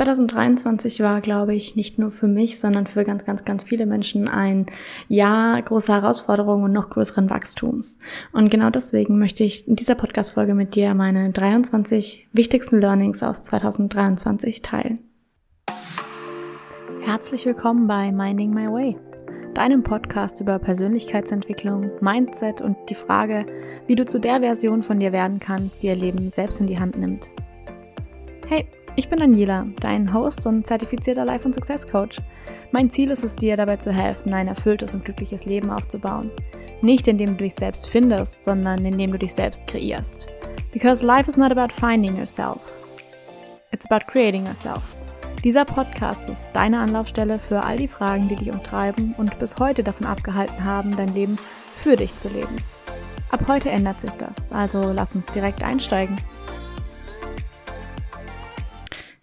2023 0.00 1.00
war, 1.00 1.20
glaube 1.20 1.54
ich, 1.54 1.76
nicht 1.76 1.98
nur 1.98 2.10
für 2.10 2.26
mich, 2.26 2.58
sondern 2.58 2.86
für 2.86 3.04
ganz, 3.04 3.26
ganz, 3.26 3.44
ganz 3.44 3.64
viele 3.64 3.84
Menschen 3.84 4.28
ein 4.28 4.64
Jahr 5.08 5.60
großer 5.60 5.92
Herausforderungen 5.92 6.64
und 6.64 6.72
noch 6.72 6.88
größeren 6.88 7.28
Wachstums. 7.28 7.98
Und 8.32 8.50
genau 8.50 8.70
deswegen 8.70 9.18
möchte 9.18 9.44
ich 9.44 9.68
in 9.68 9.76
dieser 9.76 9.96
Podcast-Folge 9.96 10.54
mit 10.54 10.74
dir 10.74 10.94
meine 10.94 11.30
23 11.32 12.28
wichtigsten 12.32 12.80
Learnings 12.80 13.22
aus 13.22 13.42
2023 13.42 14.62
teilen. 14.62 15.00
Herzlich 17.02 17.44
willkommen 17.44 17.86
bei 17.86 18.10
Minding 18.10 18.54
My 18.54 18.72
Way, 18.72 18.96
deinem 19.52 19.82
Podcast 19.82 20.40
über 20.40 20.58
Persönlichkeitsentwicklung, 20.58 21.90
Mindset 22.00 22.62
und 22.62 22.78
die 22.88 22.94
Frage, 22.94 23.44
wie 23.86 23.96
du 23.96 24.06
zu 24.06 24.18
der 24.18 24.40
Version 24.40 24.82
von 24.82 24.98
dir 24.98 25.12
werden 25.12 25.40
kannst, 25.40 25.82
die 25.82 25.88
ihr 25.88 25.96
Leben 25.96 26.30
selbst 26.30 26.58
in 26.58 26.68
die 26.68 26.78
Hand 26.78 26.96
nimmt. 26.96 27.28
Hey, 28.48 28.66
ich 28.96 29.08
bin 29.08 29.18
Daniela, 29.18 29.66
dein 29.80 30.12
Host 30.12 30.46
und 30.46 30.66
zertifizierter 30.66 31.24
Life- 31.24 31.46
und 31.46 31.54
Success 31.54 31.86
Coach. 31.86 32.20
Mein 32.72 32.90
Ziel 32.90 33.10
ist 33.10 33.24
es 33.24 33.36
dir 33.36 33.56
dabei 33.56 33.76
zu 33.76 33.92
helfen, 33.92 34.32
ein 34.32 34.48
erfülltes 34.48 34.94
und 34.94 35.04
glückliches 35.04 35.44
Leben 35.44 35.70
aufzubauen. 35.70 36.30
Nicht 36.82 37.08
indem 37.08 37.36
du 37.36 37.44
dich 37.44 37.54
selbst 37.54 37.88
findest, 37.88 38.44
sondern 38.44 38.84
indem 38.84 39.12
du 39.12 39.18
dich 39.18 39.34
selbst 39.34 39.66
kreierst. 39.66 40.26
Because 40.72 41.04
life 41.04 41.28
is 41.28 41.36
not 41.36 41.50
about 41.50 41.72
finding 41.72 42.16
yourself. 42.16 42.74
It's 43.72 43.90
about 43.90 44.06
creating 44.06 44.46
yourself. 44.46 44.82
Dieser 45.42 45.64
Podcast 45.64 46.28
ist 46.28 46.50
deine 46.52 46.80
Anlaufstelle 46.80 47.38
für 47.38 47.62
all 47.62 47.76
die 47.76 47.88
Fragen, 47.88 48.28
die 48.28 48.36
dich 48.36 48.50
umtreiben 48.50 49.14
und 49.16 49.38
bis 49.38 49.58
heute 49.58 49.82
davon 49.82 50.06
abgehalten 50.06 50.64
haben, 50.64 50.96
dein 50.96 51.14
Leben 51.14 51.38
für 51.72 51.96
dich 51.96 52.14
zu 52.16 52.28
leben. 52.28 52.56
Ab 53.30 53.44
heute 53.48 53.70
ändert 53.70 54.00
sich 54.00 54.12
das, 54.12 54.52
also 54.52 54.92
lass 54.92 55.14
uns 55.14 55.26
direkt 55.26 55.62
einsteigen. 55.62 56.16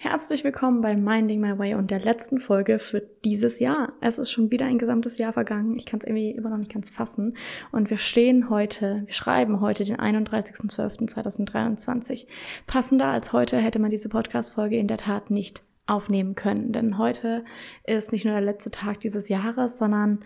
Herzlich 0.09 0.45
willkommen 0.45 0.79
bei 0.79 0.95
Minding 0.95 1.41
My 1.41 1.59
Way 1.59 1.75
und 1.75 1.91
der 1.91 1.99
letzten 1.99 2.39
Folge 2.39 2.79
für 2.79 3.01
dieses 3.25 3.59
Jahr. 3.59 3.91
Es 3.99 4.19
ist 4.19 4.31
schon 4.31 4.51
wieder 4.51 4.65
ein 4.65 4.77
gesamtes 4.77 5.17
Jahr 5.17 5.33
vergangen. 5.33 5.77
Ich 5.77 5.85
kann 5.85 5.99
es 5.99 6.05
irgendwie 6.05 6.31
immer 6.31 6.49
noch 6.49 6.55
nicht 6.55 6.71
ganz 6.71 6.89
fassen. 6.89 7.35
Und 7.73 7.89
wir 7.89 7.97
stehen 7.97 8.49
heute, 8.49 9.03
wir 9.05 9.13
schreiben 9.13 9.59
heute 9.59 9.83
den 9.83 9.97
31.12.2023. 9.97 12.25
Passender 12.67 13.07
als 13.07 13.33
heute 13.33 13.57
hätte 13.57 13.79
man 13.79 13.89
diese 13.89 14.07
Podcast-Folge 14.07 14.77
in 14.77 14.87
der 14.87 14.95
Tat 14.95 15.29
nicht 15.29 15.63
aufnehmen 15.87 16.35
können. 16.35 16.71
Denn 16.71 16.97
heute 16.97 17.43
ist 17.83 18.13
nicht 18.13 18.23
nur 18.23 18.33
der 18.33 18.41
letzte 18.41 18.71
Tag 18.71 19.01
dieses 19.01 19.27
Jahres, 19.27 19.77
sondern 19.77 20.19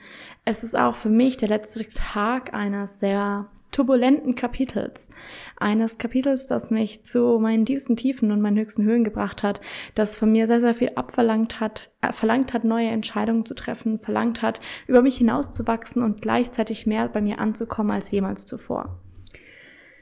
es 0.46 0.64
ist 0.64 0.78
auch 0.78 0.94
für 0.94 1.10
mich 1.10 1.38
der 1.38 1.50
letzte 1.50 1.90
Tag 1.90 2.54
eines 2.54 3.00
sehr 3.00 3.50
turbulenten 3.82 4.36
Kapitels. 4.36 5.10
Eines 5.58 5.98
Kapitels, 5.98 6.46
das 6.46 6.70
mich 6.70 7.04
zu 7.04 7.40
meinen 7.40 7.66
tiefsten 7.66 7.96
Tiefen 7.96 8.32
und 8.32 8.40
meinen 8.40 8.60
höchsten 8.60 8.84
Höhen 8.84 9.04
gebracht 9.04 9.42
hat, 9.42 9.60
das 9.96 10.16
von 10.16 10.32
mir 10.32 10.46
sehr, 10.46 10.62
sehr 10.62 10.76
viel 10.76 10.92
abverlangt 10.96 11.60
hat, 11.60 11.90
äh, 12.02 12.14
verlangt 12.14 12.54
hat, 12.54 12.64
neue 12.64 12.90
Entscheidungen 12.90 13.44
zu 13.44 13.56
treffen, 13.56 13.98
verlangt 13.98 14.44
hat, 14.44 14.60
über 14.86 15.02
mich 15.02 15.18
hinauszuwachsen 15.18 16.04
und 16.04 16.22
gleichzeitig 16.22 16.86
mehr 16.86 17.10
bei 17.10 17.22
mir 17.22 17.40
anzukommen 17.40 17.92
als 17.92 18.12
jemals 18.12 18.46
zuvor. 18.46 19.00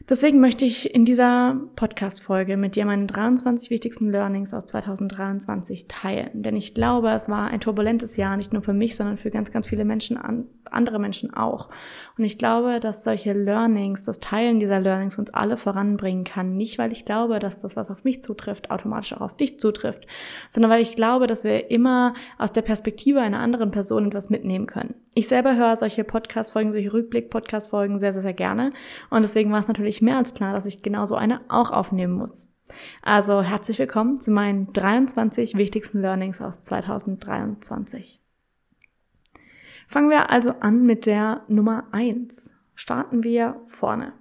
Deswegen 0.09 0.39
möchte 0.39 0.65
ich 0.65 0.95
in 0.95 1.05
dieser 1.05 1.55
Podcast-Folge 1.75 2.57
mit 2.57 2.75
dir 2.75 2.83
meine 2.85 3.05
23 3.05 3.69
wichtigsten 3.69 4.09
Learnings 4.09 4.55
aus 4.55 4.65
2023 4.65 5.87
teilen. 5.87 6.41
Denn 6.41 6.55
ich 6.55 6.73
glaube, 6.73 7.11
es 7.11 7.29
war 7.29 7.49
ein 7.49 7.59
turbulentes 7.59 8.17
Jahr, 8.17 8.35
nicht 8.35 8.51
nur 8.51 8.63
für 8.63 8.73
mich, 8.73 8.95
sondern 8.95 9.17
für 9.17 9.29
ganz, 9.29 9.51
ganz 9.51 9.67
viele 9.67 9.85
Menschen, 9.85 10.17
andere 10.65 10.97
Menschen 10.97 11.31
auch. 11.35 11.69
Und 12.17 12.23
ich 12.23 12.39
glaube, 12.39 12.79
dass 12.79 13.03
solche 13.03 13.33
Learnings, 13.33 14.03
das 14.03 14.19
Teilen 14.19 14.59
dieser 14.59 14.79
Learnings 14.79 15.19
uns 15.19 15.31
alle 15.31 15.57
voranbringen 15.57 16.23
kann. 16.23 16.57
Nicht, 16.57 16.79
weil 16.79 16.91
ich 16.91 17.05
glaube, 17.05 17.37
dass 17.37 17.59
das, 17.59 17.75
was 17.75 17.91
auf 17.91 18.03
mich 18.03 18.19
zutrifft, 18.19 18.71
automatisch 18.71 19.13
auch 19.13 19.21
auf 19.21 19.37
dich 19.37 19.59
zutrifft, 19.59 20.07
sondern 20.49 20.71
weil 20.71 20.81
ich 20.81 20.95
glaube, 20.95 21.27
dass 21.27 21.43
wir 21.43 21.69
immer 21.69 22.15
aus 22.39 22.51
der 22.51 22.63
Perspektive 22.63 23.21
einer 23.21 23.41
anderen 23.41 23.69
Person 23.69 24.07
etwas 24.07 24.31
mitnehmen 24.31 24.65
können. 24.65 24.95
Ich 25.19 25.27
selber 25.27 25.57
höre 25.57 25.75
solche 25.75 26.05
Podcast-Folgen, 26.05 26.71
solche 26.71 26.93
Rückblick-Podcast-Folgen 26.93 27.99
sehr, 27.99 28.13
sehr, 28.13 28.21
sehr 28.21 28.31
gerne. 28.31 28.71
Und 29.09 29.21
deswegen 29.21 29.51
war 29.51 29.59
es 29.59 29.67
natürlich 29.67 30.01
mehr 30.01 30.15
als 30.15 30.33
klar, 30.33 30.53
dass 30.53 30.65
ich 30.65 30.81
genau 30.81 31.03
so 31.03 31.15
eine 31.15 31.41
auch 31.49 31.71
aufnehmen 31.71 32.13
muss. 32.13 32.47
Also 33.01 33.41
herzlich 33.41 33.79
willkommen 33.79 34.21
zu 34.21 34.31
meinen 34.31 34.71
23 34.71 35.57
wichtigsten 35.57 35.99
Learnings 35.99 36.39
aus 36.39 36.61
2023. 36.61 38.21
Fangen 39.89 40.09
wir 40.09 40.29
also 40.29 40.51
an 40.61 40.85
mit 40.85 41.05
der 41.05 41.41
Nummer 41.49 41.83
1. 41.91 42.55
Starten 42.73 43.21
wir 43.21 43.59
vorne. 43.65 44.13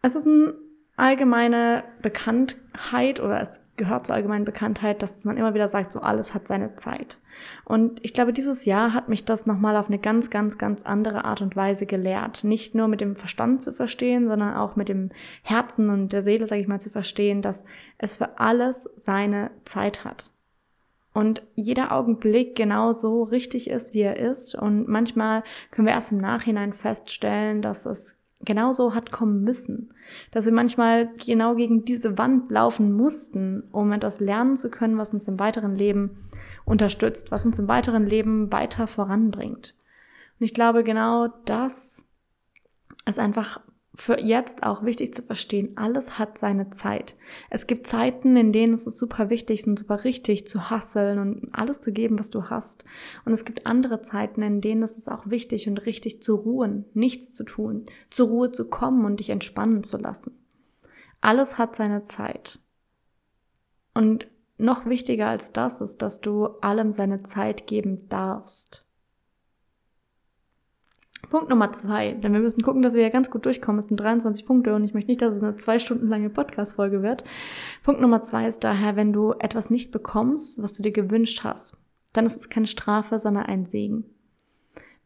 Es 0.00 0.16
ist 0.16 0.26
eine 0.26 0.54
allgemeine 0.96 1.84
Bekanntheit 2.00 3.20
oder 3.20 3.38
es 3.42 3.62
gehört 3.76 4.06
zur 4.06 4.14
allgemeinen 4.14 4.46
Bekanntheit, 4.46 5.02
dass 5.02 5.22
man 5.26 5.36
immer 5.36 5.52
wieder 5.52 5.68
sagt, 5.68 5.92
so 5.92 6.00
alles 6.00 6.32
hat 6.32 6.48
seine 6.48 6.74
Zeit. 6.76 7.18
Und 7.64 8.04
ich 8.04 8.14
glaube, 8.14 8.32
dieses 8.32 8.64
Jahr 8.64 8.92
hat 8.92 9.08
mich 9.08 9.24
das 9.24 9.46
nochmal 9.46 9.76
auf 9.76 9.88
eine 9.88 9.98
ganz, 9.98 10.30
ganz, 10.30 10.58
ganz 10.58 10.82
andere 10.82 11.24
Art 11.24 11.40
und 11.40 11.56
Weise 11.56 11.86
gelehrt. 11.86 12.44
Nicht 12.44 12.74
nur 12.74 12.88
mit 12.88 13.00
dem 13.00 13.16
Verstand 13.16 13.62
zu 13.62 13.72
verstehen, 13.72 14.28
sondern 14.28 14.54
auch 14.54 14.76
mit 14.76 14.88
dem 14.88 15.10
Herzen 15.42 15.90
und 15.90 16.12
der 16.12 16.22
Seele, 16.22 16.46
sage 16.46 16.60
ich 16.60 16.68
mal, 16.68 16.80
zu 16.80 16.90
verstehen, 16.90 17.42
dass 17.42 17.64
es 17.98 18.16
für 18.16 18.38
alles 18.38 18.90
seine 18.96 19.50
Zeit 19.64 20.04
hat. 20.04 20.32
Und 21.14 21.42
jeder 21.54 21.92
Augenblick 21.92 22.56
genau 22.56 22.92
so 22.92 23.22
richtig 23.22 23.68
ist, 23.68 23.92
wie 23.92 24.00
er 24.00 24.16
ist. 24.16 24.54
Und 24.54 24.88
manchmal 24.88 25.44
können 25.70 25.86
wir 25.86 25.94
erst 25.94 26.12
im 26.12 26.18
Nachhinein 26.18 26.72
feststellen, 26.72 27.60
dass 27.60 27.84
es 27.84 28.18
genauso 28.44 28.94
hat 28.94 29.12
kommen 29.12 29.42
müssen. 29.42 29.94
Dass 30.30 30.44
wir 30.44 30.52
manchmal 30.52 31.08
genau 31.14 31.54
gegen 31.54 31.84
diese 31.84 32.18
Wand 32.18 32.50
laufen 32.50 32.92
mussten, 32.92 33.64
um 33.72 33.92
etwas 33.92 34.20
lernen 34.20 34.56
zu 34.56 34.70
können, 34.70 34.98
was 34.98 35.12
uns 35.12 35.28
im 35.28 35.38
weiteren 35.38 35.76
Leben 35.76 36.28
unterstützt, 36.64 37.30
was 37.30 37.46
uns 37.46 37.58
im 37.58 37.68
weiteren 37.68 38.06
Leben 38.06 38.52
weiter 38.52 38.86
voranbringt. 38.86 39.74
Und 40.38 40.44
ich 40.44 40.54
glaube, 40.54 40.84
genau 40.84 41.28
das 41.44 42.04
ist 43.06 43.18
einfach 43.18 43.60
für 43.94 44.18
jetzt 44.20 44.62
auch 44.62 44.84
wichtig 44.84 45.14
zu 45.14 45.22
verstehen, 45.22 45.76
alles 45.76 46.18
hat 46.18 46.38
seine 46.38 46.70
Zeit. 46.70 47.14
Es 47.50 47.66
gibt 47.66 47.86
Zeiten, 47.86 48.36
in 48.36 48.52
denen 48.52 48.72
es 48.72 48.86
ist 48.86 48.98
super 48.98 49.28
wichtig 49.28 49.66
und 49.66 49.78
super 49.78 50.04
richtig 50.04 50.46
zu 50.48 50.70
hasseln 50.70 51.18
und 51.18 51.48
alles 51.52 51.80
zu 51.80 51.92
geben, 51.92 52.18
was 52.18 52.30
du 52.30 52.48
hast. 52.48 52.84
Und 53.26 53.32
es 53.32 53.44
gibt 53.44 53.66
andere 53.66 54.00
Zeiten, 54.00 54.40
in 54.42 54.62
denen 54.62 54.82
es 54.82 54.96
ist 54.96 55.10
auch 55.10 55.28
wichtig 55.28 55.68
und 55.68 55.84
richtig 55.84 56.22
zu 56.22 56.36
ruhen, 56.36 56.86
nichts 56.94 57.32
zu 57.32 57.44
tun, 57.44 57.86
zur 58.08 58.28
Ruhe 58.28 58.50
zu 58.50 58.68
kommen 58.70 59.04
und 59.04 59.20
dich 59.20 59.28
entspannen 59.28 59.84
zu 59.84 59.98
lassen. 59.98 60.38
Alles 61.20 61.58
hat 61.58 61.76
seine 61.76 62.04
Zeit. 62.04 62.60
Und 63.94 64.26
noch 64.56 64.86
wichtiger 64.86 65.28
als 65.28 65.52
das 65.52 65.82
ist, 65.82 66.00
dass 66.00 66.20
du 66.20 66.46
allem 66.60 66.92
seine 66.92 67.22
Zeit 67.24 67.66
geben 67.66 68.08
darfst. 68.08 68.86
Punkt 71.32 71.48
Nummer 71.48 71.72
zwei, 71.72 72.12
denn 72.12 72.34
wir 72.34 72.40
müssen 72.40 72.60
gucken, 72.60 72.82
dass 72.82 72.92
wir 72.92 73.00
ja 73.00 73.08
ganz 73.08 73.30
gut 73.30 73.46
durchkommen. 73.46 73.78
Es 73.78 73.88
sind 73.88 73.96
23 73.96 74.44
Punkte 74.44 74.74
und 74.74 74.84
ich 74.84 74.92
möchte 74.92 75.10
nicht, 75.10 75.22
dass 75.22 75.34
es 75.34 75.42
eine 75.42 75.56
zwei 75.56 75.78
Stunden 75.78 76.08
lange 76.08 76.28
Podcast-Folge 76.28 77.02
wird. 77.02 77.24
Punkt 77.82 78.02
Nummer 78.02 78.20
zwei 78.20 78.46
ist 78.46 78.62
daher, 78.64 78.96
wenn 78.96 79.14
du 79.14 79.32
etwas 79.38 79.70
nicht 79.70 79.92
bekommst, 79.92 80.62
was 80.62 80.74
du 80.74 80.82
dir 80.82 80.92
gewünscht 80.92 81.42
hast, 81.42 81.78
dann 82.12 82.26
ist 82.26 82.36
es 82.36 82.50
keine 82.50 82.66
Strafe, 82.66 83.18
sondern 83.18 83.46
ein 83.46 83.64
Segen. 83.64 84.04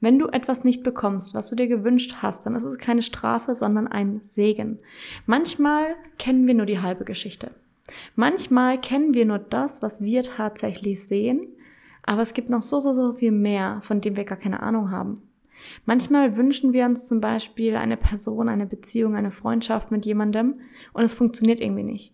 Wenn 0.01 0.19
du 0.19 0.27
etwas 0.27 0.65
nicht 0.65 0.83
bekommst, 0.83 1.37
was 1.37 1.49
du 1.49 1.55
dir 1.55 1.69
gewünscht 1.69 2.17
hast, 2.23 2.45
dann 2.45 2.57
ist 2.57 2.65
es 2.65 2.79
keine 2.79 3.03
Strafe, 3.03 3.55
sondern 3.55 3.87
ein 3.87 4.21
Segen. 4.25 4.81
Manchmal 5.27 5.95
kennen 6.19 6.49
wir 6.49 6.55
nur 6.55 6.67
die 6.67 6.81
halbe 6.81 7.05
Geschichte. 7.05 7.53
Manchmal 8.17 8.81
kennen 8.81 9.15
wir 9.15 9.27
nur 9.27 9.39
das, 9.39 9.81
was 9.81 10.03
wir 10.03 10.25
tatsächlich 10.25 11.05
sehen, 11.05 11.47
aber 12.03 12.23
es 12.23 12.35
gibt 12.35 12.51
noch 12.51 12.63
so, 12.63 12.81
so, 12.81 12.93
so 12.93 13.13
viel 13.13 13.31
mehr, 13.31 13.79
von 13.83 14.01
dem 14.01 14.17
wir 14.17 14.25
gar 14.25 14.39
keine 14.39 14.61
Ahnung 14.61 14.91
haben. 14.91 15.23
Manchmal 15.85 16.37
wünschen 16.37 16.73
wir 16.73 16.85
uns 16.85 17.07
zum 17.07 17.21
Beispiel 17.21 17.77
eine 17.77 17.97
Person, 17.97 18.49
eine 18.49 18.67
Beziehung, 18.67 19.15
eine 19.15 19.31
Freundschaft 19.31 19.91
mit 19.91 20.07
jemandem 20.07 20.61
und 20.93 21.03
es 21.03 21.15
funktioniert 21.15 21.61
irgendwie 21.61 21.85
nicht. 21.85 22.13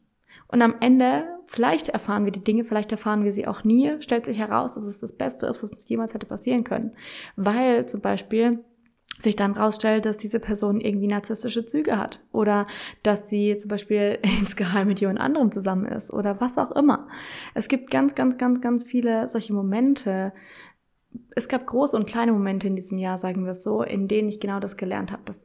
Und 0.48 0.60
am 0.60 0.74
Ende, 0.80 1.24
vielleicht 1.46 1.88
erfahren 1.88 2.26
wir 2.26 2.32
die 2.32 2.44
Dinge, 2.44 2.64
vielleicht 2.64 2.92
erfahren 2.92 3.24
wir 3.24 3.32
sie 3.32 3.46
auch 3.46 3.64
nie, 3.64 3.96
stellt 4.00 4.26
sich 4.26 4.38
heraus, 4.38 4.74
dass 4.74 4.84
es 4.84 5.00
das 5.00 5.16
Beste 5.16 5.46
ist, 5.46 5.62
was 5.62 5.72
uns 5.72 5.88
jemals 5.88 6.12
hätte 6.12 6.26
passieren 6.26 6.62
können. 6.62 6.92
Weil 7.36 7.86
zum 7.86 8.02
Beispiel 8.02 8.62
sich 9.18 9.36
dann 9.36 9.52
rausstellt, 9.52 10.04
dass 10.04 10.18
diese 10.18 10.40
Person 10.40 10.80
irgendwie 10.80 11.06
narzisstische 11.06 11.64
Züge 11.64 11.96
hat 11.96 12.20
oder 12.32 12.66
dass 13.02 13.28
sie 13.28 13.56
zum 13.56 13.68
Beispiel 13.68 14.18
insgeheim 14.40 14.88
mit 14.88 15.00
jemand 15.00 15.20
anderem 15.20 15.50
zusammen 15.52 15.86
ist 15.86 16.12
oder 16.12 16.40
was 16.40 16.58
auch 16.58 16.72
immer. 16.72 17.08
Es 17.54 17.68
gibt 17.68 17.90
ganz, 17.90 18.14
ganz, 18.14 18.36
ganz, 18.38 18.60
ganz 18.60 18.84
viele 18.84 19.28
solche 19.28 19.54
Momente, 19.54 20.32
es 21.34 21.48
gab 21.48 21.66
große 21.66 21.96
und 21.96 22.06
kleine 22.06 22.32
Momente 22.32 22.66
in 22.66 22.76
diesem 22.76 22.98
Jahr, 22.98 23.18
sagen 23.18 23.44
wir 23.44 23.52
es 23.52 23.62
so, 23.62 23.82
in 23.82 24.08
denen 24.08 24.28
ich 24.28 24.40
genau 24.40 24.60
das 24.60 24.76
gelernt 24.76 25.12
habe, 25.12 25.22
dass 25.24 25.44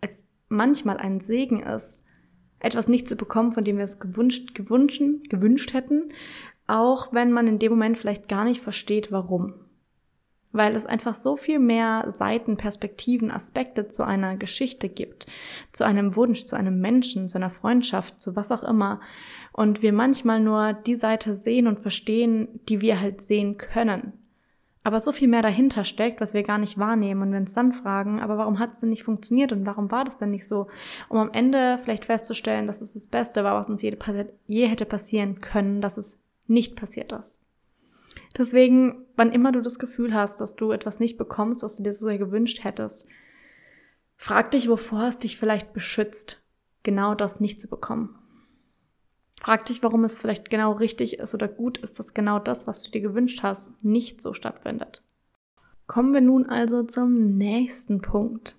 es 0.00 0.26
manchmal 0.48 0.98
ein 0.98 1.20
Segen 1.20 1.62
ist, 1.62 2.04
etwas 2.60 2.88
nicht 2.88 3.08
zu 3.08 3.16
bekommen, 3.16 3.52
von 3.52 3.64
dem 3.64 3.76
wir 3.76 3.84
es 3.84 4.00
gewünscht, 4.00 4.54
gewünscht, 4.54 5.02
gewünscht 5.28 5.74
hätten, 5.74 6.12
auch 6.66 7.12
wenn 7.12 7.32
man 7.32 7.46
in 7.46 7.58
dem 7.58 7.72
Moment 7.72 7.98
vielleicht 7.98 8.28
gar 8.28 8.44
nicht 8.44 8.62
versteht, 8.62 9.12
warum. 9.12 9.54
Weil 10.52 10.76
es 10.76 10.86
einfach 10.86 11.14
so 11.14 11.36
viel 11.36 11.58
mehr 11.58 12.06
Seiten, 12.10 12.56
Perspektiven, 12.56 13.30
Aspekte 13.30 13.88
zu 13.88 14.04
einer 14.04 14.36
Geschichte 14.36 14.88
gibt, 14.88 15.26
zu 15.72 15.84
einem 15.84 16.16
Wunsch, 16.16 16.44
zu 16.44 16.56
einem 16.56 16.80
Menschen, 16.80 17.28
zu 17.28 17.36
einer 17.38 17.50
Freundschaft, 17.50 18.20
zu 18.20 18.36
was 18.36 18.52
auch 18.52 18.62
immer, 18.62 19.00
und 19.52 19.82
wir 19.82 19.92
manchmal 19.92 20.40
nur 20.40 20.72
die 20.72 20.96
Seite 20.96 21.36
sehen 21.36 21.66
und 21.68 21.80
verstehen, 21.80 22.60
die 22.68 22.80
wir 22.80 23.00
halt 23.00 23.20
sehen 23.20 23.56
können. 23.56 24.23
Aber 24.86 25.00
so 25.00 25.12
viel 25.12 25.28
mehr 25.28 25.40
dahinter 25.40 25.82
steckt, 25.82 26.20
was 26.20 26.34
wir 26.34 26.42
gar 26.42 26.58
nicht 26.58 26.78
wahrnehmen 26.78 27.22
und 27.22 27.32
wir 27.32 27.38
uns 27.40 27.54
dann 27.54 27.72
fragen, 27.72 28.20
aber 28.20 28.36
warum 28.36 28.58
hat 28.58 28.74
es 28.74 28.80
denn 28.80 28.90
nicht 28.90 29.02
funktioniert 29.02 29.50
und 29.50 29.64
warum 29.64 29.90
war 29.90 30.04
das 30.04 30.18
denn 30.18 30.30
nicht 30.30 30.46
so? 30.46 30.68
Um 31.08 31.16
am 31.16 31.32
Ende 31.32 31.80
vielleicht 31.82 32.04
festzustellen, 32.04 32.66
dass 32.66 32.82
es 32.82 32.92
das 32.92 33.06
Beste 33.06 33.44
war, 33.44 33.54
was 33.54 33.70
uns 33.70 33.80
je, 33.80 33.96
je 34.46 34.66
hätte 34.68 34.84
passieren 34.84 35.40
können, 35.40 35.80
dass 35.80 35.96
es 35.96 36.20
nicht 36.46 36.76
passiert 36.76 37.12
ist. 37.12 37.38
Deswegen, 38.36 39.06
wann 39.16 39.32
immer 39.32 39.52
du 39.52 39.62
das 39.62 39.78
Gefühl 39.78 40.12
hast, 40.12 40.42
dass 40.42 40.54
du 40.54 40.70
etwas 40.70 41.00
nicht 41.00 41.16
bekommst, 41.16 41.62
was 41.62 41.78
du 41.78 41.82
dir 41.82 41.94
so 41.94 42.04
sehr 42.04 42.18
gewünscht 42.18 42.62
hättest, 42.62 43.08
frag 44.16 44.50
dich, 44.50 44.68
wovor 44.68 45.04
es 45.04 45.18
dich 45.18 45.38
vielleicht 45.38 45.72
beschützt, 45.72 46.42
genau 46.82 47.14
das 47.14 47.40
nicht 47.40 47.58
zu 47.58 47.68
bekommen. 47.68 48.18
Frag 49.44 49.66
dich, 49.66 49.82
warum 49.82 50.04
es 50.04 50.16
vielleicht 50.16 50.48
genau 50.48 50.72
richtig 50.72 51.18
ist 51.18 51.34
oder 51.34 51.48
gut 51.48 51.76
ist, 51.76 51.98
dass 51.98 52.14
genau 52.14 52.38
das, 52.38 52.66
was 52.66 52.82
du 52.82 52.90
dir 52.90 53.02
gewünscht 53.02 53.42
hast, 53.42 53.70
nicht 53.84 54.22
so 54.22 54.32
stattfindet. 54.32 55.02
Kommen 55.86 56.14
wir 56.14 56.22
nun 56.22 56.46
also 56.46 56.82
zum 56.82 57.36
nächsten 57.36 58.00
Punkt. 58.00 58.56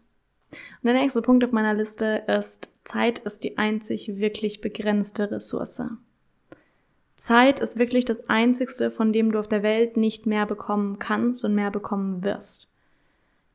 Und 0.51 0.59
der 0.83 0.93
nächste 0.93 1.23
Punkt 1.23 1.43
auf 1.43 1.51
meiner 1.51 1.73
Liste 1.73 2.21
ist, 2.27 2.69
Zeit 2.83 3.17
ist 3.17 3.43
die 3.43 3.57
einzig 3.57 4.17
wirklich 4.17 4.61
begrenzte 4.61 5.31
Ressource. 5.31 5.81
Zeit 7.15 7.61
ist 7.61 7.79
wirklich 7.79 8.05
das 8.05 8.29
Einzigste, 8.29 8.91
von 8.91 9.11
dem 9.11 9.31
du 9.31 9.39
auf 9.39 9.47
der 9.47 9.63
Welt 9.63 9.97
nicht 9.97 10.27
mehr 10.27 10.45
bekommen 10.45 10.99
kannst 10.99 11.43
und 11.43 11.55
mehr 11.55 11.71
bekommen 11.71 12.23
wirst. 12.23 12.67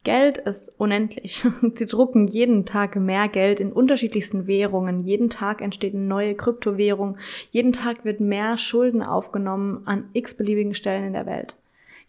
Geld 0.03 0.39
ist 0.39 0.73
unendlich. 0.79 1.47
Sie 1.75 1.87
drucken 1.87 2.27
jeden 2.27 2.65
Tag 2.65 2.97
mehr 2.97 3.29
Geld 3.29 3.61
in 3.61 3.73
unterschiedlichsten 3.73 4.47
Währungen. 4.47 5.05
Jeden 5.05 5.29
Tag 5.29 5.61
entsteht 5.61 5.95
eine 5.95 6.05
neue 6.05 6.35
Kryptowährung. 6.35 7.19
Jeden 7.51 7.73
Tag 7.73 8.05
wird 8.05 8.21
mehr 8.21 8.57
Schulden 8.57 9.03
aufgenommen 9.03 9.83
an 9.85 10.09
x-beliebigen 10.15 10.75
Stellen 10.75 11.05
in 11.05 11.13
der 11.13 11.27
Welt. 11.27 11.55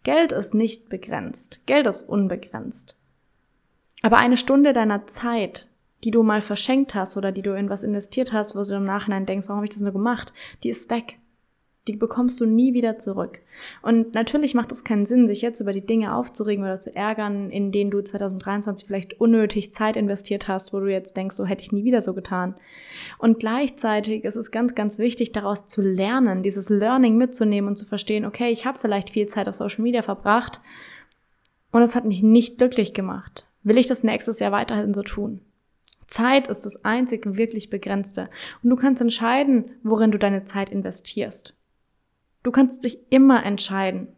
Geld 0.04 0.32
ist 0.32 0.54
nicht 0.54 0.88
begrenzt. 0.88 1.60
Geld 1.66 1.86
ist 1.86 2.08
unbegrenzt. 2.08 2.96
Aber 4.00 4.16
eine 4.16 4.36
Stunde 4.36 4.72
deiner 4.72 5.06
Zeit, 5.06 5.68
die 6.02 6.10
du 6.10 6.22
mal 6.22 6.40
verschenkt 6.40 6.94
hast 6.94 7.16
oder 7.16 7.30
die 7.30 7.42
du 7.42 7.52
in 7.56 7.70
was 7.70 7.84
investiert 7.84 8.32
hast, 8.32 8.56
wo 8.56 8.62
du 8.62 8.74
im 8.74 8.84
Nachhinein 8.84 9.26
denkst, 9.26 9.48
warum 9.48 9.58
habe 9.58 9.66
ich 9.66 9.72
das 9.72 9.82
nur 9.82 9.92
gemacht, 9.92 10.32
die 10.64 10.70
ist 10.70 10.90
weg. 10.90 11.18
Die 11.88 11.96
bekommst 11.96 12.40
du 12.40 12.46
nie 12.46 12.74
wieder 12.74 12.96
zurück. 12.96 13.40
Und 13.82 14.14
natürlich 14.14 14.54
macht 14.54 14.70
es 14.70 14.84
keinen 14.84 15.04
Sinn, 15.04 15.26
sich 15.26 15.42
jetzt 15.42 15.60
über 15.60 15.72
die 15.72 15.84
Dinge 15.84 16.14
aufzuregen 16.14 16.62
oder 16.62 16.78
zu 16.78 16.94
ärgern, 16.94 17.50
in 17.50 17.72
denen 17.72 17.90
du 17.90 18.00
2023 18.00 18.86
vielleicht 18.86 19.20
unnötig 19.20 19.72
Zeit 19.72 19.96
investiert 19.96 20.46
hast, 20.46 20.72
wo 20.72 20.78
du 20.78 20.86
jetzt 20.86 21.16
denkst, 21.16 21.34
so 21.34 21.44
hätte 21.44 21.62
ich 21.62 21.72
nie 21.72 21.82
wieder 21.82 22.00
so 22.00 22.14
getan. 22.14 22.54
Und 23.18 23.40
gleichzeitig 23.40 24.24
ist 24.24 24.36
es 24.36 24.52
ganz, 24.52 24.76
ganz 24.76 25.00
wichtig, 25.00 25.32
daraus 25.32 25.66
zu 25.66 25.82
lernen, 25.82 26.44
dieses 26.44 26.68
Learning 26.68 27.16
mitzunehmen 27.16 27.68
und 27.68 27.76
zu 27.76 27.86
verstehen, 27.86 28.26
okay, 28.26 28.50
ich 28.50 28.64
habe 28.64 28.78
vielleicht 28.80 29.10
viel 29.10 29.26
Zeit 29.26 29.48
auf 29.48 29.56
Social 29.56 29.82
Media 29.82 30.02
verbracht 30.02 30.60
und 31.72 31.82
es 31.82 31.96
hat 31.96 32.04
mich 32.04 32.22
nicht 32.22 32.58
glücklich 32.58 32.94
gemacht. 32.94 33.44
Will 33.64 33.78
ich 33.78 33.88
das 33.88 34.04
nächstes 34.04 34.38
Jahr 34.38 34.52
weiterhin 34.52 34.94
so 34.94 35.02
tun? 35.02 35.40
Zeit 36.06 36.46
ist 36.46 36.64
das 36.66 36.84
einzig 36.84 37.22
wirklich 37.36 37.70
Begrenzte. 37.70 38.28
Und 38.62 38.70
du 38.70 38.76
kannst 38.76 39.00
entscheiden, 39.00 39.70
worin 39.82 40.12
du 40.12 40.18
deine 40.18 40.44
Zeit 40.44 40.70
investierst. 40.70 41.54
Du 42.42 42.50
kannst 42.50 42.84
dich 42.84 42.98
immer 43.10 43.44
entscheiden. 43.44 44.08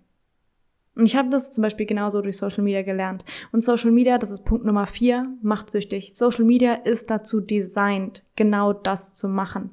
Und 0.96 1.06
ich 1.06 1.16
habe 1.16 1.28
das 1.28 1.50
zum 1.50 1.62
Beispiel 1.62 1.86
genauso 1.86 2.22
durch 2.22 2.36
Social 2.36 2.62
Media 2.62 2.82
gelernt. 2.82 3.24
Und 3.50 3.64
Social 3.64 3.90
Media, 3.90 4.16
das 4.18 4.30
ist 4.30 4.44
Punkt 4.44 4.64
Nummer 4.64 4.86
vier, 4.86 5.26
macht 5.42 5.68
süchtig. 5.68 6.12
Social 6.14 6.44
Media 6.44 6.74
ist 6.74 7.10
dazu 7.10 7.40
designt, 7.40 8.22
genau 8.36 8.72
das 8.72 9.12
zu 9.12 9.28
machen. 9.28 9.70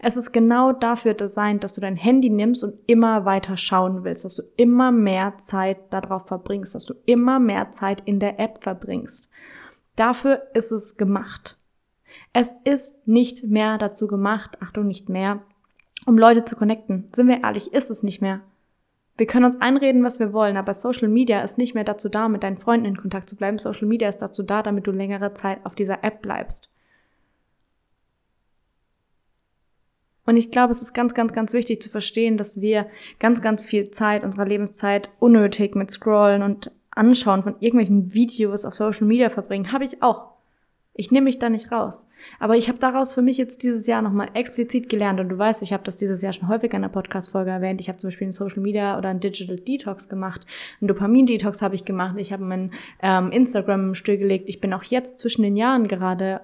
Es 0.00 0.16
ist 0.16 0.32
genau 0.32 0.72
dafür 0.72 1.14
designt, 1.14 1.64
dass 1.64 1.74
du 1.74 1.80
dein 1.80 1.96
Handy 1.96 2.30
nimmst 2.30 2.64
und 2.64 2.74
immer 2.86 3.24
weiter 3.24 3.56
schauen 3.56 4.04
willst, 4.04 4.24
dass 4.24 4.36
du 4.36 4.42
immer 4.56 4.92
mehr 4.92 5.38
Zeit 5.38 5.78
darauf 5.90 6.26
verbringst, 6.26 6.74
dass 6.74 6.84
du 6.84 6.94
immer 7.06 7.38
mehr 7.38 7.72
Zeit 7.72 8.02
in 8.04 8.20
der 8.20 8.38
App 8.38 8.62
verbringst. 8.62 9.28
Dafür 9.96 10.42
ist 10.54 10.72
es 10.72 10.96
gemacht. 10.96 11.58
Es 12.32 12.54
ist 12.64 13.06
nicht 13.06 13.44
mehr 13.44 13.78
dazu 13.78 14.08
gemacht, 14.08 14.58
Achtung, 14.60 14.86
nicht 14.86 15.08
mehr, 15.08 15.42
um 16.06 16.18
Leute 16.18 16.44
zu 16.44 16.56
connecten. 16.56 17.08
Sind 17.12 17.28
wir 17.28 17.42
ehrlich, 17.42 17.72
ist 17.72 17.90
es 17.90 18.02
nicht 18.02 18.20
mehr. 18.20 18.40
Wir 19.16 19.26
können 19.26 19.44
uns 19.44 19.60
einreden, 19.60 20.02
was 20.02 20.18
wir 20.18 20.32
wollen, 20.32 20.56
aber 20.56 20.74
Social 20.74 21.08
Media 21.08 21.40
ist 21.42 21.56
nicht 21.56 21.74
mehr 21.74 21.84
dazu 21.84 22.08
da, 22.08 22.28
mit 22.28 22.42
deinen 22.42 22.58
Freunden 22.58 22.86
in 22.86 22.96
Kontakt 22.96 23.28
zu 23.28 23.36
bleiben. 23.36 23.58
Social 23.58 23.86
Media 23.86 24.08
ist 24.08 24.18
dazu 24.18 24.42
da, 24.42 24.62
damit 24.62 24.86
du 24.86 24.90
längere 24.90 25.34
Zeit 25.34 25.64
auf 25.64 25.74
dieser 25.74 26.02
App 26.02 26.20
bleibst. 26.20 26.68
Und 30.26 30.36
ich 30.36 30.50
glaube, 30.50 30.72
es 30.72 30.82
ist 30.82 30.94
ganz, 30.94 31.14
ganz, 31.14 31.32
ganz 31.32 31.52
wichtig 31.52 31.82
zu 31.82 31.90
verstehen, 31.90 32.36
dass 32.36 32.60
wir 32.60 32.86
ganz, 33.20 33.42
ganz 33.42 33.62
viel 33.62 33.90
Zeit, 33.90 34.24
unserer 34.24 34.46
Lebenszeit 34.46 35.10
unnötig 35.20 35.74
mit 35.74 35.90
Scrollen 35.90 36.42
und 36.42 36.70
Anschauen 36.90 37.42
von 37.42 37.56
irgendwelchen 37.60 38.14
Videos 38.14 38.64
auf 38.64 38.74
Social 38.74 39.06
Media 39.06 39.28
verbringen. 39.28 39.72
Habe 39.72 39.84
ich 39.84 40.02
auch. 40.02 40.33
Ich 40.96 41.10
nehme 41.10 41.24
mich 41.24 41.40
da 41.40 41.50
nicht 41.50 41.72
raus. 41.72 42.08
Aber 42.38 42.56
ich 42.56 42.68
habe 42.68 42.78
daraus 42.78 43.14
für 43.14 43.22
mich 43.22 43.36
jetzt 43.36 43.64
dieses 43.64 43.88
Jahr 43.88 44.00
nochmal 44.00 44.30
explizit 44.34 44.88
gelernt. 44.88 45.18
Und 45.18 45.28
du 45.28 45.36
weißt, 45.36 45.60
ich 45.62 45.72
habe 45.72 45.82
das 45.82 45.96
dieses 45.96 46.22
Jahr 46.22 46.32
schon 46.32 46.48
häufig 46.48 46.72
in 46.72 46.82
der 46.82 46.88
Podcast-Folge 46.88 47.50
erwähnt. 47.50 47.80
Ich 47.80 47.88
habe 47.88 47.98
zum 47.98 48.08
Beispiel 48.08 48.26
einen 48.26 48.32
Social 48.32 48.60
Media 48.60 48.96
oder 48.96 49.08
einen 49.08 49.18
Digital 49.18 49.56
Detox 49.56 50.08
gemacht. 50.08 50.46
Einen 50.80 50.88
Dopamin-Detox 50.88 51.62
habe 51.62 51.74
ich 51.74 51.84
gemacht. 51.84 52.14
Ich 52.18 52.32
habe 52.32 52.44
mein 52.44 52.70
ähm, 53.02 53.32
Instagram 53.32 53.96
stillgelegt. 53.96 54.48
Ich 54.48 54.60
bin 54.60 54.72
auch 54.72 54.84
jetzt 54.84 55.18
zwischen 55.18 55.42
den 55.42 55.56
Jahren 55.56 55.88
gerade 55.88 56.42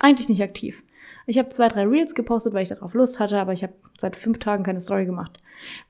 eigentlich 0.00 0.28
nicht 0.28 0.42
aktiv. 0.42 0.82
Ich 1.26 1.38
habe 1.38 1.48
zwei, 1.48 1.68
drei 1.68 1.84
Reels 1.84 2.16
gepostet, 2.16 2.54
weil 2.54 2.62
ich 2.64 2.68
darauf 2.68 2.94
Lust 2.94 3.20
hatte, 3.20 3.38
aber 3.38 3.52
ich 3.52 3.62
habe 3.62 3.72
seit 3.98 4.16
fünf 4.16 4.40
Tagen 4.40 4.64
keine 4.64 4.80
Story 4.80 5.06
gemacht. 5.06 5.38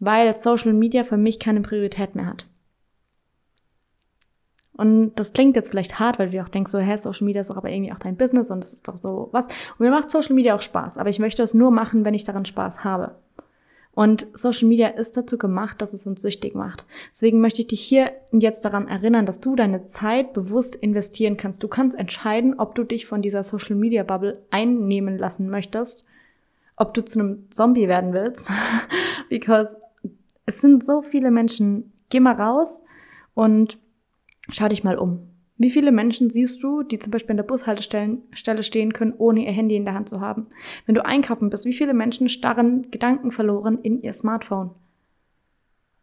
Weil 0.00 0.32
Social 0.34 0.74
Media 0.74 1.04
für 1.04 1.16
mich 1.16 1.38
keine 1.38 1.62
Priorität 1.62 2.14
mehr 2.14 2.26
hat. 2.26 2.46
Und 4.76 5.14
das 5.16 5.32
klingt 5.32 5.56
jetzt 5.56 5.70
vielleicht 5.70 5.98
hart, 5.98 6.18
weil 6.18 6.30
du 6.30 6.42
auch 6.42 6.48
denkst, 6.48 6.70
so, 6.70 6.78
hä, 6.78 6.96
Social 6.96 7.24
Media 7.24 7.40
ist 7.40 7.50
doch 7.50 7.56
aber 7.56 7.70
irgendwie 7.70 7.92
auch 7.92 7.98
dein 7.98 8.16
Business 8.16 8.50
und 8.50 8.60
das 8.60 8.74
ist 8.74 8.86
doch 8.88 8.98
so 8.98 9.28
was. 9.32 9.46
Und 9.46 9.80
mir 9.80 9.90
macht 9.90 10.10
Social 10.10 10.34
Media 10.34 10.54
auch 10.54 10.60
Spaß, 10.60 10.98
aber 10.98 11.08
ich 11.08 11.18
möchte 11.18 11.42
es 11.42 11.54
nur 11.54 11.70
machen, 11.70 12.04
wenn 12.04 12.14
ich 12.14 12.24
daran 12.24 12.44
Spaß 12.44 12.84
habe. 12.84 13.16
Und 13.96 14.26
Social 14.34 14.68
Media 14.68 14.88
ist 14.88 15.16
dazu 15.16 15.38
gemacht, 15.38 15.80
dass 15.80 15.94
es 15.94 16.06
uns 16.06 16.20
süchtig 16.20 16.54
macht. 16.54 16.84
Deswegen 17.10 17.40
möchte 17.40 17.62
ich 17.62 17.68
dich 17.68 17.80
hier 17.80 18.10
jetzt 18.30 18.62
daran 18.66 18.88
erinnern, 18.88 19.24
dass 19.24 19.40
du 19.40 19.56
deine 19.56 19.86
Zeit 19.86 20.34
bewusst 20.34 20.76
investieren 20.76 21.38
kannst. 21.38 21.62
Du 21.62 21.68
kannst 21.68 21.98
entscheiden, 21.98 22.60
ob 22.60 22.74
du 22.74 22.84
dich 22.84 23.06
von 23.06 23.22
dieser 23.22 23.42
Social 23.42 23.74
Media 23.74 24.02
Bubble 24.02 24.42
einnehmen 24.50 25.16
lassen 25.16 25.48
möchtest, 25.48 26.04
ob 26.76 26.92
du 26.92 27.02
zu 27.02 27.20
einem 27.20 27.50
Zombie 27.50 27.88
werden 27.88 28.12
willst, 28.12 28.50
because 29.30 29.74
es 30.44 30.60
sind 30.60 30.84
so 30.84 31.00
viele 31.00 31.30
Menschen. 31.30 31.94
Geh 32.10 32.20
mal 32.20 32.34
raus 32.34 32.82
und 33.32 33.78
Schau 34.50 34.68
dich 34.68 34.84
mal 34.84 34.98
um. 34.98 35.30
Wie 35.58 35.70
viele 35.70 35.90
Menschen 35.90 36.28
siehst 36.28 36.62
du, 36.62 36.82
die 36.82 36.98
zum 36.98 37.10
Beispiel 37.10 37.32
an 37.32 37.38
der 37.38 37.44
Bushaltestelle 37.44 38.62
stehen 38.62 38.92
können, 38.92 39.14
ohne 39.16 39.46
ihr 39.46 39.52
Handy 39.52 39.76
in 39.76 39.86
der 39.86 39.94
Hand 39.94 40.08
zu 40.08 40.20
haben? 40.20 40.48
Wenn 40.84 40.94
du 40.94 41.04
einkaufen 41.04 41.48
bist, 41.48 41.64
wie 41.64 41.72
viele 41.72 41.94
Menschen 41.94 42.28
starren 42.28 42.90
Gedanken 42.90 43.32
verloren 43.32 43.78
in 43.82 44.02
ihr 44.02 44.12
Smartphone? 44.12 44.70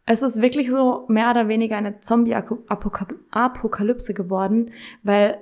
Es 0.06 0.22
ist 0.22 0.42
wirklich 0.42 0.70
so 0.70 1.04
mehr 1.08 1.30
oder 1.30 1.48
weniger 1.48 1.76
eine 1.76 2.00
Zombie-Apokalypse 2.00 4.12
geworden, 4.12 4.72
weil 5.02 5.38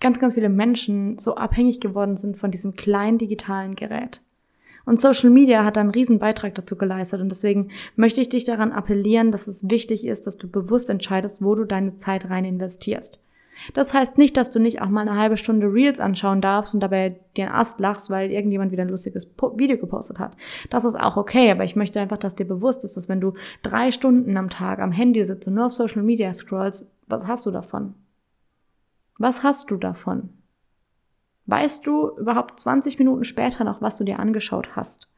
ganz, 0.00 0.18
ganz 0.18 0.34
viele 0.34 0.48
Menschen 0.48 1.18
so 1.18 1.36
abhängig 1.36 1.80
geworden 1.80 2.16
sind 2.16 2.38
von 2.38 2.50
diesem 2.50 2.74
kleinen 2.74 3.18
digitalen 3.18 3.76
Gerät. 3.76 4.20
Und 4.90 5.00
Social 5.00 5.30
Media 5.30 5.64
hat 5.64 5.78
einen 5.78 5.92
riesen 5.92 6.18
Beitrag 6.18 6.56
dazu 6.56 6.74
geleistet. 6.74 7.20
Und 7.20 7.28
deswegen 7.28 7.68
möchte 7.94 8.20
ich 8.20 8.28
dich 8.28 8.44
daran 8.44 8.72
appellieren, 8.72 9.30
dass 9.30 9.46
es 9.46 9.70
wichtig 9.70 10.04
ist, 10.04 10.26
dass 10.26 10.36
du 10.36 10.48
bewusst 10.48 10.90
entscheidest, 10.90 11.44
wo 11.44 11.54
du 11.54 11.64
deine 11.64 11.94
Zeit 11.94 12.28
rein 12.28 12.44
investierst. 12.44 13.20
Das 13.72 13.94
heißt 13.94 14.18
nicht, 14.18 14.36
dass 14.36 14.50
du 14.50 14.58
nicht 14.58 14.82
auch 14.82 14.88
mal 14.88 15.02
eine 15.06 15.16
halbe 15.16 15.36
Stunde 15.36 15.72
Reels 15.72 16.00
anschauen 16.00 16.40
darfst 16.40 16.74
und 16.74 16.80
dabei 16.80 17.20
dir 17.36 17.44
einen 17.44 17.54
Ast 17.54 17.78
lachst, 17.78 18.10
weil 18.10 18.32
irgendjemand 18.32 18.72
wieder 18.72 18.82
ein 18.82 18.88
lustiges 18.88 19.30
Video 19.54 19.76
gepostet 19.78 20.18
hat. 20.18 20.32
Das 20.70 20.84
ist 20.84 20.98
auch 20.98 21.16
okay, 21.16 21.52
aber 21.52 21.62
ich 21.62 21.76
möchte 21.76 22.00
einfach, 22.00 22.18
dass 22.18 22.34
dir 22.34 22.46
bewusst 22.46 22.82
ist, 22.82 22.96
dass 22.96 23.08
wenn 23.08 23.20
du 23.20 23.34
drei 23.62 23.92
Stunden 23.92 24.36
am 24.36 24.50
Tag 24.50 24.80
am 24.80 24.90
Handy 24.90 25.24
sitzt 25.24 25.46
und 25.46 25.54
nur 25.54 25.66
auf 25.66 25.72
Social 25.72 26.02
Media 26.02 26.32
scrollst, 26.32 26.90
was 27.06 27.28
hast 27.28 27.46
du 27.46 27.52
davon? 27.52 27.94
Was 29.18 29.44
hast 29.44 29.70
du 29.70 29.76
davon? 29.76 30.30
Weißt 31.46 31.86
du 31.86 32.10
überhaupt 32.16 32.60
20 32.60 32.98
Minuten 32.98 33.24
später 33.24 33.64
noch, 33.64 33.82
was 33.82 33.96
du 33.96 34.04
dir 34.04 34.18
angeschaut 34.18 34.76
hast? 34.76 35.08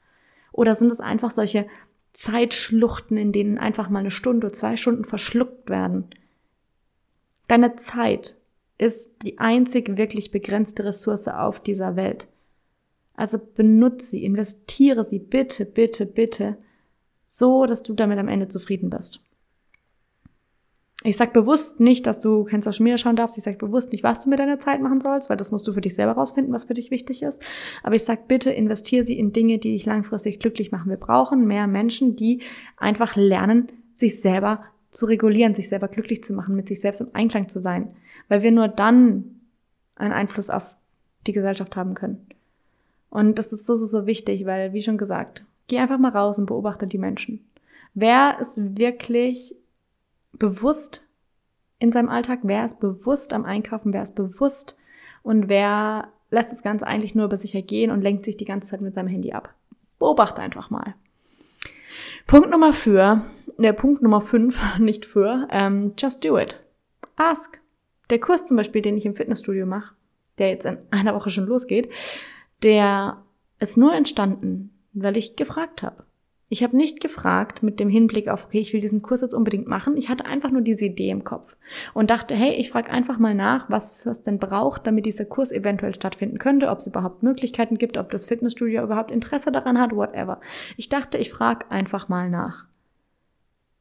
Oder 0.52 0.74
sind 0.74 0.92
es 0.92 1.00
einfach 1.00 1.30
solche 1.30 1.66
Zeitschluchten, 2.12 3.16
in 3.16 3.32
denen 3.32 3.58
einfach 3.58 3.88
mal 3.88 4.00
eine 4.00 4.10
Stunde 4.10 4.46
oder 4.46 4.54
zwei 4.54 4.76
Stunden 4.76 5.04
verschluckt 5.04 5.70
werden? 5.70 6.10
Deine 7.48 7.76
Zeit 7.76 8.36
ist 8.78 9.22
die 9.22 9.38
einzig 9.38 9.96
wirklich 9.96 10.30
begrenzte 10.30 10.84
Ressource 10.84 11.28
auf 11.28 11.60
dieser 11.60 11.96
Welt. 11.96 12.28
Also 13.14 13.38
benutze 13.38 14.06
sie, 14.06 14.24
investiere 14.24 15.04
sie 15.04 15.18
bitte, 15.18 15.64
bitte, 15.64 16.06
bitte, 16.06 16.56
so 17.28 17.66
dass 17.66 17.82
du 17.82 17.94
damit 17.94 18.18
am 18.18 18.28
Ende 18.28 18.48
zufrieden 18.48 18.90
bist. 18.90 19.20
Ich 21.04 21.16
sag 21.16 21.32
bewusst 21.32 21.80
nicht, 21.80 22.06
dass 22.06 22.20
du 22.20 22.44
kein 22.44 22.62
Social 22.62 22.84
Media 22.84 22.98
schauen 22.98 23.16
darfst. 23.16 23.36
Ich 23.36 23.44
sag 23.44 23.58
bewusst 23.58 23.92
nicht, 23.92 24.04
was 24.04 24.20
du 24.20 24.30
mit 24.30 24.38
deiner 24.38 24.60
Zeit 24.60 24.80
machen 24.80 25.00
sollst, 25.00 25.30
weil 25.30 25.36
das 25.36 25.50
musst 25.50 25.66
du 25.66 25.72
für 25.72 25.80
dich 25.80 25.94
selber 25.94 26.12
rausfinden, 26.12 26.52
was 26.52 26.64
für 26.64 26.74
dich 26.74 26.90
wichtig 26.90 27.22
ist. 27.22 27.42
Aber 27.82 27.94
ich 27.94 28.04
sag 28.04 28.28
bitte, 28.28 28.50
investiere 28.50 29.02
sie 29.02 29.18
in 29.18 29.32
Dinge, 29.32 29.58
die 29.58 29.72
dich 29.72 29.84
langfristig 29.84 30.38
glücklich 30.38 30.70
machen. 30.70 30.90
Wir 30.90 30.96
brauchen 30.96 31.46
mehr 31.46 31.66
Menschen, 31.66 32.14
die 32.14 32.42
einfach 32.76 33.16
lernen, 33.16 33.68
sich 33.94 34.20
selber 34.20 34.64
zu 34.90 35.06
regulieren, 35.06 35.54
sich 35.54 35.68
selber 35.68 35.88
glücklich 35.88 36.22
zu 36.22 36.34
machen, 36.34 36.54
mit 36.54 36.68
sich 36.68 36.80
selbst 36.80 37.00
im 37.00 37.14
Einklang 37.14 37.48
zu 37.48 37.58
sein. 37.58 37.94
Weil 38.28 38.42
wir 38.42 38.52
nur 38.52 38.68
dann 38.68 39.40
einen 39.96 40.12
Einfluss 40.12 40.50
auf 40.50 40.64
die 41.26 41.32
Gesellschaft 41.32 41.74
haben 41.76 41.94
können. 41.94 42.26
Und 43.10 43.38
das 43.38 43.52
ist 43.52 43.66
so, 43.66 43.76
so, 43.76 43.86
so 43.86 44.06
wichtig, 44.06 44.46
weil, 44.46 44.72
wie 44.72 44.82
schon 44.82 44.98
gesagt, 44.98 45.44
geh 45.68 45.78
einfach 45.78 45.98
mal 45.98 46.12
raus 46.12 46.38
und 46.38 46.46
beobachte 46.46 46.86
die 46.86 46.98
Menschen. 46.98 47.44
Wer 47.94 48.38
ist 48.40 48.78
wirklich 48.78 49.54
bewusst 50.32 51.04
in 51.78 51.92
seinem 51.92 52.08
Alltag, 52.08 52.40
wer 52.42 52.64
ist 52.64 52.80
bewusst 52.80 53.32
am 53.32 53.44
Einkaufen, 53.44 53.92
wer 53.92 54.02
ist 54.02 54.14
bewusst 54.14 54.76
und 55.22 55.48
wer 55.48 56.08
lässt 56.30 56.52
das 56.52 56.62
Ganze 56.62 56.86
eigentlich 56.86 57.14
nur 57.14 57.26
über 57.26 57.36
sich 57.36 57.54
ergehen 57.54 57.90
und 57.90 58.02
lenkt 58.02 58.24
sich 58.24 58.36
die 58.36 58.44
ganze 58.44 58.70
Zeit 58.70 58.80
mit 58.80 58.94
seinem 58.94 59.08
Handy 59.08 59.32
ab. 59.32 59.54
Beobachte 59.98 60.40
einfach 60.40 60.70
mal. 60.70 60.94
Punkt 62.26 62.50
Nummer 62.50 62.72
für, 62.72 63.22
der 63.58 63.72
Punkt 63.72 64.02
Nummer 64.02 64.20
fünf, 64.20 64.60
nicht 64.78 65.04
für, 65.04 65.46
ähm, 65.50 65.94
just 65.98 66.24
do 66.24 66.38
it. 66.38 66.58
Ask. 67.16 67.60
Der 68.10 68.20
Kurs 68.20 68.46
zum 68.46 68.56
Beispiel, 68.56 68.82
den 68.82 68.96
ich 68.96 69.06
im 69.06 69.14
Fitnessstudio 69.14 69.66
mache, 69.66 69.94
der 70.38 70.50
jetzt 70.50 70.66
in 70.66 70.78
einer 70.90 71.14
Woche 71.14 71.30
schon 71.30 71.46
losgeht, 71.46 71.90
der 72.62 73.22
ist 73.58 73.76
nur 73.76 73.92
entstanden, 73.94 74.70
weil 74.92 75.16
ich 75.16 75.36
gefragt 75.36 75.82
habe. 75.82 76.04
Ich 76.52 76.62
habe 76.62 76.76
nicht 76.76 77.00
gefragt 77.00 77.62
mit 77.62 77.80
dem 77.80 77.88
Hinblick 77.88 78.28
auf, 78.28 78.44
okay, 78.44 78.60
ich 78.60 78.74
will 78.74 78.82
diesen 78.82 79.00
Kurs 79.00 79.22
jetzt 79.22 79.32
unbedingt 79.32 79.66
machen. 79.66 79.96
Ich 79.96 80.10
hatte 80.10 80.26
einfach 80.26 80.50
nur 80.50 80.60
diese 80.60 80.84
Idee 80.84 81.08
im 81.08 81.24
Kopf 81.24 81.56
und 81.94 82.10
dachte, 82.10 82.34
hey, 82.34 82.52
ich 82.56 82.70
frage 82.70 82.90
einfach 82.90 83.18
mal 83.18 83.34
nach, 83.34 83.70
was 83.70 84.04
es 84.04 84.22
denn 84.22 84.38
braucht, 84.38 84.86
damit 84.86 85.06
dieser 85.06 85.24
Kurs 85.24 85.50
eventuell 85.50 85.94
stattfinden 85.94 86.36
könnte, 86.36 86.68
ob 86.68 86.80
es 86.80 86.86
überhaupt 86.86 87.22
Möglichkeiten 87.22 87.78
gibt, 87.78 87.96
ob 87.96 88.10
das 88.10 88.26
Fitnessstudio 88.26 88.82
überhaupt 88.82 89.10
Interesse 89.10 89.50
daran 89.50 89.80
hat, 89.80 89.96
whatever. 89.96 90.42
Ich 90.76 90.90
dachte, 90.90 91.16
ich 91.16 91.30
frage 91.30 91.70
einfach 91.70 92.10
mal 92.10 92.28
nach. 92.28 92.66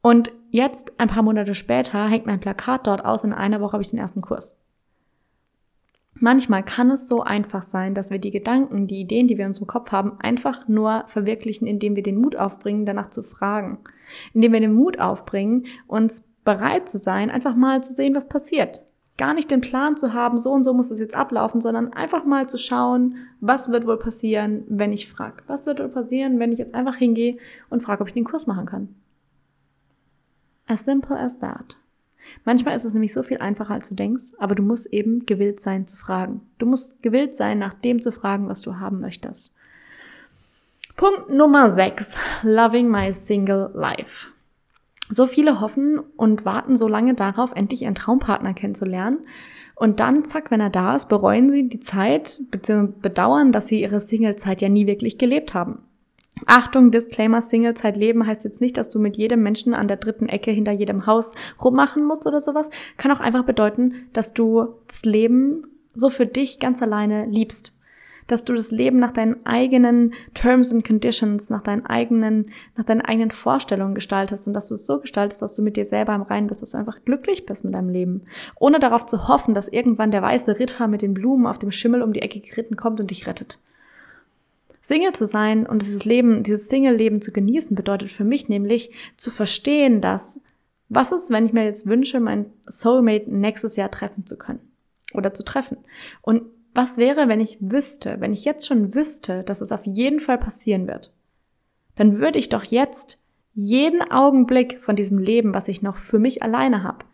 Und 0.00 0.32
jetzt, 0.48 0.98
ein 0.98 1.08
paar 1.08 1.22
Monate 1.22 1.54
später, 1.54 2.08
hängt 2.08 2.24
mein 2.24 2.40
Plakat 2.40 2.86
dort 2.86 3.04
aus. 3.04 3.22
In 3.22 3.34
einer 3.34 3.60
Woche 3.60 3.74
habe 3.74 3.82
ich 3.82 3.90
den 3.90 3.98
ersten 3.98 4.22
Kurs. 4.22 4.56
Manchmal 6.14 6.62
kann 6.62 6.90
es 6.90 7.08
so 7.08 7.22
einfach 7.22 7.62
sein, 7.62 7.94
dass 7.94 8.10
wir 8.10 8.18
die 8.18 8.30
Gedanken, 8.30 8.86
die 8.86 9.00
Ideen, 9.00 9.28
die 9.28 9.38
wir 9.38 9.44
in 9.44 9.50
unserem 9.50 9.66
Kopf 9.66 9.90
haben, 9.92 10.20
einfach 10.20 10.68
nur 10.68 11.04
verwirklichen, 11.08 11.66
indem 11.66 11.96
wir 11.96 12.02
den 12.02 12.20
Mut 12.20 12.36
aufbringen, 12.36 12.86
danach 12.86 13.10
zu 13.10 13.22
fragen. 13.22 13.78
Indem 14.34 14.52
wir 14.52 14.60
den 14.60 14.74
Mut 14.74 15.00
aufbringen, 15.00 15.66
uns 15.86 16.28
bereit 16.44 16.88
zu 16.88 16.98
sein, 16.98 17.30
einfach 17.30 17.56
mal 17.56 17.82
zu 17.82 17.92
sehen, 17.92 18.14
was 18.14 18.28
passiert. 18.28 18.82
Gar 19.18 19.34
nicht 19.34 19.50
den 19.50 19.60
Plan 19.60 19.96
zu 19.96 20.12
haben, 20.12 20.38
so 20.38 20.52
und 20.52 20.64
so 20.64 20.72
muss 20.72 20.90
es 20.90 20.98
jetzt 20.98 21.14
ablaufen, 21.14 21.60
sondern 21.60 21.92
einfach 21.92 22.24
mal 22.24 22.48
zu 22.48 22.56
schauen, 22.56 23.16
was 23.40 23.70
wird 23.70 23.86
wohl 23.86 23.98
passieren, 23.98 24.64
wenn 24.68 24.92
ich 24.92 25.10
frage. 25.10 25.42
Was 25.46 25.66
wird 25.66 25.80
wohl 25.80 25.88
passieren, 25.88 26.38
wenn 26.38 26.52
ich 26.52 26.58
jetzt 26.58 26.74
einfach 26.74 26.96
hingehe 26.96 27.36
und 27.68 27.82
frage, 27.82 28.02
ob 28.02 28.08
ich 28.08 28.14
den 28.14 28.24
Kurs 28.24 28.46
machen 28.46 28.66
kann. 28.66 28.94
As 30.66 30.84
simple 30.84 31.18
as 31.18 31.38
that. 31.40 31.76
Manchmal 32.44 32.74
ist 32.76 32.84
es 32.84 32.92
nämlich 32.92 33.12
so 33.12 33.22
viel 33.22 33.38
einfacher, 33.38 33.74
als 33.74 33.88
du 33.88 33.94
denkst, 33.94 34.32
aber 34.38 34.54
du 34.54 34.62
musst 34.62 34.92
eben 34.92 35.26
gewillt 35.26 35.60
sein 35.60 35.86
zu 35.86 35.96
fragen. 35.96 36.40
Du 36.58 36.66
musst 36.66 37.02
gewillt 37.02 37.36
sein, 37.36 37.58
nach 37.58 37.74
dem 37.74 38.00
zu 38.00 38.12
fragen, 38.12 38.48
was 38.48 38.62
du 38.62 38.78
haben 38.78 39.00
möchtest. 39.00 39.52
Punkt 40.96 41.30
Nummer 41.30 41.70
6. 41.70 42.18
Loving 42.42 42.88
my 42.88 43.12
single 43.12 43.70
life. 43.74 44.28
So 45.08 45.26
viele 45.26 45.60
hoffen 45.60 46.00
und 46.16 46.44
warten 46.44 46.76
so 46.76 46.88
lange 46.88 47.14
darauf, 47.14 47.52
endlich 47.54 47.82
ihren 47.82 47.94
Traumpartner 47.94 48.54
kennenzulernen. 48.54 49.18
Und 49.74 50.00
dann, 50.00 50.24
zack, 50.24 50.50
wenn 50.50 50.60
er 50.60 50.70
da 50.70 50.94
ist, 50.94 51.08
bereuen 51.08 51.50
sie 51.50 51.68
die 51.68 51.80
Zeit 51.80 52.40
bzw. 52.50 52.92
bedauern, 53.00 53.52
dass 53.52 53.68
sie 53.68 53.80
ihre 53.80 54.00
Singlezeit 54.00 54.62
ja 54.62 54.68
nie 54.68 54.86
wirklich 54.86 55.18
gelebt 55.18 55.54
haben. 55.54 55.80
Achtung, 56.46 56.90
Disclaimer, 56.90 57.40
Singlezeit 57.40 57.96
leben 57.96 58.26
heißt 58.26 58.44
jetzt 58.44 58.60
nicht, 58.60 58.76
dass 58.76 58.88
du 58.88 58.98
mit 58.98 59.16
jedem 59.16 59.42
Menschen 59.42 59.74
an 59.74 59.88
der 59.88 59.96
dritten 59.96 60.28
Ecke 60.28 60.50
hinter 60.50 60.72
jedem 60.72 61.06
Haus 61.06 61.32
rummachen 61.62 62.04
musst 62.04 62.26
oder 62.26 62.40
sowas. 62.40 62.70
Kann 62.96 63.12
auch 63.12 63.20
einfach 63.20 63.44
bedeuten, 63.44 64.06
dass 64.12 64.32
du 64.32 64.74
das 64.86 65.04
Leben 65.04 65.64
so 65.94 66.08
für 66.08 66.26
dich 66.26 66.58
ganz 66.58 66.82
alleine 66.82 67.26
liebst. 67.26 67.72
Dass 68.28 68.44
du 68.44 68.54
das 68.54 68.70
Leben 68.70 68.98
nach 68.98 69.10
deinen 69.10 69.44
eigenen 69.44 70.14
Terms 70.32 70.72
and 70.72 70.86
Conditions, 70.86 71.50
nach 71.50 71.62
deinen 71.62 71.84
eigenen, 71.86 72.50
nach 72.76 72.84
deinen 72.84 73.02
eigenen 73.02 73.30
Vorstellungen 73.30 73.94
gestaltest 73.94 74.46
und 74.46 74.54
dass 74.54 74.68
du 74.68 74.74
es 74.74 74.86
so 74.86 75.00
gestaltest, 75.00 75.42
dass 75.42 75.54
du 75.54 75.62
mit 75.62 75.76
dir 75.76 75.84
selber 75.84 76.14
im 76.14 76.22
Reinen 76.22 76.46
bist, 76.46 76.62
dass 76.62 76.70
du 76.70 76.78
einfach 76.78 77.04
glücklich 77.04 77.46
bist 77.46 77.64
mit 77.64 77.74
deinem 77.74 77.90
Leben. 77.90 78.22
Ohne 78.58 78.78
darauf 78.78 79.06
zu 79.06 79.28
hoffen, 79.28 79.54
dass 79.54 79.68
irgendwann 79.68 80.12
der 80.12 80.22
weiße 80.22 80.58
Ritter 80.58 80.86
mit 80.88 81.02
den 81.02 81.14
Blumen 81.14 81.46
auf 81.46 81.58
dem 81.58 81.72
Schimmel 81.72 82.00
um 82.00 82.12
die 82.12 82.22
Ecke 82.22 82.40
geritten 82.40 82.76
kommt 82.76 83.00
und 83.00 83.10
dich 83.10 83.26
rettet. 83.26 83.58
Single 84.82 85.12
zu 85.12 85.26
sein 85.26 85.64
und 85.64 85.82
dieses 85.82 86.04
Leben, 86.04 86.42
dieses 86.42 86.68
Single-Leben 86.68 87.22
zu 87.22 87.32
genießen, 87.32 87.76
bedeutet 87.76 88.10
für 88.10 88.24
mich 88.24 88.48
nämlich 88.48 88.90
zu 89.16 89.30
verstehen, 89.30 90.00
dass 90.00 90.40
was 90.88 91.12
ist, 91.12 91.30
wenn 91.30 91.46
ich 91.46 91.54
mir 91.54 91.64
jetzt 91.64 91.86
wünsche, 91.86 92.20
mein 92.20 92.52
Soulmate 92.66 93.30
nächstes 93.34 93.76
Jahr 93.76 93.90
treffen 93.90 94.26
zu 94.26 94.36
können 94.36 94.60
oder 95.14 95.32
zu 95.32 95.44
treffen? 95.44 95.78
Und 96.20 96.42
was 96.74 96.98
wäre, 96.98 97.28
wenn 97.28 97.40
ich 97.40 97.58
wüsste, 97.60 98.16
wenn 98.18 98.32
ich 98.32 98.44
jetzt 98.44 98.66
schon 98.66 98.92
wüsste, 98.94 99.42
dass 99.44 99.62
es 99.62 99.72
auf 99.72 99.86
jeden 99.86 100.20
Fall 100.20 100.36
passieren 100.36 100.86
wird? 100.86 101.12
Dann 101.96 102.18
würde 102.18 102.38
ich 102.38 102.48
doch 102.48 102.64
jetzt 102.64 103.18
jeden 103.54 104.02
Augenblick 104.02 104.80
von 104.80 104.96
diesem 104.96 105.18
Leben, 105.18 105.54
was 105.54 105.68
ich 105.68 105.80
noch 105.80 105.96
für 105.96 106.18
mich 106.18 106.42
alleine 106.42 106.82
habe, 106.82 107.04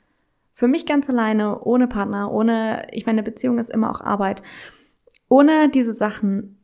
für 0.54 0.68
mich 0.68 0.86
ganz 0.86 1.08
alleine, 1.08 1.60
ohne 1.60 1.86
Partner, 1.86 2.32
ohne, 2.32 2.88
ich 2.92 3.06
meine, 3.06 3.22
Beziehung 3.22 3.58
ist 3.58 3.70
immer 3.70 3.90
auch 3.90 4.00
Arbeit, 4.00 4.42
ohne 5.28 5.68
diese 5.68 5.94
Sachen 5.94 6.57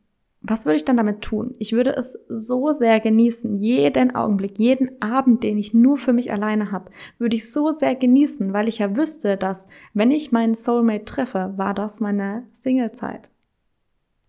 was 0.47 0.65
würde 0.65 0.75
ich 0.75 0.85
dann 0.85 0.97
damit 0.97 1.21
tun? 1.21 1.55
Ich 1.57 1.73
würde 1.73 1.95
es 1.95 2.25
so 2.29 2.71
sehr 2.71 2.99
genießen, 2.99 3.57
jeden 3.57 4.15
Augenblick, 4.15 4.59
jeden 4.59 5.01
Abend, 5.01 5.43
den 5.43 5.57
ich 5.57 5.73
nur 5.73 5.97
für 5.97 6.13
mich 6.13 6.31
alleine 6.31 6.71
habe, 6.71 6.91
würde 7.17 7.35
ich 7.35 7.51
so 7.51 7.71
sehr 7.71 7.95
genießen, 7.95 8.53
weil 8.53 8.67
ich 8.67 8.79
ja 8.79 8.95
wüsste, 8.95 9.37
dass 9.37 9.67
wenn 9.93 10.11
ich 10.11 10.31
meinen 10.31 10.53
Soulmate 10.53 11.05
treffe, 11.05 11.53
war 11.57 11.73
das 11.73 11.99
meine 11.99 12.43
Singlezeit. 12.53 13.29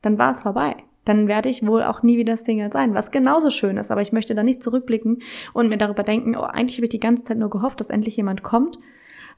Dann 0.03 0.19
war 0.19 0.31
es 0.31 0.43
vorbei. 0.43 0.77
Dann 1.05 1.29
werde 1.29 1.49
ich 1.49 1.65
wohl 1.67 1.83
auch 1.83 2.03
nie 2.03 2.17
wieder 2.17 2.37
Single 2.37 2.73
sein, 2.73 2.95
was 2.95 3.11
genauso 3.11 3.51
schön 3.51 3.77
ist. 3.77 3.91
Aber 3.91 4.03
ich 4.03 4.13
möchte 4.13 4.35
da 4.35 4.43
nicht 4.43 4.63
zurückblicken 4.63 5.23
und 5.53 5.69
mir 5.69 5.79
darüber 5.79 6.03
denken, 6.03 6.37
oh, 6.37 6.43
eigentlich 6.43 6.79
habe 6.79 6.87
ich 6.87 6.91
die 6.91 7.01
ganze 7.01 7.25
Zeit 7.25 7.39
nur 7.39 7.51
gehofft, 7.51 7.79
dass 7.81 7.91
endlich 7.91 8.17
jemand 8.17 8.43
kommt, 8.43 8.79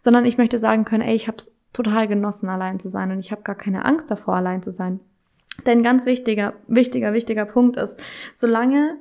sondern 0.00 0.24
ich 0.24 0.38
möchte 0.38 0.58
sagen 0.58 0.84
können, 0.84 1.02
ey, 1.02 1.14
ich 1.14 1.26
habe 1.26 1.38
es 1.38 1.54
total 1.72 2.08
genossen, 2.08 2.48
allein 2.48 2.78
zu 2.78 2.88
sein 2.88 3.10
und 3.10 3.18
ich 3.18 3.32
habe 3.32 3.42
gar 3.42 3.54
keine 3.54 3.84
Angst 3.84 4.10
davor, 4.10 4.36
allein 4.36 4.62
zu 4.62 4.72
sein. 4.72 5.00
Denn 5.66 5.82
ganz 5.82 6.06
wichtiger, 6.06 6.54
wichtiger, 6.66 7.12
wichtiger 7.12 7.44
Punkt 7.44 7.76
ist, 7.76 8.00
solange 8.34 8.96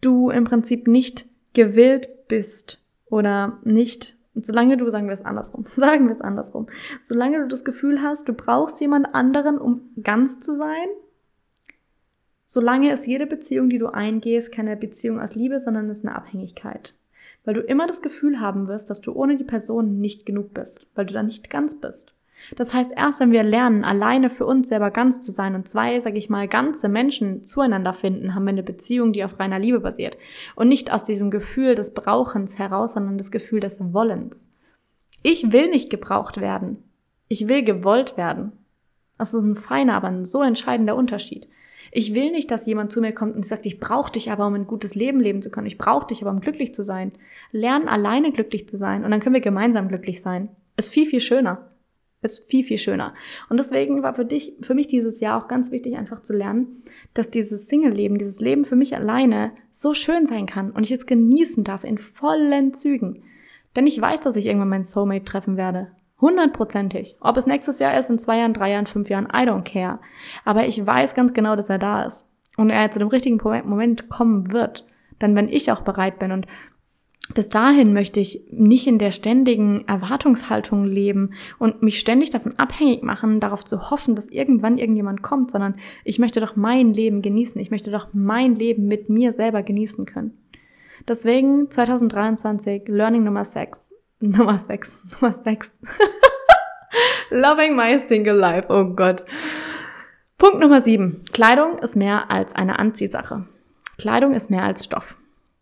du 0.00 0.30
im 0.30 0.44
Prinzip 0.44 0.86
nicht 0.86 1.26
gewillt 1.54 2.28
bist 2.28 2.82
oder 3.06 3.58
nicht, 3.64 4.16
solange 4.34 4.76
du, 4.76 4.88
sagen 4.90 5.06
wir 5.06 5.14
es 5.14 5.24
andersrum, 5.24 5.66
sagen 5.76 6.06
wir 6.06 6.14
es 6.14 6.20
andersrum, 6.20 6.68
solange 7.02 7.40
du 7.40 7.48
das 7.48 7.64
Gefühl 7.64 8.02
hast, 8.02 8.28
du 8.28 8.32
brauchst 8.32 8.80
jemand 8.80 9.14
anderen, 9.14 9.58
um 9.58 9.90
ganz 10.02 10.40
zu 10.40 10.56
sein, 10.56 10.88
solange 12.44 12.92
ist 12.92 13.06
jede 13.06 13.26
Beziehung, 13.26 13.68
die 13.68 13.78
du 13.78 13.88
eingehst, 13.88 14.52
keine 14.52 14.76
Beziehung 14.76 15.20
aus 15.20 15.34
Liebe, 15.34 15.60
sondern 15.60 15.90
ist 15.90 16.06
eine 16.06 16.14
Abhängigkeit. 16.14 16.94
Weil 17.44 17.54
du 17.54 17.60
immer 17.60 17.86
das 17.86 18.02
Gefühl 18.02 18.40
haben 18.40 18.66
wirst, 18.66 18.90
dass 18.90 19.00
du 19.00 19.12
ohne 19.12 19.36
die 19.36 19.44
Person 19.44 20.00
nicht 20.00 20.26
genug 20.26 20.52
bist, 20.52 20.86
weil 20.94 21.06
du 21.06 21.14
da 21.14 21.22
nicht 21.22 21.48
ganz 21.48 21.80
bist. 21.80 22.15
Das 22.54 22.72
heißt, 22.72 22.92
erst 22.96 23.18
wenn 23.18 23.32
wir 23.32 23.42
lernen, 23.42 23.84
alleine 23.84 24.30
für 24.30 24.46
uns 24.46 24.68
selber 24.68 24.90
ganz 24.90 25.20
zu 25.20 25.32
sein 25.32 25.54
und 25.54 25.66
zwei, 25.66 26.00
sage 26.00 26.18
ich 26.18 26.30
mal, 26.30 26.46
ganze 26.46 26.88
Menschen 26.88 27.42
zueinander 27.42 27.92
finden, 27.92 28.34
haben 28.34 28.44
wir 28.44 28.50
eine 28.50 28.62
Beziehung, 28.62 29.12
die 29.12 29.24
auf 29.24 29.38
reiner 29.40 29.58
Liebe 29.58 29.80
basiert. 29.80 30.16
Und 30.54 30.68
nicht 30.68 30.92
aus 30.92 31.02
diesem 31.02 31.30
Gefühl 31.30 31.74
des 31.74 31.92
Brauchens 31.94 32.58
heraus, 32.58 32.92
sondern 32.92 33.18
das 33.18 33.30
Gefühl 33.30 33.60
des 33.60 33.92
Wollens. 33.92 34.52
Ich 35.22 35.50
will 35.50 35.68
nicht 35.68 35.90
gebraucht 35.90 36.40
werden. 36.40 36.84
Ich 37.28 37.48
will 37.48 37.64
gewollt 37.64 38.16
werden. 38.16 38.52
Das 39.18 39.34
ist 39.34 39.42
ein 39.42 39.56
feiner, 39.56 39.94
aber 39.94 40.08
ein 40.08 40.24
so 40.24 40.42
entscheidender 40.42 40.94
Unterschied. 40.94 41.48
Ich 41.90 42.14
will 42.14 42.30
nicht, 42.30 42.50
dass 42.50 42.66
jemand 42.66 42.92
zu 42.92 43.00
mir 43.00 43.12
kommt 43.12 43.34
und 43.34 43.44
sagt, 43.44 43.64
ich 43.66 43.80
brauche 43.80 44.12
dich 44.12 44.30
aber, 44.30 44.46
um 44.46 44.54
ein 44.54 44.66
gutes 44.66 44.94
Leben 44.94 45.18
leben 45.18 45.42
zu 45.42 45.50
können. 45.50 45.66
Ich 45.66 45.78
brauche 45.78 46.06
dich 46.06 46.22
aber, 46.22 46.30
um 46.30 46.40
glücklich 46.40 46.74
zu 46.74 46.82
sein. 46.82 47.12
Lernen 47.52 47.88
alleine 47.88 48.32
glücklich 48.32 48.68
zu 48.68 48.76
sein 48.76 49.04
und 49.04 49.10
dann 49.10 49.20
können 49.20 49.34
wir 49.34 49.40
gemeinsam 49.40 49.88
glücklich 49.88 50.20
sein. 50.20 50.48
Ist 50.76 50.92
viel, 50.92 51.06
viel 51.06 51.20
schöner 51.20 51.70
ist 52.32 52.50
viel, 52.50 52.64
viel 52.64 52.78
schöner. 52.78 53.14
Und 53.48 53.56
deswegen 53.58 54.02
war 54.02 54.14
für 54.14 54.24
dich, 54.24 54.54
für 54.60 54.74
mich 54.74 54.88
dieses 54.88 55.20
Jahr 55.20 55.42
auch 55.42 55.48
ganz 55.48 55.70
wichtig, 55.70 55.96
einfach 55.96 56.22
zu 56.22 56.32
lernen, 56.32 56.82
dass 57.14 57.30
dieses 57.30 57.68
Single-Leben, 57.68 58.18
dieses 58.18 58.40
Leben 58.40 58.64
für 58.64 58.76
mich 58.76 58.94
alleine 58.94 59.52
so 59.70 59.94
schön 59.94 60.26
sein 60.26 60.46
kann 60.46 60.70
und 60.70 60.84
ich 60.84 60.92
es 60.92 61.06
genießen 61.06 61.64
darf 61.64 61.84
in 61.84 61.98
vollen 61.98 62.74
Zügen. 62.74 63.22
Denn 63.74 63.86
ich 63.86 64.00
weiß, 64.00 64.20
dass 64.20 64.36
ich 64.36 64.46
irgendwann 64.46 64.70
meinen 64.70 64.84
Soulmate 64.84 65.24
treffen 65.24 65.56
werde. 65.56 65.92
Hundertprozentig. 66.20 67.16
Ob 67.20 67.36
es 67.36 67.46
nächstes 67.46 67.78
Jahr 67.78 67.98
ist, 67.98 68.08
in 68.08 68.18
zwei 68.18 68.38
Jahren, 68.38 68.54
drei 68.54 68.70
Jahren, 68.70 68.86
fünf 68.86 69.10
Jahren, 69.10 69.26
I 69.26 69.46
don't 69.46 69.64
care. 69.64 69.98
Aber 70.44 70.66
ich 70.66 70.84
weiß 70.84 71.14
ganz 71.14 71.34
genau, 71.34 71.56
dass 71.56 71.68
er 71.68 71.78
da 71.78 72.04
ist. 72.04 72.26
Und 72.56 72.70
er 72.70 72.90
zu 72.90 72.98
dem 72.98 73.08
richtigen 73.08 73.36
Moment 73.36 74.08
kommen 74.08 74.52
wird. 74.52 74.86
Dann, 75.18 75.34
wenn 75.34 75.48
ich 75.48 75.70
auch 75.70 75.82
bereit 75.82 76.18
bin. 76.18 76.32
Und 76.32 76.46
bis 77.34 77.48
dahin 77.48 77.92
möchte 77.92 78.20
ich 78.20 78.44
nicht 78.50 78.86
in 78.86 78.98
der 78.98 79.10
ständigen 79.10 79.86
Erwartungshaltung 79.88 80.84
leben 80.84 81.32
und 81.58 81.82
mich 81.82 81.98
ständig 81.98 82.30
davon 82.30 82.58
abhängig 82.58 83.02
machen, 83.02 83.40
darauf 83.40 83.64
zu 83.64 83.90
hoffen, 83.90 84.14
dass 84.14 84.28
irgendwann 84.28 84.78
irgendjemand 84.78 85.22
kommt, 85.22 85.50
sondern 85.50 85.74
ich 86.04 86.18
möchte 86.18 86.40
doch 86.40 86.56
mein 86.56 86.92
Leben 86.92 87.22
genießen. 87.22 87.60
Ich 87.60 87.70
möchte 87.70 87.90
doch 87.90 88.08
mein 88.12 88.54
Leben 88.54 88.86
mit 88.86 89.08
mir 89.08 89.32
selber 89.32 89.62
genießen 89.62 90.06
können. 90.06 90.38
Deswegen 91.08 91.70
2023 91.70 92.82
Learning 92.86 93.24
Nummer 93.24 93.44
6. 93.44 93.92
Nummer 94.20 94.58
6. 94.58 95.02
Nummer 95.20 95.32
6. 95.32 95.74
Loving 97.30 97.74
my 97.74 97.98
single 97.98 98.36
life. 98.36 98.66
Oh 98.68 98.84
Gott. 98.84 99.24
Punkt 100.38 100.60
Nummer 100.60 100.80
7. 100.80 101.22
Kleidung 101.32 101.78
ist 101.78 101.96
mehr 101.96 102.30
als 102.30 102.54
eine 102.54 102.78
Anziehsache. 102.78 103.46
Kleidung 103.98 104.32
ist 104.32 104.50
mehr 104.50 104.62
als 104.62 104.84
Stoff. 104.84 105.16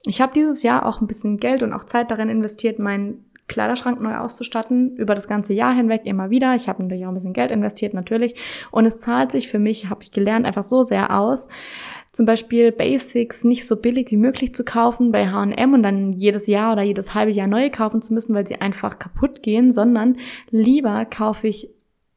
Ich 0.07 0.21
habe 0.21 0.33
dieses 0.35 0.63
Jahr 0.63 0.87
auch 0.87 1.01
ein 1.01 1.07
bisschen 1.07 1.39
Geld 1.39 1.63
und 1.63 1.73
auch 1.73 1.85
Zeit 1.85 2.11
darin 2.11 2.29
investiert, 2.29 2.79
meinen 2.79 3.25
Kleiderschrank 3.47 4.01
neu 4.01 4.17
auszustatten, 4.17 4.97
über 4.97 5.15
das 5.15 5.29
ganze 5.29 5.53
Jahr 5.55 5.75
hinweg 5.75 6.03
immer 6.05 6.31
wieder. 6.31 6.55
Ich 6.55 6.69
habe 6.69 6.83
natürlich 6.83 7.05
auch 7.05 7.11
ein 7.11 7.15
bisschen 7.15 7.33
Geld 7.33 7.51
investiert, 7.51 7.95
natürlich. 7.95 8.35
Und 8.71 8.87
es 8.87 9.01
zahlt 9.01 9.33
sich 9.33 9.49
für 9.49 9.59
mich, 9.59 9.91
habe 9.91 10.03
ich 10.03 10.13
gelernt, 10.13 10.47
einfach 10.47 10.63
so 10.63 10.83
sehr 10.83 11.19
aus, 11.19 11.49
zum 12.15 12.27
Beispiel 12.27 12.71
Basics 12.71 13.43
nicht 13.43 13.67
so 13.67 13.77
billig 13.77 14.11
wie 14.13 14.17
möglich 14.17 14.55
zu 14.55 14.65
kaufen 14.65 15.11
bei 15.11 15.29
H&M 15.29 15.75
und 15.75 15.83
dann 15.83 16.13
jedes 16.13 16.47
Jahr 16.47 16.73
oder 16.73 16.83
jedes 16.83 17.13
halbe 17.13 17.33
Jahr 17.33 17.49
neue 17.49 17.71
kaufen 17.71 18.03
zu 18.03 18.15
müssen, 18.15 18.35
weil 18.35 18.47
sie 18.47 18.61
einfach 18.61 19.01
kaputt 19.01 19.43
gehen, 19.43 19.73
sondern 19.73 20.19
lieber 20.51 21.05
kaufe 21.07 21.49
ich 21.49 21.71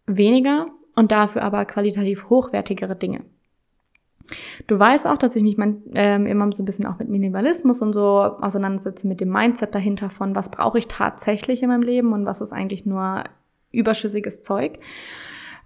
weniger 0.06 0.68
und 0.96 1.12
dafür 1.12 1.42
aber 1.42 1.66
qualitativ 1.66 2.30
hochwertigere 2.30 2.96
Dinge. 2.96 3.22
Du 4.68 4.78
weißt 4.78 5.08
auch, 5.08 5.18
dass 5.18 5.36
ich 5.36 5.44
mich 5.44 5.58
mein, 5.58 5.84
ähm, 5.94 6.26
immer 6.26 6.52
so 6.52 6.62
ein 6.62 6.66
bisschen 6.66 6.86
auch 6.86 7.00
mit 7.00 7.10
Minimalismus 7.10 7.82
und 7.82 7.94
so 7.94 8.22
auseinandersetze, 8.42 9.08
mit 9.08 9.22
dem 9.22 9.30
Mindset 9.30 9.74
dahinter 9.74 10.10
von, 10.10 10.36
was 10.36 10.52
brauche 10.52 10.78
ich 10.78 10.88
tatsächlich 10.88 11.64
in 11.64 11.70
meinem 11.70 11.84
Leben 11.84 12.14
und 12.14 12.26
was 12.26 12.42
ist 12.42 12.54
eigentlich 12.54 12.86
nur 12.86 13.24
überschüssiges 13.72 14.42
Zeug. 14.42 14.80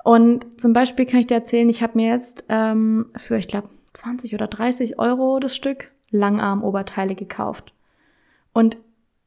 Und 0.04 0.46
zum 0.60 0.74
Beispiel 0.74 1.06
kann 1.06 1.20
ich 1.20 1.28
dir 1.28 1.36
erzählen, 1.36 1.70
ich 1.70 1.84
habe 1.84 1.94
mir 1.96 2.10
jetzt 2.10 2.44
ähm, 2.50 3.08
für, 3.16 3.38
ich 3.38 3.48
glaube, 3.48 3.70
20 3.94 4.34
oder 4.34 4.48
30 4.48 5.00
Euro 5.00 5.40
das 5.40 5.56
Stück 5.56 5.92
Langarm-Oberteile 6.12 7.16
gekauft. 7.16 7.74
Und 8.54 8.78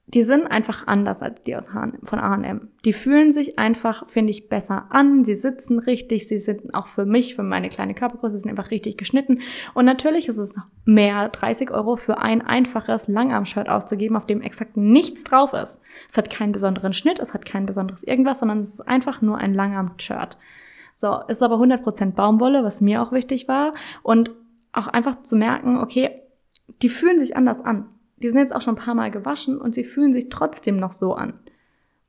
die 0.06 0.22
sind 0.22 0.46
einfach 0.46 0.86
anders 0.86 1.22
als 1.22 1.42
die 1.44 1.56
aus 1.56 1.72
H 1.72 1.92
von 2.02 2.20
H&M. 2.20 2.68
Die 2.84 2.92
fühlen 2.92 3.32
sich 3.32 3.58
einfach, 3.58 4.06
finde 4.08 4.32
ich, 4.32 4.50
besser 4.50 4.86
an. 4.90 5.24
Sie 5.24 5.34
sitzen 5.34 5.78
richtig. 5.78 6.28
Sie 6.28 6.38
sind 6.38 6.74
auch 6.74 6.88
für 6.88 7.06
mich, 7.06 7.34
für 7.34 7.42
meine 7.42 7.70
kleine 7.70 7.94
Körpergröße, 7.94 8.36
sind 8.36 8.50
einfach 8.50 8.70
richtig 8.70 8.98
geschnitten. 8.98 9.40
Und 9.72 9.86
natürlich 9.86 10.28
ist 10.28 10.36
es 10.36 10.60
mehr 10.84 11.30
30 11.30 11.70
Euro 11.70 11.96
für 11.96 12.18
ein 12.18 12.42
einfaches 12.42 13.08
Langarm-Shirt 13.08 13.70
auszugeben, 13.70 14.16
auf 14.16 14.26
dem 14.26 14.42
exakt 14.42 14.76
nichts 14.76 15.24
drauf 15.24 15.54
ist. 15.54 15.80
Es 16.08 16.18
hat 16.18 16.28
keinen 16.28 16.52
besonderen 16.52 16.92
Schnitt, 16.92 17.18
es 17.18 17.32
hat 17.32 17.46
kein 17.46 17.64
besonderes 17.64 18.02
irgendwas, 18.02 18.40
sondern 18.40 18.58
es 18.58 18.74
ist 18.74 18.86
einfach 18.86 19.22
nur 19.22 19.38
ein 19.38 19.54
Langarm-Shirt. 19.54 20.36
So, 20.94 21.20
ist 21.28 21.42
aber 21.42 21.56
100% 21.56 22.12
Baumwolle, 22.12 22.62
was 22.62 22.82
mir 22.82 23.02
auch 23.02 23.10
wichtig 23.10 23.48
war. 23.48 23.72
Und 24.02 24.30
auch 24.72 24.86
einfach 24.86 25.22
zu 25.22 25.34
merken, 25.34 25.78
okay, 25.78 26.10
die 26.82 26.88
fühlen 26.90 27.18
sich 27.18 27.36
anders 27.36 27.64
an. 27.64 27.86
Die 28.16 28.28
sind 28.28 28.38
jetzt 28.38 28.54
auch 28.54 28.60
schon 28.60 28.74
ein 28.74 28.82
paar 28.84 28.94
Mal 28.94 29.10
gewaschen 29.10 29.58
und 29.58 29.74
sie 29.74 29.84
fühlen 29.84 30.12
sich 30.12 30.28
trotzdem 30.28 30.78
noch 30.78 30.92
so 30.92 31.14
an. 31.14 31.38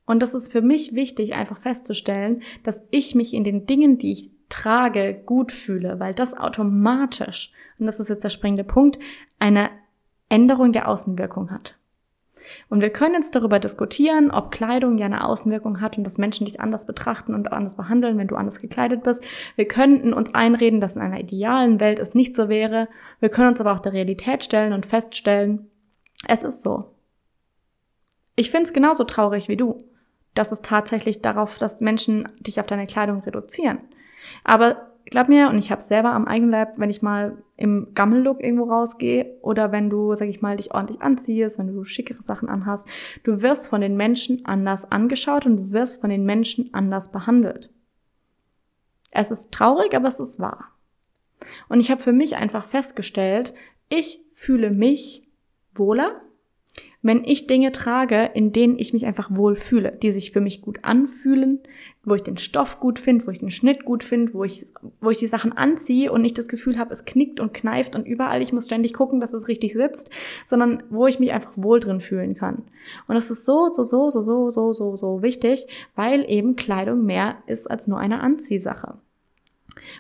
Und 0.06 0.22
das 0.22 0.34
ist 0.34 0.52
für 0.52 0.62
mich 0.62 0.94
wichtig, 0.94 1.34
einfach 1.34 1.60
festzustellen, 1.60 2.44
dass 2.64 2.86
ich 2.92 3.16
mich 3.16 3.34
in 3.34 3.44
den 3.44 3.66
Dingen, 3.66 3.98
die 3.98 4.12
ich 4.12 4.32
trage, 4.50 5.20
gut 5.26 5.52
fühle, 5.52 6.00
weil 6.00 6.14
das 6.14 6.38
automatisch, 6.38 7.52
und 7.80 7.88
das 7.88 8.00
ist 8.00 8.10
jetzt 8.10 8.24
der 8.24 8.30
springende 8.30 8.64
Punkt, 8.64 9.00
eine 9.40 9.70
Änderung 10.30 10.74
der 10.74 10.88
Außenwirkung 10.88 11.52
hat. 11.52 11.78
Und 12.70 12.82
wir 12.82 12.92
können 12.92 13.16
jetzt 13.16 13.36
darüber 13.36 13.60
diskutieren, 13.60 14.30
ob 14.30 14.52
Kleidung 14.52 15.00
ja 15.00 15.08
eine 15.08 15.26
Außenwirkung 15.26 15.82
hat 15.82 15.98
und 15.98 16.04
dass 16.04 16.20
Menschen 16.20 16.46
dich 16.46 16.62
anders 16.62 16.86
betrachten 16.86 17.34
und 17.34 17.52
anders 17.52 17.76
behandeln, 17.76 18.20
wenn 18.20 18.28
du 18.28 18.36
anders 18.36 18.62
gekleidet 18.62 19.02
bist. 19.02 19.24
Wir 19.56 19.68
könnten 19.68 20.14
uns 20.14 20.36
einreden, 20.36 20.80
dass 20.80 20.96
in 20.96 21.02
einer 21.02 21.20
idealen 21.20 21.80
Welt 21.80 21.98
es 21.98 22.14
nicht 22.14 22.36
so 22.36 22.48
wäre. 22.48 22.88
Wir 23.20 23.30
können 23.30 23.50
uns 23.50 23.62
aber 23.62 23.74
auch 23.74 23.80
der 23.80 23.94
Realität 23.94 24.44
stellen 24.44 24.74
und 24.74 24.86
feststellen, 24.86 25.70
es 26.28 26.44
ist 26.44 26.62
so. 26.62 26.92
Ich 28.36 28.52
finde 28.52 28.64
es 28.64 28.74
genauso 28.74 29.04
traurig 29.04 29.48
wie 29.48 29.58
du, 29.58 29.84
dass 30.34 30.52
es 30.52 30.62
tatsächlich 30.62 31.22
darauf, 31.22 31.58
dass 31.58 31.82
Menschen 31.82 32.28
dich 32.40 32.60
auf 32.60 32.68
deine 32.68 32.88
Kleidung 32.88 33.22
reduzieren. 33.22 33.80
Aber 34.44 34.92
glaub 35.06 35.30
mir, 35.30 35.50
und 35.50 35.58
ich 35.58 35.72
habe 35.72 35.82
selber 35.82 36.12
am 36.12 36.28
eigenen 36.28 36.52
Leib, 36.52 36.74
wenn 36.78 36.90
ich 36.90 37.02
mal 37.02 37.38
im 37.56 37.94
Gammellook 37.94 38.42
irgendwo 38.42 38.66
rausgehe 38.66 39.38
oder 39.42 39.72
wenn 39.72 39.90
du, 39.90 40.14
sag 40.16 40.28
ich 40.28 40.42
mal, 40.42 40.58
dich 40.58 40.74
ordentlich 40.74 41.02
anziehst, 41.02 41.58
wenn 41.58 41.68
du 41.68 41.84
schickere 41.86 42.22
Sachen 42.22 42.50
anhast, 42.50 42.88
du 43.24 43.42
wirst 43.42 43.70
von 43.70 43.82
den 43.82 43.96
Menschen 43.96 44.46
anders 44.46 44.92
angeschaut 44.92 45.46
und 45.46 45.58
du 45.58 45.72
wirst 45.72 46.02
von 46.02 46.10
den 46.10 46.26
Menschen 46.26 46.74
anders 46.74 47.12
behandelt. 47.12 47.70
Es 49.12 49.32
ist 49.32 49.54
traurig, 49.54 49.96
aber 49.96 50.10
es 50.10 50.20
ist 50.20 50.40
wahr. 50.40 50.72
Und 51.70 51.80
ich 51.80 51.92
habe 51.92 52.02
für 52.02 52.14
mich 52.14 52.36
einfach 52.36 52.66
festgestellt, 52.66 53.54
ich 53.88 54.22
fühle 54.34 54.72
mich 54.72 55.25
wohler, 55.78 56.22
wenn 57.06 57.24
ich 57.24 57.46
Dinge 57.46 57.72
trage, 57.72 58.32
in 58.34 58.52
denen 58.52 58.80
ich 58.80 58.92
mich 58.92 59.06
einfach 59.06 59.30
wohl 59.30 59.56
fühle, 59.56 59.92
die 59.92 60.10
sich 60.10 60.32
für 60.32 60.42
mich 60.42 60.62
gut 60.62 60.80
anfühlen, 60.82 61.60
wo 62.04 62.16
ich 62.16 62.24
den 62.24 62.38
Stoff 62.38 62.80
gut 62.80 62.98
finde, 62.98 63.28
wo 63.28 63.32
ich 63.32 63.38
den 63.38 63.52
Schnitt 63.52 63.86
gut 63.86 64.04
finde, 64.04 64.34
wo 64.34 64.44
ich, 64.44 64.66
wo 65.02 65.12
ich 65.12 65.20
die 65.20 65.28
Sachen 65.28 65.54
anziehe 65.54 66.12
und 66.12 66.24
nicht 66.24 66.36
das 66.40 66.48
Gefühl 66.48 66.80
habe, 66.80 66.92
es 66.92 67.06
knickt 67.06 67.40
und 67.40 67.54
kneift 67.54 67.96
und 67.96 68.08
überall, 68.08 68.42
ich 68.42 68.54
muss 68.54 68.66
ständig 68.66 68.96
gucken, 68.96 69.20
dass 69.20 69.34
es 69.34 69.48
richtig 69.48 69.74
sitzt, 69.74 70.10
sondern 70.46 70.82
wo 70.90 71.06
ich 71.06 71.20
mich 71.20 71.32
einfach 71.32 71.52
wohl 71.56 71.80
drin 71.80 72.02
fühlen 72.02 72.34
kann. 72.34 72.64
Und 73.08 73.14
das 73.14 73.30
ist 73.30 73.46
so, 73.46 73.70
so, 73.70 73.84
so, 73.84 74.10
so, 74.10 74.22
so, 74.22 74.50
so, 74.50 74.74
so, 74.74 74.96
so 74.96 75.22
wichtig, 75.22 75.68
weil 75.96 76.26
eben 76.28 76.56
Kleidung 76.56 77.06
mehr 77.06 77.36
ist 77.46 77.70
als 77.70 77.86
nur 77.86 78.00
eine 78.00 78.22
Anziehsache. 78.22 78.96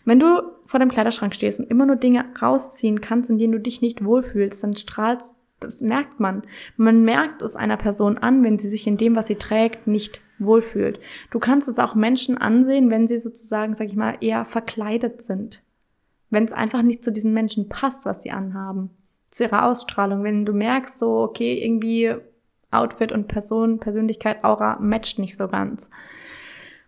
Wenn 0.06 0.20
du 0.20 0.42
vor 0.66 0.80
dem 0.80 0.90
Kleiderschrank 0.90 1.36
stehst 1.36 1.60
und 1.60 1.70
immer 1.70 1.86
nur 1.86 1.98
Dinge 1.98 2.26
rausziehen 2.42 3.00
kannst, 3.00 3.30
in 3.30 3.38
denen 3.38 3.54
du 3.54 3.60
dich 3.60 3.82
nicht 3.82 4.04
wohlfühlst, 4.04 4.64
dann 4.64 4.76
strahlst 4.76 5.36
das 5.60 5.82
merkt 5.82 6.20
man. 6.20 6.44
Man 6.78 7.04
merkt 7.04 7.41
es 7.41 7.56
einer 7.56 7.78
Person 7.78 8.18
an, 8.18 8.44
wenn 8.44 8.60
sie 8.60 8.70
sich 8.70 8.88
in 8.88 8.98
dem, 8.98 9.15
was 9.15 9.28
sie 9.28 9.36
trägt, 9.36 9.88
nicht 9.88 10.22
wohlfühlt. 10.38 11.00
Du 11.32 11.39
kannst 11.39 11.68
es 11.68 11.80
auch 11.80 11.96
Menschen 11.96 12.38
ansehen, 12.38 12.89
wenn 12.89 13.08
sie 13.08 13.20
sozusagen, 13.20 13.74
sag 13.76 13.88
ich 13.88 13.96
mal, 13.96 14.18
eher 14.20 14.46
verkleidet 14.46 15.22
sind. 15.22 15.62
Wenn 16.30 16.44
es 16.44 16.54
einfach 16.54 16.82
nicht 16.82 17.04
zu 17.04 17.12
diesen 17.12 17.34
Menschen 17.34 17.70
passt, 17.70 18.06
was 18.06 18.22
sie 18.22 18.32
anhaben. 18.32 18.89
Zu 19.30 19.44
ihrer 19.44 19.65
Ausstrahlung. 19.65 20.24
Wenn 20.24 20.46
du 20.46 20.54
merkst, 20.54 20.98
so, 20.98 21.20
okay, 21.20 21.63
irgendwie 21.63 22.15
Outfit 22.72 23.12
und 23.12 23.28
Person, 23.28 23.80
Persönlichkeit, 23.80 24.44
Aura 24.44 24.78
matcht 24.80 25.20
nicht 25.20 25.38
so 25.38 25.48
ganz. 25.48 25.89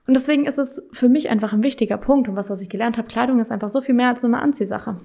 Und 0.08 0.16
deswegen 0.16 0.46
ist 0.46 0.58
es 0.58 0.82
für 0.92 1.10
mich 1.10 1.30
einfach 1.30 1.54
ein 1.54 1.64
wichtiger 1.64 1.98
Punkt. 1.98 2.28
Und 2.28 2.36
was, 2.36 2.50
was 2.50 2.62
ich 2.62 2.70
gelernt 2.70 2.98
habe, 2.98 3.08
Kleidung 3.08 3.40
ist 3.40 3.52
einfach 3.52 3.70
so 3.70 3.82
viel 3.82 3.96
mehr 3.96 4.10
als 4.10 4.22
so 4.22 4.28
eine 4.28 4.42
Anziehsache. 4.42 4.98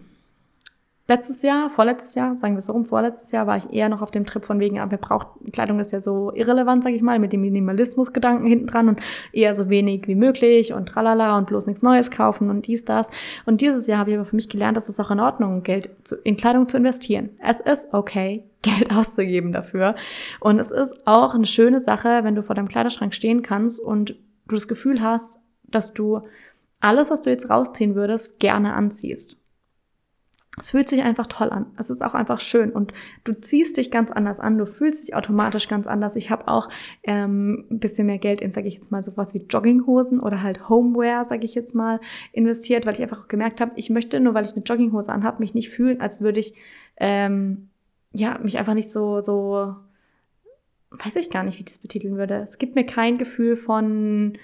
Letztes 1.09 1.43
Jahr, 1.43 1.69
vorletztes 1.69 2.15
Jahr, 2.15 2.37
sagen 2.37 2.55
wir 2.55 2.61
es 2.61 2.67
so 2.67 2.73
rum, 2.73 2.85
vorletztes 2.85 3.33
Jahr 3.33 3.49
war 3.49 3.57
ich 3.57 3.73
eher 3.73 3.89
noch 3.89 4.03
auf 4.03 4.13
dem 4.13 4.25
Trip 4.25 4.45
von 4.45 4.61
wegen, 4.61 4.79
aber 4.79 4.97
braucht, 4.99 5.27
Kleidung 5.53 5.81
ist 5.81 5.91
ja 5.91 6.01
so 6.01 6.33
irrelevant, 6.33 6.85
sag 6.85 6.93
ich 6.93 7.03
mal, 7.03 7.19
mit 7.19 7.33
dem 7.33 7.41
Minimalismus-Gedanken 7.41 8.47
hinten 8.47 8.69
dran 8.69 8.89
und 8.89 9.01
eher 9.33 9.53
so 9.55 9.69
wenig 9.69 10.07
wie 10.07 10.15
möglich 10.15 10.73
und 10.73 10.87
tralala 10.87 11.37
und 11.37 11.49
bloß 11.49 11.67
nichts 11.67 11.83
Neues 11.83 12.13
kaufen 12.13 12.51
und 12.51 12.69
dies, 12.69 12.85
das. 12.85 13.11
Und 13.47 13.61
dieses 13.61 13.89
Jahr 13.89 13.99
habe 13.99 14.11
ich 14.11 14.17
aber 14.17 14.25
für 14.25 14.37
mich 14.37 14.49
gelernt, 14.49 14.77
dass 14.77 14.89
es 14.89 15.01
auch 15.01 15.11
in 15.11 15.19
Ordnung 15.19 15.65
Geld 15.65 15.91
zu, 16.05 16.15
in 16.23 16.37
Kleidung 16.37 16.69
zu 16.69 16.77
investieren. 16.77 17.31
Es 17.41 17.59
ist 17.59 17.93
okay, 17.93 18.45
Geld 18.63 18.93
auszugeben 18.95 19.51
dafür. 19.51 19.97
Und 20.39 20.61
es 20.61 20.71
ist 20.71 21.05
auch 21.05 21.35
eine 21.35 21.47
schöne 21.47 21.81
Sache, 21.81 22.21
wenn 22.23 22.37
du 22.37 22.45
vor 22.45 22.55
deinem 22.55 22.69
Kleiderschrank 22.69 23.13
stehen 23.13 23.43
kannst 23.43 23.81
und 23.81 24.11
du 24.47 24.55
das 24.55 24.69
Gefühl 24.69 25.03
hast, 25.03 25.41
dass 25.65 25.95
du 25.95 26.21
alles, 26.79 27.11
was 27.11 27.23
du 27.23 27.31
jetzt 27.31 27.51
rausziehen 27.51 27.97
würdest, 27.97 28.39
gerne 28.39 28.75
anziehst. 28.75 29.37
Es 30.59 30.71
fühlt 30.71 30.89
sich 30.89 31.03
einfach 31.03 31.27
toll 31.29 31.49
an. 31.49 31.67
Es 31.79 31.89
ist 31.89 32.03
auch 32.03 32.13
einfach 32.13 32.39
schön 32.39 32.73
und 32.73 32.93
du 33.25 33.33
ziehst 33.33 33.79
dich 33.79 33.91
ganz 33.91 34.11
anders 34.11 34.39
an, 34.39 34.59
du 34.59 34.67
fühlst 34.67 35.09
dich 35.09 35.15
automatisch 35.15 35.67
ganz 35.67 35.87
anders. 35.87 36.15
Ich 36.15 36.31
habe 36.31 36.47
auch 36.47 36.69
ähm, 37.05 37.65
ein 37.71 37.79
bisschen 37.79 38.07
mehr 38.07 38.19
Geld 38.19 38.43
in, 38.43 38.53
sage 38.53 38.69
ich 38.69 38.75
jetzt 38.75 38.93
mal, 38.93 39.03
sowas 39.03 39.33
wie 39.33 39.47
Jogginghosen 39.49 40.21
oder 40.21 40.43
halt 40.43 40.69
Homeware, 40.69 41.25
sage 41.25 41.47
ich 41.47 41.55
jetzt 41.55 41.75
mal, 41.75 42.01
investiert, 42.33 42.85
weil 42.85 42.93
ich 42.93 43.03
einfach 43.03 43.29
gemerkt 43.29 43.63
habe, 43.63 43.73
ich 43.77 43.89
möchte 43.89 44.21
nur, 44.21 44.35
weil 44.35 44.45
ich 44.45 44.53
eine 44.53 44.63
Jogginghose 44.63 45.11
anhabe, 45.11 45.41
mich 45.41 45.55
nicht 45.55 45.71
fühlen, 45.71 46.03
als 46.03 46.21
würde 46.21 46.41
ich 46.41 46.55
ähm, 46.99 47.71
ja 48.13 48.39
mich 48.39 48.59
einfach 48.59 48.75
nicht 48.75 48.91
so 48.91 49.23
so 49.23 49.75
weiß 50.91 51.17
ich 51.17 51.31
gar 51.31 51.45
nicht, 51.45 51.57
wie 51.57 51.61
ich 51.61 51.67
das 51.67 51.79
betiteln 51.79 52.19
würde. 52.19 52.35
Es 52.37 52.59
gibt 52.59 52.75
mir 52.75 52.85
kein 52.85 53.17
Gefühl 53.17 53.57
von 53.57 54.37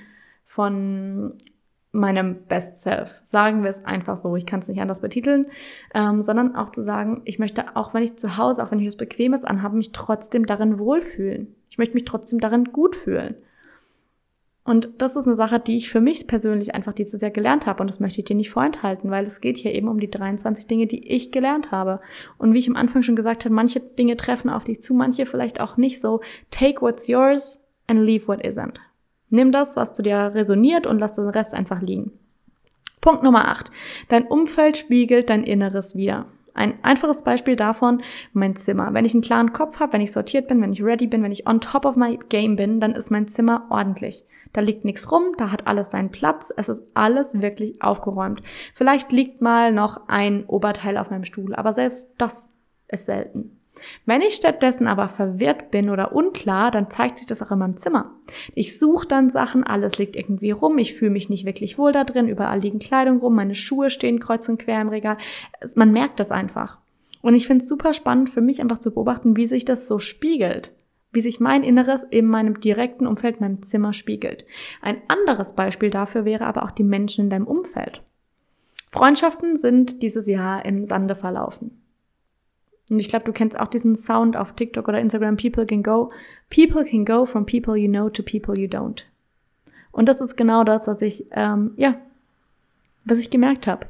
von 0.46 1.34
meinem 1.92 2.44
Best 2.48 2.82
Self. 2.82 3.20
Sagen 3.22 3.62
wir 3.62 3.70
es 3.70 3.84
einfach 3.84 4.16
so, 4.16 4.36
ich 4.36 4.46
kann 4.46 4.60
es 4.60 4.68
nicht 4.68 4.80
anders 4.80 5.00
betiteln, 5.00 5.46
ähm, 5.94 6.22
sondern 6.22 6.54
auch 6.54 6.70
zu 6.70 6.82
sagen, 6.82 7.22
ich 7.24 7.38
möchte, 7.38 7.76
auch 7.76 7.94
wenn 7.94 8.02
ich 8.02 8.16
zu 8.16 8.36
Hause, 8.36 8.62
auch 8.62 8.70
wenn 8.70 8.80
ich 8.80 8.86
was 8.86 8.96
Bequemes 8.96 9.44
anhabe, 9.44 9.76
mich 9.76 9.92
trotzdem 9.92 10.46
darin 10.46 10.78
wohlfühlen. 10.78 11.54
Ich 11.70 11.78
möchte 11.78 11.94
mich 11.94 12.04
trotzdem 12.04 12.40
darin 12.40 12.64
gut 12.72 12.96
fühlen. 12.96 13.36
Und 14.68 14.90
das 14.98 15.16
ist 15.16 15.26
eine 15.26 15.34
Sache, 15.34 15.58
die 15.60 15.78
ich 15.78 15.88
für 15.88 16.02
mich 16.02 16.26
persönlich 16.26 16.74
einfach 16.74 16.92
dieses 16.92 17.22
Jahr 17.22 17.30
gelernt 17.30 17.64
habe. 17.64 17.80
Und 17.80 17.86
das 17.86 18.00
möchte 18.00 18.18
ich 18.18 18.26
dir 18.26 18.36
nicht 18.36 18.50
vorenthalten, 18.50 19.10
weil 19.10 19.24
es 19.24 19.40
geht 19.40 19.56
hier 19.56 19.74
eben 19.74 19.88
um 19.88 19.98
die 19.98 20.10
23 20.10 20.66
Dinge, 20.66 20.86
die 20.86 21.08
ich 21.08 21.32
gelernt 21.32 21.70
habe. 21.70 22.00
Und 22.36 22.52
wie 22.52 22.58
ich 22.58 22.68
am 22.68 22.76
Anfang 22.76 23.02
schon 23.02 23.16
gesagt 23.16 23.46
habe, 23.46 23.54
manche 23.54 23.80
Dinge 23.80 24.18
treffen 24.18 24.50
auf 24.50 24.64
dich 24.64 24.82
zu, 24.82 24.92
manche 24.92 25.24
vielleicht 25.24 25.62
auch 25.62 25.78
nicht 25.78 26.02
so. 26.02 26.20
Take 26.50 26.82
what's 26.82 27.06
yours 27.06 27.66
and 27.86 28.00
leave 28.00 28.28
what 28.28 28.44
isn't. 28.44 28.78
Nimm 29.30 29.52
das, 29.52 29.76
was 29.76 29.92
zu 29.92 30.02
dir 30.02 30.32
resoniert 30.34 30.86
und 30.86 30.98
lass 30.98 31.12
den 31.12 31.28
Rest 31.28 31.54
einfach 31.54 31.82
liegen. 31.82 32.12
Punkt 33.00 33.22
Nummer 33.22 33.48
8. 33.48 33.70
Dein 34.08 34.26
Umfeld 34.26 34.76
spiegelt 34.76 35.30
dein 35.30 35.44
Inneres 35.44 35.94
wieder. 35.94 36.26
Ein 36.54 36.74
einfaches 36.82 37.22
Beispiel 37.22 37.54
davon, 37.54 38.02
mein 38.32 38.56
Zimmer. 38.56 38.92
Wenn 38.92 39.04
ich 39.04 39.14
einen 39.14 39.22
klaren 39.22 39.52
Kopf 39.52 39.78
habe, 39.78 39.92
wenn 39.92 40.00
ich 40.00 40.10
sortiert 40.10 40.48
bin, 40.48 40.60
wenn 40.60 40.72
ich 40.72 40.82
ready 40.82 41.06
bin, 41.06 41.22
wenn 41.22 41.30
ich 41.30 41.46
on 41.46 41.60
top 41.60 41.84
of 41.84 41.94
my 41.94 42.18
game 42.28 42.56
bin, 42.56 42.80
dann 42.80 42.96
ist 42.96 43.10
mein 43.10 43.28
Zimmer 43.28 43.66
ordentlich. 43.70 44.24
Da 44.52 44.60
liegt 44.60 44.84
nichts 44.84 45.12
rum, 45.12 45.34
da 45.36 45.52
hat 45.52 45.66
alles 45.66 45.90
seinen 45.90 46.10
Platz, 46.10 46.52
es 46.56 46.68
ist 46.68 46.82
alles 46.94 47.40
wirklich 47.40 47.80
aufgeräumt. 47.80 48.42
Vielleicht 48.74 49.12
liegt 49.12 49.40
mal 49.40 49.72
noch 49.72 50.08
ein 50.08 50.46
Oberteil 50.46 50.96
auf 50.96 51.10
meinem 51.10 51.24
Stuhl, 51.24 51.54
aber 51.54 51.72
selbst 51.72 52.14
das 52.18 52.48
ist 52.88 53.06
selten. 53.06 53.57
Wenn 54.06 54.20
ich 54.22 54.34
stattdessen 54.34 54.86
aber 54.86 55.08
verwirrt 55.08 55.70
bin 55.70 55.90
oder 55.90 56.12
unklar, 56.12 56.70
dann 56.70 56.90
zeigt 56.90 57.18
sich 57.18 57.26
das 57.26 57.42
auch 57.42 57.50
in 57.50 57.58
meinem 57.58 57.76
Zimmer. 57.76 58.12
Ich 58.54 58.78
suche 58.78 59.06
dann 59.06 59.30
Sachen, 59.30 59.64
alles 59.64 59.98
liegt 59.98 60.16
irgendwie 60.16 60.50
rum, 60.50 60.78
ich 60.78 60.94
fühle 60.94 61.10
mich 61.10 61.28
nicht 61.28 61.44
wirklich 61.44 61.78
wohl 61.78 61.92
da 61.92 62.04
drin, 62.04 62.28
überall 62.28 62.60
liegen 62.60 62.78
Kleidung 62.78 63.18
rum, 63.18 63.34
meine 63.34 63.54
Schuhe 63.54 63.90
stehen 63.90 64.20
kreuz 64.20 64.48
und 64.48 64.58
quer 64.58 64.80
im 64.80 64.88
Regal. 64.88 65.18
Man 65.74 65.92
merkt 65.92 66.20
das 66.20 66.30
einfach. 66.30 66.78
Und 67.20 67.34
ich 67.34 67.46
finde 67.46 67.62
es 67.62 67.68
super 67.68 67.92
spannend 67.92 68.30
für 68.30 68.40
mich 68.40 68.60
einfach 68.60 68.78
zu 68.78 68.92
beobachten, 68.92 69.36
wie 69.36 69.46
sich 69.46 69.64
das 69.64 69.86
so 69.86 69.98
spiegelt. 69.98 70.72
Wie 71.10 71.20
sich 71.20 71.40
mein 71.40 71.62
Inneres 71.62 72.02
in 72.02 72.26
meinem 72.26 72.60
direkten 72.60 73.06
Umfeld, 73.06 73.40
meinem 73.40 73.62
Zimmer 73.62 73.92
spiegelt. 73.94 74.44
Ein 74.82 75.00
anderes 75.08 75.54
Beispiel 75.54 75.90
dafür 75.90 76.24
wäre 76.24 76.44
aber 76.44 76.64
auch 76.64 76.70
die 76.70 76.84
Menschen 76.84 77.24
in 77.24 77.30
deinem 77.30 77.46
Umfeld. 77.46 78.02
Freundschaften 78.90 79.56
sind 79.56 80.02
dieses 80.02 80.26
Jahr 80.26 80.64
im 80.64 80.84
Sande 80.84 81.14
verlaufen. 81.14 81.82
Und 82.90 82.98
ich 82.98 83.08
glaube, 83.08 83.24
du 83.24 83.32
kennst 83.32 83.58
auch 83.58 83.68
diesen 83.68 83.96
Sound 83.96 84.36
auf 84.36 84.52
TikTok 84.52 84.88
oder 84.88 85.00
Instagram. 85.00 85.36
People 85.36 85.66
can 85.66 85.82
go, 85.82 86.10
people 86.50 86.84
can 86.84 87.04
go 87.04 87.24
from 87.24 87.44
people 87.44 87.76
you 87.76 87.88
know 87.88 88.08
to 88.08 88.22
people 88.22 88.58
you 88.58 88.68
don't. 88.68 89.02
Und 89.92 90.08
das 90.08 90.20
ist 90.20 90.36
genau 90.36 90.64
das, 90.64 90.86
was 90.86 91.02
ich, 91.02 91.26
ähm, 91.32 91.72
ja, 91.76 91.96
was 93.04 93.18
ich 93.18 93.30
gemerkt 93.30 93.66
habe. 93.66 93.86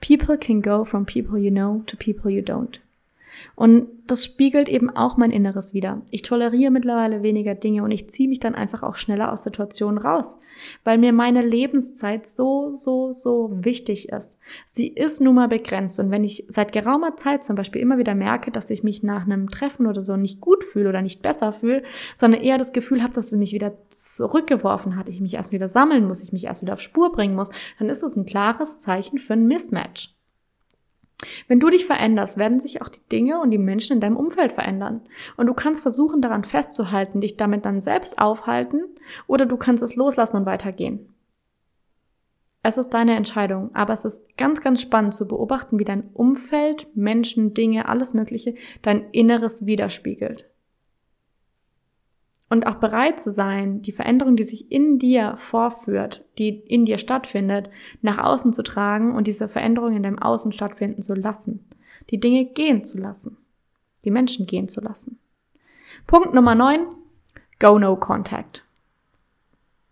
People 0.00 0.38
can 0.38 0.62
go 0.62 0.84
from 0.84 1.06
people 1.06 1.38
you 1.38 1.50
know 1.50 1.82
to 1.86 1.96
people 1.96 2.30
you 2.30 2.42
don't. 2.42 2.80
Und 3.54 3.88
das 4.06 4.24
spiegelt 4.24 4.68
eben 4.68 4.88
auch 4.88 5.16
mein 5.16 5.30
Inneres 5.30 5.74
wieder. 5.74 6.02
Ich 6.10 6.22
toleriere 6.22 6.70
mittlerweile 6.70 7.22
weniger 7.22 7.54
Dinge 7.54 7.82
und 7.82 7.90
ich 7.90 8.08
ziehe 8.08 8.28
mich 8.28 8.40
dann 8.40 8.54
einfach 8.54 8.82
auch 8.82 8.96
schneller 8.96 9.32
aus 9.32 9.42
Situationen 9.42 9.98
raus, 9.98 10.40
weil 10.84 10.96
mir 10.96 11.12
meine 11.12 11.42
Lebenszeit 11.42 12.26
so, 12.26 12.70
so, 12.74 13.12
so 13.12 13.50
wichtig 13.52 14.08
ist. 14.08 14.38
Sie 14.64 14.88
ist 14.88 15.20
nun 15.20 15.34
mal 15.34 15.48
begrenzt 15.48 16.00
und 16.00 16.10
wenn 16.10 16.24
ich 16.24 16.44
seit 16.48 16.72
geraumer 16.72 17.16
Zeit 17.16 17.44
zum 17.44 17.56
Beispiel 17.56 17.82
immer 17.82 17.98
wieder 17.98 18.14
merke, 18.14 18.50
dass 18.50 18.70
ich 18.70 18.82
mich 18.82 19.02
nach 19.02 19.24
einem 19.24 19.50
Treffen 19.50 19.86
oder 19.86 20.02
so 20.02 20.16
nicht 20.16 20.40
gut 20.40 20.64
fühle 20.64 20.88
oder 20.88 21.02
nicht 21.02 21.20
besser 21.20 21.52
fühle, 21.52 21.82
sondern 22.16 22.40
eher 22.40 22.58
das 22.58 22.72
Gefühl 22.72 23.02
habe, 23.02 23.12
dass 23.12 23.32
es 23.32 23.38
mich 23.38 23.52
wieder 23.52 23.72
zurückgeworfen 23.90 24.96
hat, 24.96 25.08
ich 25.08 25.20
mich 25.20 25.34
erst 25.34 25.52
wieder 25.52 25.68
sammeln 25.68 26.06
muss, 26.06 26.22
ich 26.22 26.32
mich 26.32 26.44
erst 26.44 26.62
wieder 26.62 26.74
auf 26.74 26.80
Spur 26.80 27.12
bringen 27.12 27.34
muss, 27.34 27.50
dann 27.78 27.88
ist 27.88 28.02
es 28.02 28.16
ein 28.16 28.24
klares 28.24 28.78
Zeichen 28.78 29.18
für 29.18 29.34
ein 29.34 29.46
Mismatch. 29.46 30.17
Wenn 31.48 31.58
du 31.58 31.68
dich 31.68 31.84
veränderst, 31.84 32.38
werden 32.38 32.60
sich 32.60 32.80
auch 32.80 32.88
die 32.88 33.06
Dinge 33.10 33.40
und 33.40 33.50
die 33.50 33.58
Menschen 33.58 33.94
in 33.94 34.00
deinem 34.00 34.16
Umfeld 34.16 34.52
verändern. 34.52 35.02
Und 35.36 35.46
du 35.46 35.54
kannst 35.54 35.82
versuchen, 35.82 36.20
daran 36.20 36.44
festzuhalten, 36.44 37.20
dich 37.20 37.36
damit 37.36 37.64
dann 37.64 37.80
selbst 37.80 38.18
aufhalten, 38.18 38.82
oder 39.26 39.46
du 39.46 39.56
kannst 39.56 39.82
es 39.82 39.96
loslassen 39.96 40.36
und 40.36 40.46
weitergehen. 40.46 41.12
Es 42.62 42.78
ist 42.78 42.90
deine 42.90 43.16
Entscheidung, 43.16 43.74
aber 43.74 43.92
es 43.92 44.04
ist 44.04 44.36
ganz, 44.36 44.60
ganz 44.60 44.80
spannend 44.80 45.14
zu 45.14 45.26
beobachten, 45.26 45.78
wie 45.78 45.84
dein 45.84 46.10
Umfeld, 46.12 46.86
Menschen, 46.94 47.54
Dinge, 47.54 47.88
alles 47.88 48.14
Mögliche 48.14 48.54
dein 48.82 49.10
Inneres 49.10 49.66
widerspiegelt 49.66 50.48
und 52.50 52.66
auch 52.66 52.76
bereit 52.76 53.20
zu 53.20 53.30
sein, 53.30 53.82
die 53.82 53.92
Veränderung, 53.92 54.36
die 54.36 54.44
sich 54.44 54.72
in 54.72 54.98
dir 54.98 55.34
vorführt, 55.36 56.24
die 56.38 56.48
in 56.48 56.86
dir 56.86 56.98
stattfindet, 56.98 57.70
nach 58.00 58.18
außen 58.18 58.52
zu 58.52 58.62
tragen 58.62 59.14
und 59.14 59.26
diese 59.26 59.48
Veränderung 59.48 59.94
in 59.94 60.02
deinem 60.02 60.18
Außen 60.18 60.52
stattfinden 60.52 61.02
zu 61.02 61.14
lassen. 61.14 61.66
Die 62.10 62.20
Dinge 62.20 62.46
gehen 62.46 62.84
zu 62.84 62.98
lassen. 62.98 63.36
Die 64.04 64.10
Menschen 64.10 64.46
gehen 64.46 64.68
zu 64.68 64.80
lassen. 64.80 65.18
Punkt 66.06 66.32
Nummer 66.32 66.54
9. 66.54 66.86
Go 67.58 67.78
no 67.78 67.96
contact. 67.96 68.64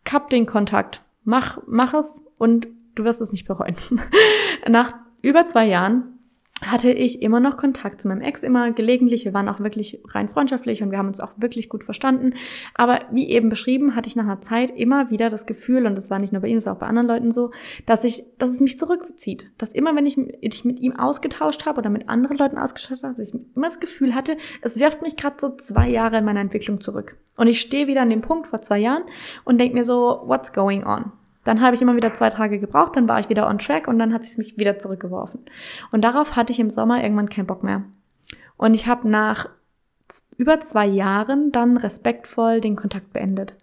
Kapp 0.04 0.30
den 0.30 0.46
Kontakt. 0.46 1.02
Mach, 1.24 1.58
mach 1.66 1.92
es 1.92 2.24
und 2.38 2.68
du 2.94 3.04
wirst 3.04 3.20
es 3.20 3.32
nicht 3.32 3.46
bereuen. 3.46 3.76
Nach 4.68 4.94
über 5.20 5.44
zwei 5.46 5.66
Jahren 5.66 6.15
hatte 6.62 6.90
ich 6.90 7.20
immer 7.20 7.38
noch 7.38 7.58
Kontakt 7.58 8.00
zu 8.00 8.08
meinem 8.08 8.22
Ex, 8.22 8.42
immer 8.42 8.70
gelegentlich. 8.72 9.26
Wir 9.26 9.34
waren 9.34 9.48
auch 9.48 9.60
wirklich 9.60 10.00
rein 10.08 10.30
freundschaftlich 10.30 10.82
und 10.82 10.90
wir 10.90 10.96
haben 10.96 11.08
uns 11.08 11.20
auch 11.20 11.32
wirklich 11.36 11.68
gut 11.68 11.84
verstanden. 11.84 12.32
Aber 12.74 13.00
wie 13.12 13.28
eben 13.28 13.50
beschrieben, 13.50 13.94
hatte 13.94 14.08
ich 14.08 14.16
nach 14.16 14.24
einer 14.24 14.40
Zeit 14.40 14.70
immer 14.70 15.10
wieder 15.10 15.28
das 15.28 15.44
Gefühl, 15.44 15.86
und 15.86 15.96
das 15.96 16.08
war 16.08 16.18
nicht 16.18 16.32
nur 16.32 16.40
bei 16.40 16.48
ihm, 16.48 16.56
das 16.56 16.64
war 16.64 16.74
auch 16.74 16.78
bei 16.78 16.86
anderen 16.86 17.08
Leuten 17.08 17.30
so, 17.30 17.50
dass 17.84 18.04
ich, 18.04 18.24
dass 18.38 18.50
es 18.50 18.60
mich 18.60 18.78
zurückzieht. 18.78 19.50
Dass 19.58 19.72
immer, 19.72 19.94
wenn 19.94 20.06
ich, 20.06 20.16
ich 20.40 20.64
mit 20.64 20.80
ihm 20.80 20.96
ausgetauscht 20.96 21.66
habe 21.66 21.78
oder 21.78 21.90
mit 21.90 22.08
anderen 22.08 22.38
Leuten 22.38 22.56
ausgetauscht 22.56 23.02
habe, 23.02 23.14
dass 23.14 23.28
ich 23.28 23.34
immer 23.34 23.66
das 23.66 23.80
Gefühl 23.80 24.14
hatte, 24.14 24.38
es 24.62 24.78
wirft 24.78 25.02
mich 25.02 25.16
gerade 25.16 25.36
so 25.38 25.56
zwei 25.56 25.90
Jahre 25.90 26.18
in 26.18 26.24
meiner 26.24 26.40
Entwicklung 26.40 26.80
zurück. 26.80 27.16
Und 27.36 27.48
ich 27.48 27.60
stehe 27.60 27.86
wieder 27.86 28.00
an 28.00 28.10
dem 28.10 28.22
Punkt 28.22 28.46
vor 28.46 28.62
zwei 28.62 28.78
Jahren 28.78 29.02
und 29.44 29.58
denke 29.58 29.74
mir 29.74 29.84
so, 29.84 30.22
what's 30.24 30.54
going 30.54 30.84
on? 30.84 31.12
Dann 31.46 31.62
habe 31.62 31.76
ich 31.76 31.80
immer 31.80 31.94
wieder 31.94 32.12
zwei 32.12 32.28
Tage 32.28 32.58
gebraucht, 32.58 32.96
dann 32.96 33.06
war 33.06 33.20
ich 33.20 33.28
wieder 33.28 33.46
on 33.48 33.58
track 33.58 33.86
und 33.86 34.00
dann 34.00 34.12
hat 34.12 34.22
es 34.22 34.36
mich 34.36 34.58
wieder 34.58 34.80
zurückgeworfen. 34.80 35.44
Und 35.92 36.02
darauf 36.02 36.34
hatte 36.34 36.52
ich 36.52 36.58
im 36.58 36.70
Sommer 36.70 37.02
irgendwann 37.02 37.28
keinen 37.28 37.46
Bock 37.46 37.62
mehr. 37.62 37.84
Und 38.56 38.74
ich 38.74 38.88
habe 38.88 39.08
nach 39.08 39.48
über 40.36 40.60
zwei 40.60 40.86
Jahren 40.86 41.52
dann 41.52 41.76
respektvoll 41.76 42.60
den 42.60 42.74
Kontakt 42.74 43.12
beendet. 43.12 43.54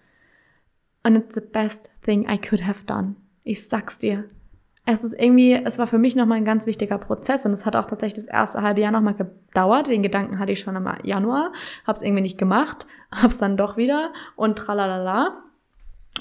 And 1.04 1.17
it's 1.17 1.34
the 1.34 1.41
best 1.41 1.91
thing 2.04 2.26
I 2.30 2.38
could 2.38 2.65
have 2.65 2.86
done. 2.86 3.15
Ich 3.43 3.67
sag's 3.67 4.00
dir. 4.00 4.24
Es 4.86 5.04
ist 5.04 5.13
irgendwie, 5.13 5.54
es 5.54 5.78
war 5.78 5.88
für 5.88 5.98
mich 5.98 6.15
nochmal 6.15 6.38
ein 6.38 6.46
ganz 6.46 6.65
wichtiger 6.65 6.98
Prozess 6.98 7.46
und 7.46 7.52
es 7.52 7.65
hat 7.65 7.76
auch 7.76 7.88
tatsächlich 7.88 8.26
das 8.26 8.34
erste 8.34 8.62
halbe 8.62 8.80
Jahr 8.80 8.93
nochmal 8.93 9.15
gedauert. 9.15 9.88
Den 9.88 10.04
Gedanken 10.04 10.39
hatte 10.39 10.54
ich 10.54 10.62
schon 10.62 10.78
im 10.78 10.89
Januar, 11.04 11.52
hab's 11.86 12.02
irgendwie 12.02 12.22
nicht 12.22 12.38
gemacht, 12.38 12.88
hab's 13.12 13.39
dann 13.39 13.58
doch 13.58 13.76
wieder 13.76 14.13
und 14.38 14.58
tralalala. 14.58 15.43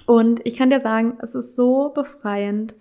Und 0.07 0.41
ich 0.45 0.57
kann 0.57 0.71
dir 0.71 0.81
sagen, 0.81 1.19
es 1.23 1.35
ist 1.35 1.55
so 1.55 1.91
befreiend, 1.95 2.75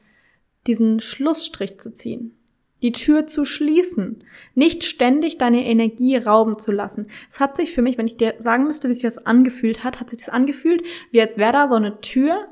diesen 0.67 0.99
Schlussstrich 0.99 1.79
zu 1.79 1.93
ziehen, 1.93 2.35
die 2.81 2.91
Tür 2.91 3.27
zu 3.27 3.45
schließen, 3.45 4.23
nicht 4.55 4.83
ständig 4.83 5.37
deine 5.37 5.65
Energie 5.65 6.17
rauben 6.17 6.59
zu 6.59 6.71
lassen. 6.71 7.07
Es 7.29 7.39
hat 7.39 7.55
sich 7.55 7.71
für 7.71 7.81
mich, 7.81 7.97
wenn 7.97 8.07
ich 8.07 8.17
dir 8.17 8.35
sagen 8.39 8.65
müsste, 8.65 8.89
wie 8.89 8.93
sich 8.93 9.03
das 9.03 9.25
angefühlt 9.25 9.83
hat, 9.83 9.99
hat 9.99 10.09
sich 10.09 10.19
das 10.19 10.29
angefühlt, 10.29 10.83
wie 11.11 11.21
als 11.21 11.37
wäre 11.37 11.53
da 11.53 11.67
so 11.67 11.75
eine 11.75 12.01
Tür 12.01 12.47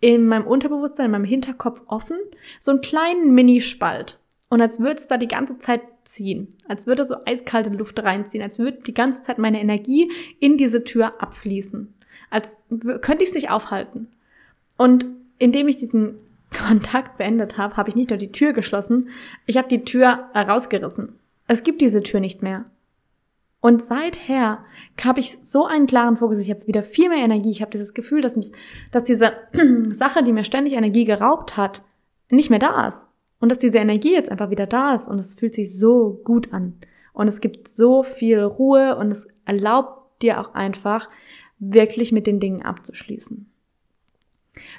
in 0.00 0.26
meinem 0.26 0.46
Unterbewusstsein, 0.46 1.06
in 1.06 1.12
meinem 1.12 1.24
Hinterkopf 1.24 1.80
offen, 1.86 2.16
so 2.60 2.72
einen 2.72 2.80
kleinen 2.80 3.34
Minispalt. 3.34 4.18
Und 4.48 4.60
als 4.60 4.80
würde 4.80 4.96
es 4.96 5.06
da 5.06 5.16
die 5.16 5.28
ganze 5.28 5.58
Zeit 5.58 5.80
ziehen, 6.04 6.58
als 6.68 6.86
würde 6.86 7.04
so 7.04 7.14
eiskalte 7.24 7.70
Luft 7.70 7.98
reinziehen, 8.00 8.42
als 8.42 8.58
würde 8.58 8.82
die 8.84 8.94
ganze 8.94 9.22
Zeit 9.22 9.38
meine 9.38 9.60
Energie 9.60 10.10
in 10.40 10.56
diese 10.56 10.84
Tür 10.84 11.22
abfließen 11.22 11.94
als 12.32 12.58
könnte 13.02 13.22
ich 13.22 13.28
es 13.28 13.34
nicht 13.34 13.50
aufhalten. 13.50 14.08
Und 14.76 15.06
indem 15.38 15.68
ich 15.68 15.76
diesen 15.76 16.16
Kontakt 16.66 17.18
beendet 17.18 17.58
habe, 17.58 17.76
habe 17.76 17.88
ich 17.88 17.94
nicht 17.94 18.10
nur 18.10 18.18
die 18.18 18.32
Tür 18.32 18.52
geschlossen, 18.52 19.08
ich 19.46 19.56
habe 19.56 19.68
die 19.68 19.84
Tür 19.84 20.30
rausgerissen. 20.34 21.18
Es 21.46 21.62
gibt 21.62 21.80
diese 21.80 22.02
Tür 22.02 22.20
nicht 22.20 22.42
mehr. 22.42 22.64
Und 23.60 23.80
seither 23.80 24.58
habe 25.02 25.20
ich 25.20 25.38
so 25.42 25.66
einen 25.66 25.86
klaren 25.86 26.16
Fokus, 26.16 26.38
ich 26.38 26.50
habe 26.50 26.66
wieder 26.66 26.82
viel 26.82 27.08
mehr 27.08 27.24
Energie, 27.24 27.50
ich 27.50 27.62
habe 27.62 27.70
dieses 27.70 27.94
Gefühl, 27.94 28.20
dass, 28.20 28.38
dass 28.90 29.04
diese 29.04 29.34
Sache, 29.90 30.24
die 30.24 30.32
mir 30.32 30.44
ständig 30.44 30.72
Energie 30.72 31.04
geraubt 31.04 31.56
hat, 31.56 31.82
nicht 32.28 32.50
mehr 32.50 32.58
da 32.58 32.88
ist. 32.88 33.08
Und 33.38 33.50
dass 33.50 33.58
diese 33.58 33.78
Energie 33.78 34.12
jetzt 34.12 34.30
einfach 34.30 34.50
wieder 34.50 34.66
da 34.66 34.94
ist 34.94 35.08
und 35.08 35.18
es 35.18 35.34
fühlt 35.34 35.54
sich 35.54 35.76
so 35.76 36.20
gut 36.24 36.52
an. 36.52 36.74
Und 37.12 37.28
es 37.28 37.40
gibt 37.40 37.68
so 37.68 38.02
viel 38.02 38.40
Ruhe 38.40 38.96
und 38.96 39.10
es 39.10 39.28
erlaubt 39.44 40.22
dir 40.22 40.40
auch 40.40 40.54
einfach, 40.54 41.08
wirklich 41.62 42.12
mit 42.12 42.26
den 42.26 42.40
Dingen 42.40 42.62
abzuschließen. 42.62 43.48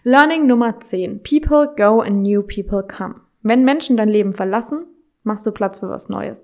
Learning 0.03 0.45
Nummer 0.45 0.79
10. 0.79 1.23
People 1.23 1.73
go 1.75 2.01
and 2.01 2.21
new 2.21 2.43
people 2.43 2.83
come. 2.83 3.15
Wenn 3.41 3.63
Menschen 3.63 3.97
dein 3.97 4.09
Leben 4.09 4.33
verlassen, 4.33 4.85
machst 5.23 5.45
du 5.45 5.51
Platz 5.51 5.79
für 5.79 5.89
was 5.89 6.09
Neues. 6.09 6.43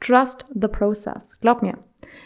Trust 0.00 0.46
the 0.54 0.68
process. 0.68 1.40
Glaub 1.40 1.62
mir. 1.62 1.78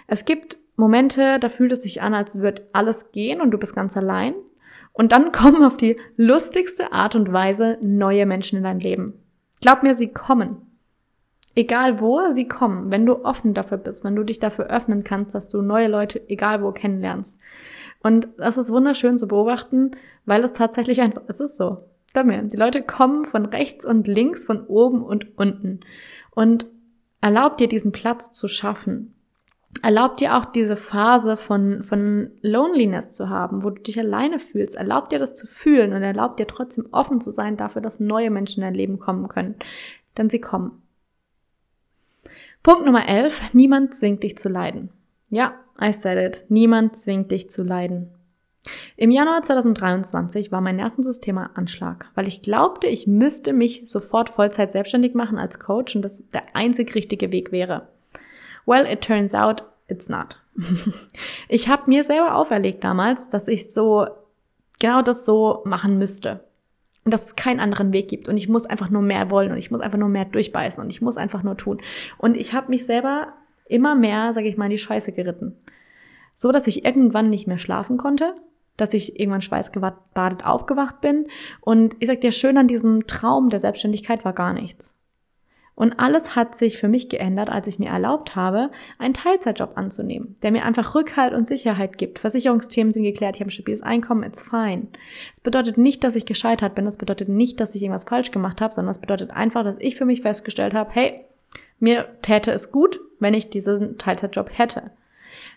Es 0.09 0.25
gibt 0.25 0.59
Momente, 0.77 1.39
da 1.39 1.49
fühlt 1.49 1.73
es 1.73 1.83
sich 1.83 2.03
an, 2.03 2.15
als 2.15 2.41
würde 2.41 2.67
alles 2.73 3.13
gehen 3.13 3.41
und 3.41 3.51
du 3.51 3.59
bist 3.59 3.75
ganz 3.75 3.97
allein. 3.97 4.35
Und 4.93 5.13
dann 5.13 5.33
kommen 5.33 5.65
auf 5.65 5.77
die 5.77 5.97
lustigste 6.17 6.93
Art 6.93 7.15
und 7.15 7.33
Weise 7.33 7.79
neue 7.81 8.27
Menschen 8.27 8.59
in 8.59 8.65
dein 8.65 8.81
Leben. 8.81 9.15
Glaub 9.61 9.83
mir, 9.83 9.95
sie 9.95 10.09
kommen. 10.09 10.66
Egal 11.57 12.01
wo 12.01 12.31
sie 12.31 12.47
kommen, 12.47 12.91
wenn 12.91 13.07
du 13.07 13.25
offen 13.25 13.55
dafür 13.55 13.79
bist, 13.79 14.05
wenn 14.05 14.15
du 14.15 14.25
dich 14.25 14.39
dafür 14.39 14.67
öffnen 14.67 15.05
kannst, 15.05 15.35
dass 15.35 15.49
du 15.49 15.63
neue 15.63 15.89
Leute 15.89 16.21
egal 16.29 16.63
wo 16.63 16.71
kennenlernst. 16.71 17.41
Und 18.03 18.29
das 18.37 18.59
ist 18.59 18.71
wunderschön 18.71 19.19
zu 19.19 19.27
beobachten, 19.27 19.93
weil 20.27 20.45
es 20.45 20.53
tatsächlich 20.53 21.01
einfach, 21.01 21.23
es 21.29 21.41
ist 21.41 21.57
so. 21.57 21.79
Glaub 22.13 22.29
die 22.51 22.57
Leute 22.57 22.83
kommen 22.83 23.25
von 23.25 23.47
rechts 23.47 23.85
und 23.85 24.07
links, 24.07 24.45
von 24.45 24.67
oben 24.67 25.03
und 25.03 25.39
unten. 25.39 25.81
Und 26.31 26.67
erlaub 27.21 27.57
dir 27.59 27.69
diesen 27.69 27.93
Platz 27.93 28.31
zu 28.31 28.49
schaffen. 28.49 29.15
Erlaub 29.83 30.19
dir 30.19 30.37
auch 30.37 30.47
diese 30.47 30.77
Phase 30.77 31.37
von, 31.37 31.83
von 31.83 32.31
Loneliness 32.43 33.11
zu 33.11 33.29
haben, 33.29 33.63
wo 33.63 33.71
du 33.71 33.83
dich 33.83 33.99
alleine 33.99 34.39
fühlst. 34.39 34.77
Erlaub 34.77 35.09
dir 35.09 35.19
das 35.19 35.35
zu 35.35 35.47
fühlen 35.47 35.93
und 35.93 36.03
erlaub 36.03 36.37
dir 36.37 36.47
trotzdem 36.47 36.87
offen 36.93 37.21
zu 37.21 37.31
sein 37.31 37.57
dafür, 37.57 37.83
dass 37.83 38.01
neue 38.01 38.31
Menschen 38.31 38.63
in 38.63 38.69
dein 38.69 38.75
Leben 38.75 38.99
kommen 38.99 39.29
können. 39.29 39.57
Denn 40.17 40.31
sie 40.31 40.41
kommen. 40.41 40.83
Punkt 42.67 42.85
Nummer 42.85 43.07
11. 43.09 43.55
Niemand 43.55 43.95
zwingt 43.95 44.25
dich 44.25 44.37
zu 44.37 44.49
leiden. 44.49 44.91
Ja, 45.31 45.55
I 45.81 45.93
said 45.93 46.19
it. 46.19 46.45
Niemand 46.49 46.97
zwingt 46.97 47.31
dich 47.31 47.49
zu 47.49 47.63
leiden. 47.63 48.11
Im 48.97 49.13
Januar 49.13 49.45
2023 49.45 50.51
war 50.51 50.61
mein 50.61 50.75
Nervensystem 50.75 51.39
Anschlag, 51.39 52.11
weil 52.17 52.27
ich 52.27 52.43
glaubte, 52.43 52.89
ich 52.89 53.07
müsste 53.07 53.53
mich 53.53 53.89
sofort 53.89 54.31
Vollzeit 54.31 54.73
selbstständig 54.73 55.15
machen 55.15 55.39
als 55.39 55.61
Coach 55.61 55.95
und 55.95 56.03
das 56.03 56.29
der 56.33 56.57
einzig 56.57 56.93
richtige 56.97 57.31
Weg 57.31 57.53
wäre. 57.53 57.87
Well, 58.67 58.85
it 58.85 59.01
turns 59.01 59.33
out, 59.33 59.63
it's 59.87 60.09
not. 60.09 60.43
ich 61.49 61.69
habe 61.69 61.85
mir 61.87 62.03
selber 62.03 62.35
auferlegt 62.35 62.83
damals, 62.83 63.29
dass 63.29 63.47
ich 63.47 63.73
so 63.73 64.09
genau 64.81 65.03
das 65.03 65.25
so 65.25 65.63
machen 65.67 65.99
müsste 65.99 66.41
und 67.07 67.13
dass 67.13 67.27
es 67.27 67.37
keinen 67.37 67.61
anderen 67.61 67.93
Weg 67.93 68.09
gibt 68.09 68.29
und 68.29 68.37
ich 68.37 68.49
muss 68.49 68.67
einfach 68.67 68.91
nur 68.91 69.01
mehr 69.01 69.31
wollen 69.31 69.53
und 69.53 69.59
ich 69.59 69.71
muss 69.71 69.81
einfach 69.81 69.97
nur 69.97 70.09
mehr 70.09 70.25
durchbeißen 70.25 70.83
und 70.83 70.91
ich 70.91 71.01
muss 71.01 71.17
einfach 71.17 71.45
nur 71.45 71.57
tun. 71.57 71.81
Und 72.19 72.37
ich 72.37 72.53
habe 72.53 72.69
mich 72.69 72.85
selber 72.85 73.29
immer 73.69 73.95
mehr, 73.95 74.33
sage 74.33 74.49
ich 74.49 74.57
mal, 74.57 74.65
in 74.65 74.73
die 74.73 74.79
Scheiße 74.79 75.13
geritten. 75.13 75.57
So, 76.35 76.51
dass 76.51 76.67
ich 76.67 76.85
irgendwann 76.85 77.31
nicht 77.31 77.47
mehr 77.47 77.59
schlafen 77.59 77.97
konnte, 77.97 78.35
dass 78.77 78.93
ich 78.93 79.21
irgendwann 79.21 79.41
schweißgebadet 79.41 80.45
aufgewacht 80.45 81.01
bin 81.01 81.29
und 81.61 81.95
ich 82.01 82.09
sag 82.09 82.21
dir, 82.23 82.33
schön 82.33 82.59
an 82.59 82.67
diesem 82.67 83.07
Traum 83.07 83.51
der 83.51 83.61
Selbstständigkeit 83.61 84.25
war 84.25 84.33
gar 84.33 84.53
nichts. 84.53 84.96
Und 85.77 86.01
alles 86.01 86.35
hat 86.35 86.57
sich 86.57 86.79
für 86.79 86.89
mich 86.89 87.11
geändert, 87.11 87.51
als 87.51 87.67
ich 87.67 87.79
mir 87.79 87.91
erlaubt 87.91 88.35
habe, 88.35 88.71
einen 88.99 89.13
Teilzeitjob 89.13 89.77
anzunehmen, 89.77 90.37
der 90.43 90.51
mir 90.51 90.65
einfach 90.65 90.95
Rückhalt 90.95 91.35
und 91.35 91.47
Sicherheit 91.47 91.99
gibt. 91.99 92.19
Versicherungsthemen 92.19 92.95
sind 92.95 93.03
geklärt, 93.03 93.37
ich 93.37 93.41
habe 93.41 93.51
ein 93.51 93.53
stabiles 93.53 93.83
Einkommen, 93.83 94.23
it's 94.23 94.43
fine. 94.43 94.87
Es 95.35 95.41
bedeutet 95.41 95.77
nicht, 95.77 96.03
dass 96.03 96.17
ich 96.17 96.25
gescheitert 96.25 96.75
bin, 96.75 96.87
das 96.87 96.97
bedeutet 96.97 97.29
nicht, 97.29 97.61
dass 97.61 97.75
ich 97.75 97.83
irgendwas 97.83 98.05
falsch 98.05 98.31
gemacht 98.31 98.63
habe, 98.63 98.73
sondern 98.73 98.91
es 98.91 99.03
bedeutet 99.03 99.31
einfach, 99.31 99.65
dass 99.65 99.77
ich 99.79 99.97
für 99.97 100.07
mich 100.07 100.23
festgestellt 100.23 100.73
habe, 100.73 100.91
hey, 100.95 101.21
mir 101.79 102.09
täte 102.23 102.53
es 102.53 102.73
gut, 102.73 102.99
wenn 103.21 103.35
ich 103.35 103.51
diesen 103.51 103.99
Teilzeitjob 103.99 104.49
hätte. 104.51 104.93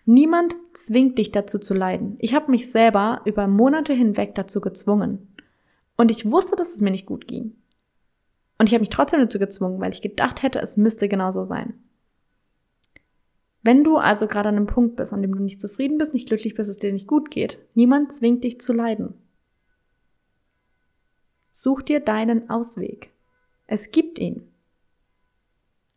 Niemand 0.06 0.54
zwingt 0.74 1.18
dich 1.18 1.32
dazu 1.32 1.60
zu 1.60 1.74
leiden. 1.74 2.18
Ich 2.20 2.34
habe 2.36 2.52
mich 2.52 2.70
selber 2.72 3.22
über 3.24 3.48
Monate 3.48 3.94
hinweg 3.94 4.36
dazu 4.36 4.60
gezwungen. 4.60 5.34
Und 5.96 6.12
ich 6.12 6.30
wusste, 6.30 6.58
dass 6.58 6.74
es 6.74 6.82
mir 6.82 6.92
nicht 6.92 7.06
gut 7.06 7.26
ging. 7.26 7.54
Und 8.60 8.68
ich 8.68 8.74
habe 8.74 8.82
mich 8.82 8.90
trotzdem 8.90 9.22
dazu 9.22 9.40
gezwungen, 9.40 9.80
weil 9.80 9.94
ich 9.94 10.02
gedacht 10.02 10.44
hätte, 10.44 10.60
es 10.60 10.78
müsste 10.78 11.08
genauso 11.08 11.46
sein. 11.46 11.74
Wenn 13.64 13.84
du 13.84 13.98
also 13.98 14.28
gerade 14.28 14.50
an 14.50 14.58
einem 14.58 14.68
Punkt 14.68 14.98
bist, 14.98 15.14
an 15.14 15.22
dem 15.22 15.34
du 15.34 15.42
nicht 15.42 15.60
zufrieden 15.62 15.98
bist, 15.98 16.14
nicht 16.14 16.28
glücklich 16.28 16.56
bist, 16.56 16.70
es 16.70 16.78
dir 16.78 16.94
nicht 16.94 17.08
gut 17.08 17.32
geht, 17.32 17.58
niemand 17.74 18.12
zwingt 18.12 18.44
dich 18.44 18.60
zu 18.60 18.74
leiden. 18.74 19.14
Such 21.54 21.82
dir 21.82 22.00
deinen 22.02 22.50
Ausweg. 22.50 23.12
Es 23.66 23.92
gibt 23.92 24.20
ihn. 24.20 24.44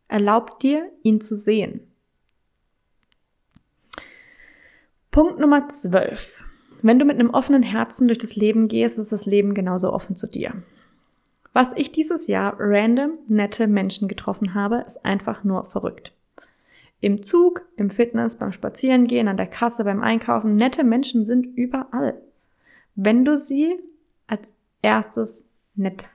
Erlaub 0.09 0.61
dir, 0.61 0.91
ihn 1.03 1.21
zu 1.21 1.35
sehen. 1.35 1.81
Punkt 5.11 5.39
Nummer 5.39 5.69
12. 5.69 6.45
Wenn 6.83 6.99
du 6.99 7.05
mit 7.05 7.19
einem 7.19 7.31
offenen 7.31 7.63
Herzen 7.63 8.09
durch 8.09 8.19
das 8.19 8.35
Leben 8.35 8.69
gehst, 8.69 8.99
ist 8.99 9.13
das 9.13 9.27
Leben 9.27 9.55
genauso 9.55 9.93
offen 9.93 10.17
zu 10.17 10.27
dir. 10.27 10.63
Was 11.53 11.73
ich 11.77 11.93
dieses 11.93 12.29
Jahr 12.29 12.57
random 12.59 13.19
nette 13.29 13.67
Menschen 13.67 14.09
getroffen 14.09 14.55
habe, 14.55 14.85
ist 14.87 15.05
einfach 15.05 15.45
nur 15.45 15.67
verrückt. 15.67 16.13
Im 17.01 17.23
Zug, 17.23 17.63
im 17.77 17.91
Fitness, 17.91 18.37
beim 18.37 18.53
Spazierengehen, 18.53 19.29
an 19.29 19.37
der 19.37 19.49
Kasse, 19.49 19.85
beim 19.85 20.03
Einkaufen, 20.03 20.57
nette 20.57 20.85
Menschen 20.85 21.27
sind 21.27 21.45
überall. 21.57 22.15
Wenn 22.95 23.25
du 23.25 23.37
sie 23.37 23.79
als 24.27 24.53
erstes 24.83 25.47
nett, 25.75 26.11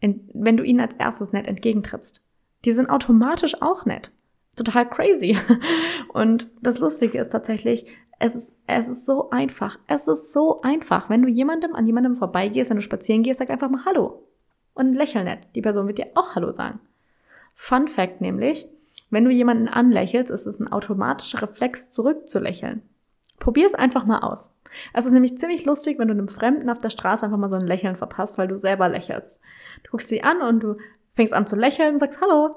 wenn 0.00 0.56
du 0.56 0.64
ihnen 0.64 0.80
als 0.80 0.96
erstes 0.96 1.32
nett 1.32 1.46
entgegentrittst. 1.46 2.20
Die 2.64 2.72
sind 2.72 2.90
automatisch 2.90 3.62
auch 3.62 3.86
nett. 3.86 4.10
Total 4.56 4.88
crazy. 4.88 5.38
Und 6.12 6.48
das 6.60 6.80
Lustige 6.80 7.18
ist 7.18 7.30
tatsächlich, 7.30 7.86
es 8.18 8.34
ist, 8.34 8.54
es 8.66 8.88
ist 8.88 9.06
so 9.06 9.30
einfach. 9.30 9.78
Es 9.86 10.06
ist 10.06 10.32
so 10.32 10.60
einfach. 10.62 11.08
Wenn 11.08 11.22
du 11.22 11.28
jemandem 11.28 11.74
an 11.74 11.86
jemandem 11.86 12.16
vorbeigehst, 12.16 12.70
wenn 12.70 12.76
du 12.76 12.82
spazieren 12.82 13.22
gehst, 13.22 13.38
sag 13.38 13.50
einfach 13.50 13.70
mal 13.70 13.84
Hallo 13.84 14.22
und 14.74 14.94
lächel 14.94 15.24
nett. 15.24 15.40
Die 15.54 15.62
Person 15.62 15.86
wird 15.86 15.98
dir 15.98 16.10
auch 16.14 16.34
Hallo 16.34 16.52
sagen. 16.52 16.80
Fun 17.54 17.88
Fact 17.88 18.20
nämlich, 18.20 18.68
wenn 19.10 19.24
du 19.24 19.30
jemanden 19.30 19.68
anlächelst, 19.68 20.30
ist 20.30 20.46
es 20.46 20.58
ein 20.58 20.72
automatischer 20.72 21.42
Reflex, 21.42 21.90
zurückzulächeln. 21.90 22.82
Probier 23.38 23.66
es 23.66 23.74
einfach 23.74 24.06
mal 24.06 24.20
aus. 24.20 24.54
Es 24.94 25.04
ist 25.04 25.12
nämlich 25.12 25.36
ziemlich 25.38 25.64
lustig, 25.64 25.98
wenn 25.98 26.08
du 26.08 26.14
einem 26.14 26.28
Fremden 26.28 26.70
auf 26.70 26.78
der 26.78 26.90
Straße 26.90 27.24
einfach 27.24 27.38
mal 27.38 27.48
so 27.48 27.56
ein 27.56 27.66
Lächeln 27.66 27.96
verpasst, 27.96 28.38
weil 28.38 28.48
du 28.48 28.56
selber 28.56 28.88
lächelst. 28.88 29.40
Du 29.84 29.90
guckst 29.90 30.08
sie 30.08 30.22
an 30.22 30.40
und 30.40 30.60
du 30.60 30.76
fängst 31.14 31.34
an 31.34 31.46
zu 31.46 31.56
lächeln 31.56 31.94
und 31.94 31.98
sagst 31.98 32.20
Hallo. 32.20 32.56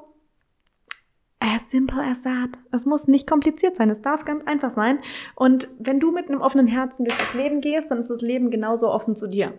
As 1.40 1.70
simple 1.70 2.02
as 2.02 2.24
that. 2.24 2.58
Es 2.72 2.86
muss 2.86 3.08
nicht 3.08 3.28
kompliziert 3.28 3.76
sein. 3.76 3.90
Es 3.90 4.02
darf 4.02 4.26
ganz 4.26 4.48
einfach 4.48 4.72
sein. 4.72 5.00
Und 5.36 5.68
wenn 5.78 6.00
du 6.00 6.12
mit 6.12 6.30
einem 6.30 6.42
offenen 6.42 6.68
Herzen 6.68 7.06
durch 7.06 7.18
das 7.18 7.34
Leben 7.34 7.62
gehst, 7.62 7.92
dann 7.92 8.00
ist 8.00 8.10
das 8.10 8.22
Leben 8.22 8.50
genauso 8.50 8.90
offen 8.90 9.16
zu 9.16 9.28
dir. 9.28 9.54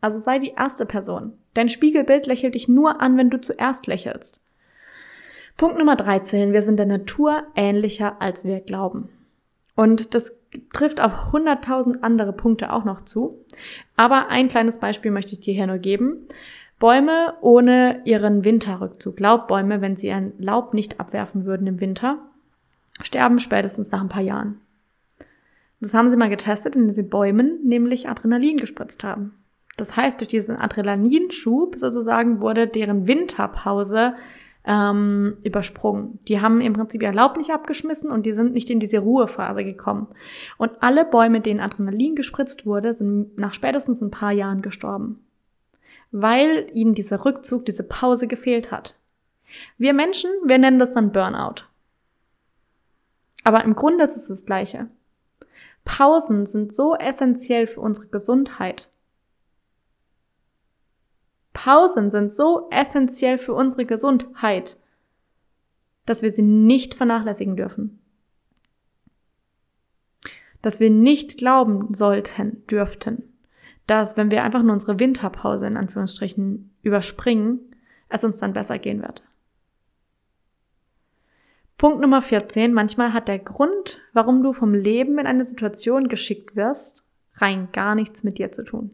Also 0.00 0.20
sei 0.20 0.38
die 0.38 0.54
erste 0.56 0.86
Person. 0.86 1.32
Dein 1.54 1.68
Spiegelbild 1.68 2.26
lächelt 2.26 2.54
dich 2.54 2.68
nur 2.68 3.00
an, 3.00 3.16
wenn 3.16 3.30
du 3.30 3.40
zuerst 3.40 3.86
lächelst. 3.86 4.40
Punkt 5.56 5.78
Nummer 5.78 5.96
13. 5.96 6.52
Wir 6.52 6.62
sind 6.62 6.76
der 6.76 6.86
Natur 6.86 7.44
ähnlicher, 7.54 8.20
als 8.20 8.44
wir 8.44 8.60
glauben. 8.60 9.08
Und 9.74 10.14
das 10.14 10.34
trifft 10.72 11.00
auf 11.00 11.12
100.000 11.32 12.02
andere 12.02 12.32
Punkte 12.32 12.72
auch 12.72 12.84
noch 12.84 13.00
zu. 13.02 13.44
Aber 13.96 14.28
ein 14.28 14.48
kleines 14.48 14.80
Beispiel 14.80 15.10
möchte 15.10 15.32
ich 15.32 15.40
dir 15.40 15.54
hier 15.54 15.66
nur 15.66 15.78
geben. 15.78 16.26
Bäume 16.78 17.34
ohne 17.40 18.02
ihren 18.04 18.44
Winterrückzug, 18.44 19.18
Laubbäume, 19.18 19.80
wenn 19.80 19.96
sie 19.96 20.10
ein 20.10 20.34
Laub 20.38 20.74
nicht 20.74 21.00
abwerfen 21.00 21.46
würden 21.46 21.66
im 21.66 21.80
Winter, 21.80 22.18
sterben 23.00 23.38
spätestens 23.38 23.90
nach 23.90 24.02
ein 24.02 24.10
paar 24.10 24.22
Jahren. 24.22 24.60
Das 25.80 25.94
haben 25.94 26.10
sie 26.10 26.16
mal 26.16 26.28
getestet, 26.28 26.76
indem 26.76 26.92
sie 26.92 27.02
Bäumen 27.02 27.60
nämlich 27.64 28.08
Adrenalin 28.08 28.58
gespritzt 28.58 29.04
haben. 29.04 29.34
Das 29.76 29.94
heißt, 29.94 30.20
durch 30.20 30.28
diesen 30.28 30.56
Adrenalinschub 30.56 31.76
sozusagen 31.76 32.40
wurde 32.40 32.66
deren 32.66 33.06
Winterpause 33.06 34.14
ähm, 34.66 35.36
übersprungen. 35.44 36.18
Die 36.26 36.40
haben 36.40 36.60
im 36.60 36.72
Prinzip 36.72 37.02
ihr 37.02 37.12
Laub 37.12 37.36
nicht 37.36 37.50
abgeschmissen 37.50 38.10
und 38.10 38.26
die 38.26 38.32
sind 38.32 38.52
nicht 38.52 38.68
in 38.68 38.80
diese 38.80 38.98
Ruhephase 38.98 39.64
gekommen. 39.64 40.08
Und 40.58 40.72
alle 40.80 41.04
Bäume, 41.04 41.40
denen 41.40 41.60
Adrenalin 41.60 42.16
gespritzt 42.16 42.66
wurde, 42.66 42.94
sind 42.94 43.38
nach 43.38 43.54
spätestens 43.54 44.00
ein 44.00 44.10
paar 44.10 44.32
Jahren 44.32 44.62
gestorben. 44.62 45.24
Weil 46.10 46.68
ihnen 46.72 46.94
dieser 46.94 47.24
Rückzug, 47.24 47.64
diese 47.64 47.84
Pause 47.84 48.26
gefehlt 48.26 48.72
hat. 48.72 48.96
Wir 49.78 49.92
Menschen, 49.92 50.30
wir 50.44 50.58
nennen 50.58 50.78
das 50.78 50.92
dann 50.92 51.12
Burnout. 51.12 51.62
Aber 53.44 53.62
im 53.64 53.76
Grunde 53.76 54.02
ist 54.02 54.16
es 54.16 54.28
das 54.28 54.46
Gleiche. 54.46 54.88
Pausen 55.84 56.46
sind 56.46 56.74
so 56.74 56.96
essentiell 56.96 57.68
für 57.68 57.80
unsere 57.80 58.08
Gesundheit. 58.08 58.88
Pausen 61.56 62.10
sind 62.10 62.34
so 62.34 62.68
essentiell 62.70 63.38
für 63.38 63.54
unsere 63.54 63.86
Gesundheit, 63.86 64.76
dass 66.04 66.20
wir 66.20 66.30
sie 66.30 66.42
nicht 66.42 66.94
vernachlässigen 66.94 67.56
dürfen. 67.56 67.98
Dass 70.60 70.80
wir 70.80 70.90
nicht 70.90 71.38
glauben 71.38 71.94
sollten, 71.94 72.66
dürften, 72.66 73.22
dass 73.86 74.18
wenn 74.18 74.30
wir 74.30 74.44
einfach 74.44 74.62
nur 74.62 74.74
unsere 74.74 75.00
Winterpause 75.00 75.66
in 75.66 75.78
Anführungsstrichen 75.78 76.74
überspringen, 76.82 77.60
es 78.10 78.22
uns 78.22 78.38
dann 78.38 78.52
besser 78.52 78.78
gehen 78.78 79.00
wird. 79.00 79.22
Punkt 81.78 82.00
Nummer 82.02 82.20
14. 82.20 82.74
Manchmal 82.74 83.14
hat 83.14 83.28
der 83.28 83.38
Grund, 83.38 84.02
warum 84.12 84.42
du 84.42 84.52
vom 84.52 84.74
Leben 84.74 85.18
in 85.18 85.26
eine 85.26 85.44
Situation 85.44 86.08
geschickt 86.08 86.54
wirst, 86.54 87.02
rein 87.36 87.68
gar 87.72 87.94
nichts 87.94 88.24
mit 88.24 88.36
dir 88.36 88.52
zu 88.52 88.62
tun. 88.62 88.90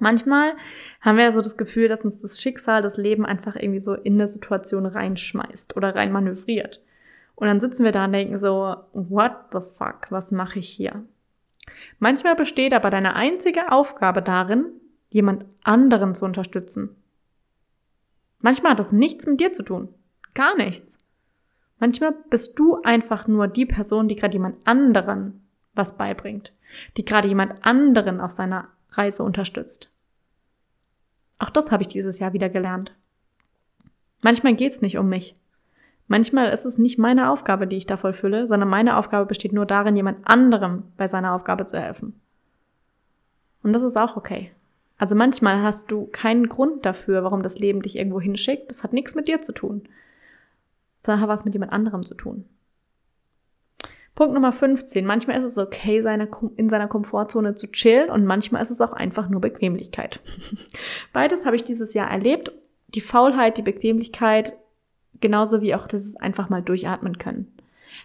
Manchmal 0.00 0.54
haben 1.00 1.16
wir 1.16 1.24
ja 1.24 1.32
so 1.32 1.40
das 1.40 1.56
Gefühl, 1.56 1.88
dass 1.88 2.04
uns 2.04 2.20
das 2.20 2.40
Schicksal, 2.40 2.82
das 2.82 2.96
Leben 2.96 3.24
einfach 3.24 3.56
irgendwie 3.56 3.80
so 3.80 3.94
in 3.94 4.14
eine 4.14 4.28
Situation 4.28 4.86
reinschmeißt 4.86 5.76
oder 5.76 5.94
rein 5.94 6.12
manövriert. 6.12 6.80
Und 7.36 7.46
dann 7.46 7.60
sitzen 7.60 7.84
wir 7.84 7.92
da 7.92 8.04
und 8.04 8.12
denken 8.12 8.38
so, 8.38 8.76
what 8.92 9.32
the 9.52 9.60
fuck, 9.76 10.06
was 10.10 10.32
mache 10.32 10.58
ich 10.58 10.68
hier? 10.68 11.04
Manchmal 11.98 12.34
besteht 12.34 12.72
aber 12.72 12.90
deine 12.90 13.16
einzige 13.16 13.72
Aufgabe 13.72 14.22
darin, 14.22 14.66
jemand 15.10 15.44
anderen 15.62 16.14
zu 16.14 16.24
unterstützen. 16.24 16.96
Manchmal 18.40 18.72
hat 18.72 18.80
das 18.80 18.92
nichts 18.92 19.26
mit 19.26 19.40
dir 19.40 19.52
zu 19.52 19.62
tun. 19.62 19.88
Gar 20.34 20.56
nichts. 20.56 20.98
Manchmal 21.78 22.14
bist 22.30 22.58
du 22.58 22.80
einfach 22.82 23.26
nur 23.26 23.48
die 23.48 23.66
Person, 23.66 24.08
die 24.08 24.16
gerade 24.16 24.34
jemand 24.34 24.56
anderen 24.66 25.46
was 25.74 25.96
beibringt, 25.96 26.52
die 26.96 27.04
gerade 27.04 27.28
jemand 27.28 27.64
anderen 27.64 28.20
auf 28.20 28.30
seiner 28.30 28.68
Reise 28.98 29.22
unterstützt. 29.22 29.90
Auch 31.38 31.50
das 31.50 31.70
habe 31.70 31.82
ich 31.82 31.88
dieses 31.88 32.18
Jahr 32.18 32.32
wieder 32.32 32.48
gelernt. 32.48 32.94
Manchmal 34.22 34.54
geht 34.54 34.72
es 34.72 34.82
nicht 34.82 34.96
um 34.98 35.08
mich. 35.08 35.36
Manchmal 36.06 36.50
ist 36.50 36.64
es 36.64 36.78
nicht 36.78 36.98
meine 36.98 37.30
Aufgabe, 37.30 37.66
die 37.66 37.76
ich 37.76 37.86
da 37.86 37.96
vollfülle, 37.96 38.46
sondern 38.46 38.68
meine 38.68 38.96
Aufgabe 38.96 39.26
besteht 39.26 39.52
nur 39.52 39.66
darin, 39.66 39.96
jemand 39.96 40.26
anderem 40.26 40.84
bei 40.96 41.06
seiner 41.08 41.34
Aufgabe 41.34 41.66
zu 41.66 41.78
helfen. 41.78 42.20
Und 43.62 43.72
das 43.72 43.82
ist 43.82 43.96
auch 43.96 44.16
okay. 44.16 44.52
Also 44.98 45.14
manchmal 45.14 45.62
hast 45.62 45.90
du 45.90 46.06
keinen 46.06 46.48
Grund 46.48 46.84
dafür, 46.84 47.24
warum 47.24 47.42
das 47.42 47.58
Leben 47.58 47.82
dich 47.82 47.96
irgendwo 47.96 48.20
hinschickt. 48.20 48.70
Das 48.70 48.84
hat 48.84 48.92
nichts 48.92 49.14
mit 49.14 49.28
dir 49.28 49.40
zu 49.40 49.52
tun, 49.52 49.88
sondern 51.00 51.22
hat 51.22 51.28
was 51.28 51.44
mit 51.44 51.54
jemand 51.54 51.72
anderem 51.72 52.04
zu 52.04 52.14
tun. 52.14 52.44
Punkt 54.14 54.34
Nummer 54.34 54.52
15. 54.52 55.04
Manchmal 55.04 55.38
ist 55.38 55.50
es 55.50 55.58
okay, 55.58 56.02
seine, 56.02 56.28
in 56.56 56.68
seiner 56.68 56.86
Komfortzone 56.86 57.56
zu 57.56 57.66
chillen 57.70 58.10
und 58.10 58.24
manchmal 58.24 58.62
ist 58.62 58.70
es 58.70 58.80
auch 58.80 58.92
einfach 58.92 59.28
nur 59.28 59.40
Bequemlichkeit. 59.40 60.20
Beides 61.12 61.46
habe 61.46 61.56
ich 61.56 61.64
dieses 61.64 61.94
Jahr 61.94 62.10
erlebt. 62.10 62.52
Die 62.94 63.00
Faulheit, 63.00 63.58
die 63.58 63.62
Bequemlichkeit, 63.62 64.56
genauso 65.20 65.62
wie 65.62 65.74
auch 65.74 65.88
das 65.88 66.14
einfach 66.16 66.48
mal 66.48 66.62
durchatmen 66.62 67.18
können. 67.18 67.50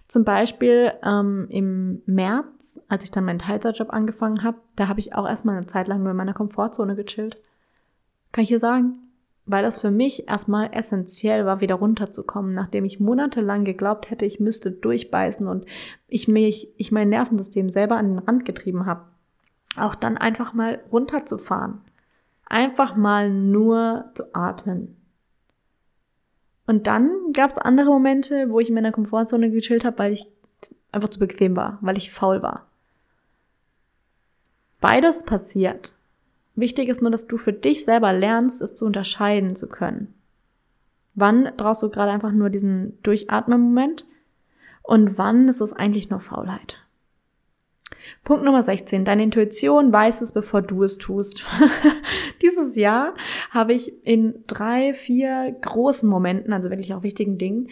Zum 0.08 0.24
Beispiel 0.24 0.94
ähm, 1.04 1.48
im 1.50 2.02
März, 2.06 2.82
als 2.88 3.04
ich 3.04 3.12
dann 3.12 3.26
meinen 3.26 3.40
Teilzeitjob 3.40 3.92
angefangen 3.92 4.44
habe, 4.44 4.58
da 4.76 4.88
habe 4.88 5.00
ich 5.00 5.14
auch 5.14 5.28
erstmal 5.28 5.58
eine 5.58 5.68
Zeit 5.68 5.88
lang 5.88 6.02
nur 6.02 6.12
in 6.12 6.18
meiner 6.18 6.34
Komfortzone 6.34 6.96
gechillt. 6.96 7.38
Kann 8.32 8.44
ich 8.44 8.50
hier 8.50 8.60
sagen? 8.60 9.09
Weil 9.52 9.64
das 9.64 9.82
für 9.82 9.90
mich 9.90 10.28
erstmal 10.28 10.70
essentiell 10.74 11.44
war, 11.44 11.60
wieder 11.60 11.74
runterzukommen, 11.74 12.54
nachdem 12.54 12.86
ich 12.86 13.00
monatelang 13.00 13.66
geglaubt 13.66 14.12
hätte, 14.12 14.24
ich 14.24 14.40
müsste 14.40 14.70
durchbeißen 14.70 15.48
und 15.48 15.66
ich 16.08 16.28
mich, 16.28 16.68
ich 16.78 16.92
mein 16.92 17.10
Nervensystem 17.10 17.72
selber 17.72 17.96
an 17.96 18.10
den 18.10 18.20
Rand 18.20 18.46
getrieben 18.46 18.86
habe. 18.86 19.06
Auch 19.76 19.96
dann 19.96 20.20
einfach 20.20 20.54
mal 20.54 20.84
runterzufahren. 20.92 21.82
Einfach 22.46 22.96
mal 22.96 23.32
nur 23.32 24.12
zu 24.14 24.36
atmen. 24.36 24.96
Und 26.68 26.86
dann 26.86 27.10
gab 27.34 27.50
es 27.50 27.58
andere 27.58 27.90
Momente, 27.90 28.52
wo 28.52 28.60
ich 28.60 28.70
in 28.70 28.76
meiner 28.76 28.92
Komfortzone 28.92 29.50
gechillt 29.50 29.84
habe, 29.84 29.98
weil 29.98 30.14
ich 30.14 30.28
einfach 30.92 31.10
zu 31.10 31.18
bequem 31.18 31.56
war, 31.56 31.80
weil 31.82 31.98
ich 31.98 32.12
faul 32.12 32.44
war. 32.44 32.68
Beides 34.80 35.26
passiert. 35.26 35.96
Wichtig 36.56 36.90
ist 36.90 37.02
nur, 37.02 37.12
dass 37.12 37.28
du 37.28 37.38
für 37.38 37.54
dich 37.54 37.86
selber 37.86 38.12
lernst, 38.14 38.62
es 38.62 38.74
zu 38.74 38.86
unterscheiden 38.86 39.56
zu 39.56 39.68
können. 39.68 40.14
Wann 41.16 41.52
brauchst 41.58 41.84
du 41.84 41.90
gerade 41.90 42.12
einfach 42.12 42.32
nur 42.32 42.50
diesen 42.50 43.02
Durchatmen-Moment 43.04 44.06
und 44.84 45.18
wann 45.18 45.48
ist 45.48 45.62
es 45.62 45.74
eigentlich 45.74 46.10
nur 46.10 46.20
Faulheit? 46.20 46.78
Punkt 48.24 48.44
Nummer 48.44 48.64
16. 48.64 49.06
Deine 49.06 49.24
Intuition 49.24 49.92
weiß 49.92 50.22
es, 50.22 50.34
bevor 50.34 50.62
du 50.62 50.84
es 50.84 50.98
tust. 50.98 51.46
Dieses 52.42 52.76
Jahr 52.76 53.14
habe 53.50 53.74
ich 53.74 54.06
in 54.06 54.44
drei, 54.48 54.94
vier 54.94 55.56
großen 55.62 56.08
Momenten, 56.08 56.54
also 56.54 56.70
wirklich 56.70 56.94
auch 56.94 57.04
wichtigen 57.04 57.38
Dingen, 57.38 57.70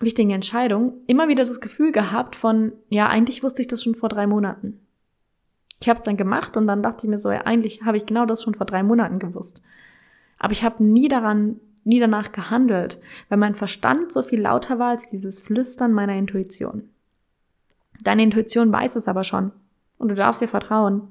wichtigen 0.00 0.30
Entscheidungen, 0.30 0.92
immer 1.06 1.28
wieder 1.28 1.44
das 1.44 1.60
Gefühl 1.60 1.92
gehabt 1.92 2.36
von, 2.36 2.72
ja, 2.88 3.08
eigentlich 3.08 3.42
wusste 3.42 3.62
ich 3.62 3.68
das 3.68 3.82
schon 3.82 3.94
vor 3.94 4.08
drei 4.08 4.26
Monaten. 4.26 4.85
Ich 5.80 5.88
habe 5.88 5.98
es 5.98 6.04
dann 6.04 6.16
gemacht 6.16 6.56
und 6.56 6.66
dann 6.66 6.82
dachte 6.82 7.06
ich 7.06 7.10
mir 7.10 7.18
so, 7.18 7.30
ja, 7.30 7.42
eigentlich 7.42 7.82
habe 7.82 7.96
ich 7.96 8.06
genau 8.06 8.26
das 8.26 8.42
schon 8.42 8.54
vor 8.54 8.66
drei 8.66 8.82
Monaten 8.82 9.18
gewusst. 9.18 9.60
Aber 10.38 10.52
ich 10.52 10.64
habe 10.64 10.82
nie 10.82 11.08
daran, 11.08 11.60
nie 11.84 12.00
danach 12.00 12.32
gehandelt, 12.32 13.00
weil 13.28 13.38
mein 13.38 13.54
Verstand 13.54 14.12
so 14.12 14.22
viel 14.22 14.40
lauter 14.40 14.78
war 14.78 14.90
als 14.90 15.08
dieses 15.08 15.40
Flüstern 15.40 15.92
meiner 15.92 16.16
Intuition. 16.16 16.88
Deine 18.02 18.22
Intuition 18.22 18.72
weiß 18.72 18.96
es 18.96 19.08
aber 19.08 19.24
schon 19.24 19.52
und 19.98 20.08
du 20.08 20.14
darfst 20.14 20.42
ihr 20.42 20.48
vertrauen. 20.48 21.08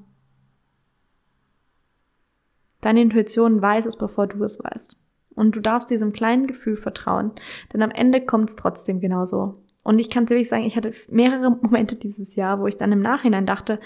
Deine 2.82 3.02
Intuition 3.02 3.62
weiß 3.62 3.86
es, 3.88 3.98
bevor 3.98 4.28
du 4.28 4.44
es 4.44 4.64
weißt. 4.64 4.96
Und 5.36 5.56
du 5.56 5.60
darfst 5.60 5.90
diesem 5.90 6.14
kleinen 6.14 6.48
Gefühl 6.48 6.78
vertrauen, 6.78 7.32
denn 7.74 7.82
am 7.82 7.92
Ende 7.92 8.22
kommt 8.22 8.50
es 8.50 8.56
trotzdem 8.56 9.00
genauso. 9.00 9.62
Und 9.86 10.00
ich 10.00 10.10
kann 10.10 10.24
es 10.24 10.32
wirklich 10.32 10.50
sagen, 10.50 10.64
ich 10.64 10.76
hatte 10.76 10.94
mehrere 11.10 11.52
Momente 11.52 11.96
dieses 11.96 12.36
Jahr, 12.36 12.60
wo 12.60 12.66
ich 12.66 12.76
dann 12.76 12.92
im 12.92 13.04
Nachhinein 13.04 13.46
dachte, 13.46 13.80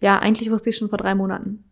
ja, 0.00 0.18
eigentlich 0.18 0.50
wusste 0.50 0.68
ich 0.68 0.76
schon 0.76 0.90
vor 0.90 0.98
drei 0.98 1.14
Monaten. 1.14 1.64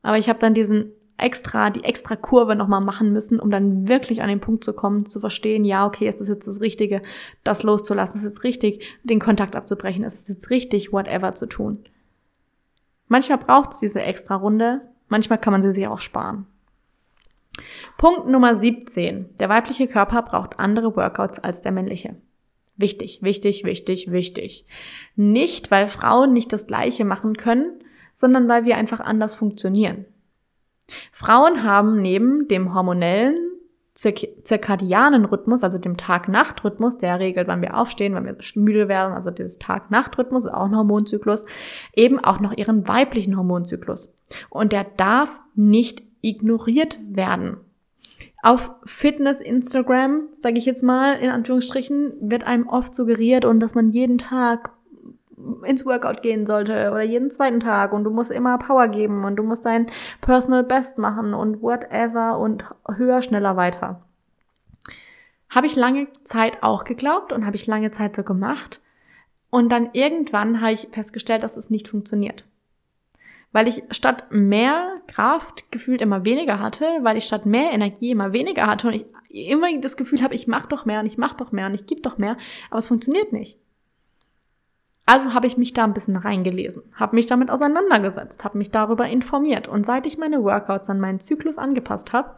Aber 0.00 0.16
ich 0.16 0.30
habe 0.30 0.38
dann 0.38 0.54
diesen 0.54 0.92
extra, 1.18 1.68
die 1.68 1.84
extra 1.84 2.16
Kurve 2.16 2.56
nochmal 2.56 2.80
machen 2.80 3.12
müssen, 3.12 3.38
um 3.38 3.50
dann 3.50 3.86
wirklich 3.86 4.22
an 4.22 4.30
den 4.30 4.40
Punkt 4.40 4.64
zu 4.64 4.72
kommen, 4.72 5.04
zu 5.04 5.20
verstehen, 5.20 5.66
ja, 5.66 5.86
okay, 5.86 6.08
es 6.08 6.22
ist 6.22 6.28
jetzt 6.28 6.48
das 6.48 6.62
Richtige, 6.62 7.02
das 7.44 7.64
loszulassen, 7.64 8.18
es 8.18 8.24
ist 8.24 8.36
jetzt 8.36 8.44
richtig, 8.44 8.82
den 9.02 9.20
Kontakt 9.20 9.56
abzubrechen, 9.56 10.04
es 10.04 10.20
ist 10.20 10.30
jetzt 10.30 10.48
richtig, 10.48 10.90
whatever 10.90 11.34
zu 11.34 11.46
tun. 11.46 11.84
Manchmal 13.08 13.38
braucht 13.38 13.72
es 13.72 13.80
diese 13.80 14.00
extra 14.00 14.36
Runde, 14.36 14.80
manchmal 15.08 15.38
kann 15.38 15.52
man 15.52 15.60
sie 15.60 15.74
sich 15.74 15.86
auch 15.86 16.00
sparen. 16.00 16.46
Punkt 17.98 18.26
Nummer 18.26 18.54
17. 18.54 19.36
Der 19.38 19.50
weibliche 19.50 19.86
Körper 19.86 20.22
braucht 20.22 20.58
andere 20.58 20.96
Workouts 20.96 21.38
als 21.40 21.60
der 21.60 21.72
männliche. 21.72 22.16
Wichtig, 22.78 23.22
wichtig, 23.22 23.64
wichtig, 23.64 24.10
wichtig. 24.10 24.64
Nicht, 25.16 25.70
weil 25.70 25.88
Frauen 25.88 26.32
nicht 26.32 26.52
das 26.52 26.66
Gleiche 26.66 27.04
machen 27.04 27.36
können, 27.36 27.82
sondern 28.12 28.48
weil 28.48 28.64
wir 28.64 28.76
einfach 28.76 29.00
anders 29.00 29.34
funktionieren. 29.34 30.06
Frauen 31.12 31.64
haben 31.64 32.00
neben 32.00 32.48
dem 32.48 32.72
hormonellen 32.74 33.36
zirkadianen 33.94 35.24
Rhythmus, 35.24 35.64
also 35.64 35.76
dem 35.78 35.96
Tag-Nacht-Rhythmus, 35.96 36.98
der 36.98 37.18
regelt, 37.18 37.48
wann 37.48 37.62
wir 37.62 37.76
aufstehen, 37.76 38.14
wann 38.14 38.26
wir 38.26 38.36
müde 38.54 38.86
werden, 38.86 39.12
also 39.12 39.32
dieses 39.32 39.58
Tag-Nacht-Rhythmus, 39.58 40.46
auch 40.46 40.66
ein 40.66 40.76
Hormonzyklus, 40.76 41.44
eben 41.94 42.20
auch 42.20 42.38
noch 42.38 42.56
ihren 42.56 42.86
weiblichen 42.86 43.36
Hormonzyklus. 43.36 44.16
Und 44.50 44.70
der 44.72 44.84
darf 44.84 45.30
nicht 45.56 46.04
ignoriert 46.20 47.00
werden. 47.08 47.56
Auf 48.42 48.70
Fitness 48.84 49.40
Instagram, 49.40 50.28
sage 50.38 50.58
ich 50.58 50.66
jetzt 50.66 50.84
mal 50.84 51.14
in 51.14 51.30
Anführungsstrichen, 51.30 52.12
wird 52.20 52.44
einem 52.44 52.68
oft 52.68 52.94
suggeriert 52.94 53.44
und 53.44 53.60
dass 53.60 53.74
man 53.74 53.88
jeden 53.88 54.18
Tag 54.18 54.70
ins 55.64 55.86
Workout 55.86 56.22
gehen 56.22 56.46
sollte 56.46 56.90
oder 56.90 57.02
jeden 57.02 57.30
zweiten 57.30 57.60
Tag 57.60 57.92
und 57.92 58.04
du 58.04 58.10
musst 58.10 58.30
immer 58.30 58.58
Power 58.58 58.88
geben 58.88 59.24
und 59.24 59.36
du 59.36 59.42
musst 59.42 59.64
dein 59.64 59.88
Personal 60.20 60.64
Best 60.64 60.98
machen 60.98 61.34
und 61.34 61.62
whatever 61.62 62.38
und 62.38 62.64
höher, 62.88 63.22
schneller, 63.22 63.56
weiter. 63.56 64.02
Habe 65.50 65.66
ich 65.66 65.76
lange 65.76 66.08
Zeit 66.24 66.62
auch 66.62 66.84
geglaubt 66.84 67.32
und 67.32 67.46
habe 67.46 67.56
ich 67.56 67.66
lange 67.66 67.90
Zeit 67.90 68.16
so 68.16 68.22
gemacht. 68.22 68.82
Und 69.50 69.70
dann 69.70 69.90
irgendwann 69.94 70.60
habe 70.60 70.72
ich 70.72 70.88
festgestellt, 70.92 71.42
dass 71.42 71.56
es 71.56 71.70
nicht 71.70 71.88
funktioniert. 71.88 72.44
Weil 73.52 73.66
ich 73.66 73.82
statt 73.90 74.24
mehr 74.30 75.00
Kraft 75.06 75.70
gefühlt 75.72 76.02
immer 76.02 76.24
weniger 76.24 76.60
hatte, 76.60 76.84
weil 77.02 77.16
ich 77.16 77.24
statt 77.24 77.46
mehr 77.46 77.72
Energie 77.72 78.10
immer 78.10 78.32
weniger 78.32 78.66
hatte 78.66 78.88
und 78.88 78.94
ich 78.94 79.06
immer 79.30 79.68
das 79.80 79.96
Gefühl 79.96 80.22
habe, 80.22 80.34
ich 80.34 80.46
mache 80.46 80.68
doch 80.68 80.84
mehr 80.84 81.00
und 81.00 81.06
ich 81.06 81.18
mache 81.18 81.36
doch 81.36 81.52
mehr 81.52 81.66
und 81.66 81.74
ich 81.74 81.86
gebe 81.86 82.00
doch 82.00 82.18
mehr, 82.18 82.36
aber 82.70 82.78
es 82.78 82.88
funktioniert 82.88 83.32
nicht. 83.32 83.58
Also 85.06 85.32
habe 85.32 85.46
ich 85.46 85.56
mich 85.56 85.72
da 85.72 85.84
ein 85.84 85.94
bisschen 85.94 86.16
reingelesen, 86.16 86.82
habe 86.94 87.16
mich 87.16 87.26
damit 87.26 87.50
auseinandergesetzt, 87.50 88.44
habe 88.44 88.58
mich 88.58 88.70
darüber 88.70 89.06
informiert 89.06 89.66
und 89.66 89.86
seit 89.86 90.06
ich 90.06 90.18
meine 90.18 90.42
Workouts 90.42 90.90
an 90.90 91.00
meinen 91.00 91.20
Zyklus 91.20 91.56
angepasst 91.56 92.12
habe, 92.12 92.34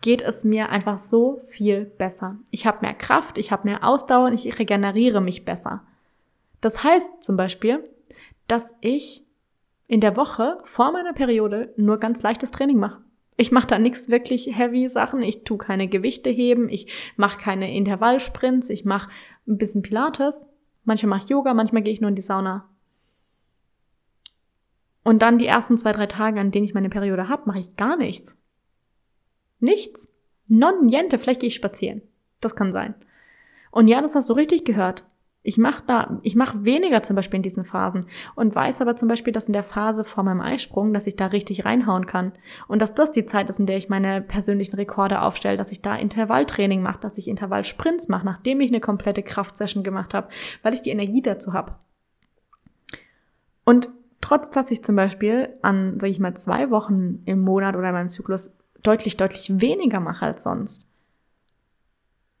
geht 0.00 0.22
es 0.22 0.44
mir 0.44 0.70
einfach 0.70 0.96
so 0.96 1.42
viel 1.48 1.84
besser. 1.84 2.36
Ich 2.50 2.66
habe 2.66 2.80
mehr 2.80 2.94
Kraft, 2.94 3.36
ich 3.36 3.52
habe 3.52 3.68
mehr 3.68 3.84
Ausdauer 3.84 4.28
und 4.28 4.32
ich 4.32 4.58
regeneriere 4.58 5.20
mich 5.20 5.44
besser. 5.44 5.82
Das 6.60 6.82
heißt 6.82 7.22
zum 7.22 7.36
Beispiel, 7.36 7.84
dass 8.46 8.74
ich 8.80 9.24
in 9.88 10.00
der 10.00 10.16
Woche 10.16 10.58
vor 10.64 10.92
meiner 10.92 11.12
Periode 11.12 11.74
nur 11.76 11.98
ganz 11.98 12.22
leichtes 12.22 12.52
Training 12.52 12.78
mache. 12.78 13.02
Ich 13.36 13.50
mache 13.50 13.66
da 13.66 13.78
nichts 13.78 14.08
wirklich 14.08 14.56
heavy 14.56 14.88
Sachen, 14.88 15.22
ich 15.22 15.44
tue 15.44 15.58
keine 15.58 15.88
Gewichte 15.88 16.30
heben, 16.30 16.68
ich 16.68 16.92
mache 17.16 17.38
keine 17.38 17.74
Intervallsprints, 17.74 18.70
ich 18.70 18.84
mache 18.84 19.10
ein 19.46 19.58
bisschen 19.58 19.82
Pilates, 19.82 20.52
Manchmal 20.88 21.10
mache 21.10 21.24
ich 21.24 21.28
Yoga, 21.28 21.52
manchmal 21.52 21.82
gehe 21.82 21.92
ich 21.92 22.00
nur 22.00 22.08
in 22.08 22.16
die 22.16 22.22
Sauna. 22.22 22.66
Und 25.04 25.20
dann 25.20 25.36
die 25.36 25.44
ersten 25.44 25.76
zwei, 25.76 25.92
drei 25.92 26.06
Tage, 26.06 26.40
an 26.40 26.50
denen 26.50 26.64
ich 26.64 26.72
meine 26.72 26.88
Periode 26.88 27.28
habe, 27.28 27.42
mache 27.44 27.58
ich 27.58 27.76
gar 27.76 27.98
nichts. 27.98 28.38
Nichts. 29.60 30.08
Non 30.46 30.86
niente. 30.86 31.18
Vielleicht 31.18 31.40
gehe 31.40 31.48
ich 31.48 31.54
spazieren. 31.54 32.00
Das 32.40 32.56
kann 32.56 32.72
sein. 32.72 32.94
Und 33.70 33.88
ja, 33.88 34.00
das 34.00 34.14
hast 34.14 34.30
du 34.30 34.32
richtig 34.32 34.64
gehört. 34.64 35.04
Ich 35.42 35.56
mache 35.56 35.84
da, 35.86 36.18
ich 36.22 36.34
mache 36.34 36.64
weniger 36.64 37.02
zum 37.02 37.16
Beispiel 37.16 37.36
in 37.36 37.42
diesen 37.42 37.64
Phasen 37.64 38.06
und 38.34 38.54
weiß 38.54 38.80
aber 38.80 38.96
zum 38.96 39.08
Beispiel, 39.08 39.32
dass 39.32 39.46
in 39.46 39.52
der 39.52 39.62
Phase 39.62 40.04
vor 40.04 40.24
meinem 40.24 40.40
Eisprung, 40.40 40.92
dass 40.92 41.06
ich 41.06 41.16
da 41.16 41.26
richtig 41.26 41.64
reinhauen 41.64 42.06
kann 42.06 42.32
und 42.66 42.82
dass 42.82 42.94
das 42.94 43.12
die 43.12 43.24
Zeit 43.24 43.48
ist, 43.48 43.60
in 43.60 43.66
der 43.66 43.76
ich 43.76 43.88
meine 43.88 44.20
persönlichen 44.20 44.74
Rekorde 44.74 45.22
aufstelle, 45.22 45.56
dass 45.56 45.72
ich 45.72 45.80
da 45.80 45.94
Intervalltraining 45.94 46.82
mache, 46.82 47.00
dass 47.00 47.18
ich 47.18 47.28
Intervallsprints 47.28 48.08
mache, 48.08 48.26
nachdem 48.26 48.60
ich 48.60 48.70
eine 48.70 48.80
komplette 48.80 49.22
Kraftsession 49.22 49.84
gemacht 49.84 50.12
habe, 50.12 50.28
weil 50.62 50.74
ich 50.74 50.82
die 50.82 50.90
Energie 50.90 51.22
dazu 51.22 51.52
habe. 51.52 51.76
Und 53.64 53.90
trotz, 54.20 54.50
dass 54.50 54.70
ich 54.70 54.82
zum 54.82 54.96
Beispiel 54.96 55.50
an, 55.62 56.00
sage 56.00 56.10
ich 56.10 56.18
mal, 56.18 56.34
zwei 56.34 56.70
Wochen 56.70 57.22
im 57.26 57.42
Monat 57.42 57.76
oder 57.76 57.88
in 57.88 57.94
meinem 57.94 58.08
Zyklus 58.08 58.52
deutlich, 58.82 59.16
deutlich 59.16 59.60
weniger 59.60 60.00
mache 60.00 60.26
als 60.26 60.42
sonst, 60.42 60.86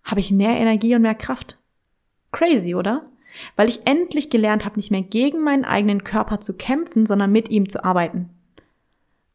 habe 0.02 0.20
ich 0.20 0.32
mehr 0.32 0.56
Energie 0.56 0.94
und 0.94 1.02
mehr 1.02 1.14
Kraft. 1.14 1.58
Crazy, 2.32 2.74
oder? 2.74 3.06
Weil 3.56 3.68
ich 3.68 3.86
endlich 3.86 4.30
gelernt 4.30 4.64
habe, 4.64 4.76
nicht 4.76 4.90
mehr 4.90 5.02
gegen 5.02 5.42
meinen 5.42 5.64
eigenen 5.64 6.04
Körper 6.04 6.40
zu 6.40 6.54
kämpfen, 6.54 7.06
sondern 7.06 7.32
mit 7.32 7.48
ihm 7.50 7.68
zu 7.68 7.84
arbeiten. 7.84 8.30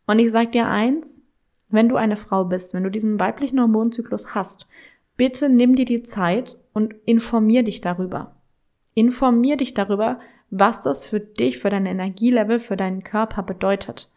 Und 0.05 0.19
ich 0.19 0.31
sag 0.31 0.51
dir 0.51 0.67
eins, 0.67 1.21
wenn 1.69 1.89
du 1.89 1.95
eine 1.95 2.17
Frau 2.17 2.45
bist, 2.45 2.73
wenn 2.73 2.83
du 2.83 2.91
diesen 2.91 3.19
weiblichen 3.19 3.59
Hormonzyklus 3.59 4.35
hast, 4.35 4.67
bitte 5.17 5.49
nimm 5.49 5.75
dir 5.75 5.85
die 5.85 6.03
Zeit 6.03 6.57
und 6.73 6.95
informier 7.05 7.63
dich 7.63 7.81
darüber. 7.81 8.35
Informier 8.93 9.57
dich 9.57 9.73
darüber, 9.73 10.19
was 10.49 10.81
das 10.81 11.05
für 11.05 11.19
dich, 11.19 11.57
für 11.57 11.69
dein 11.69 11.87
Energielevel, 11.87 12.59
für 12.59 12.77
deinen 12.77 13.03
Körper 13.03 13.41
bedeutet. 13.41 14.09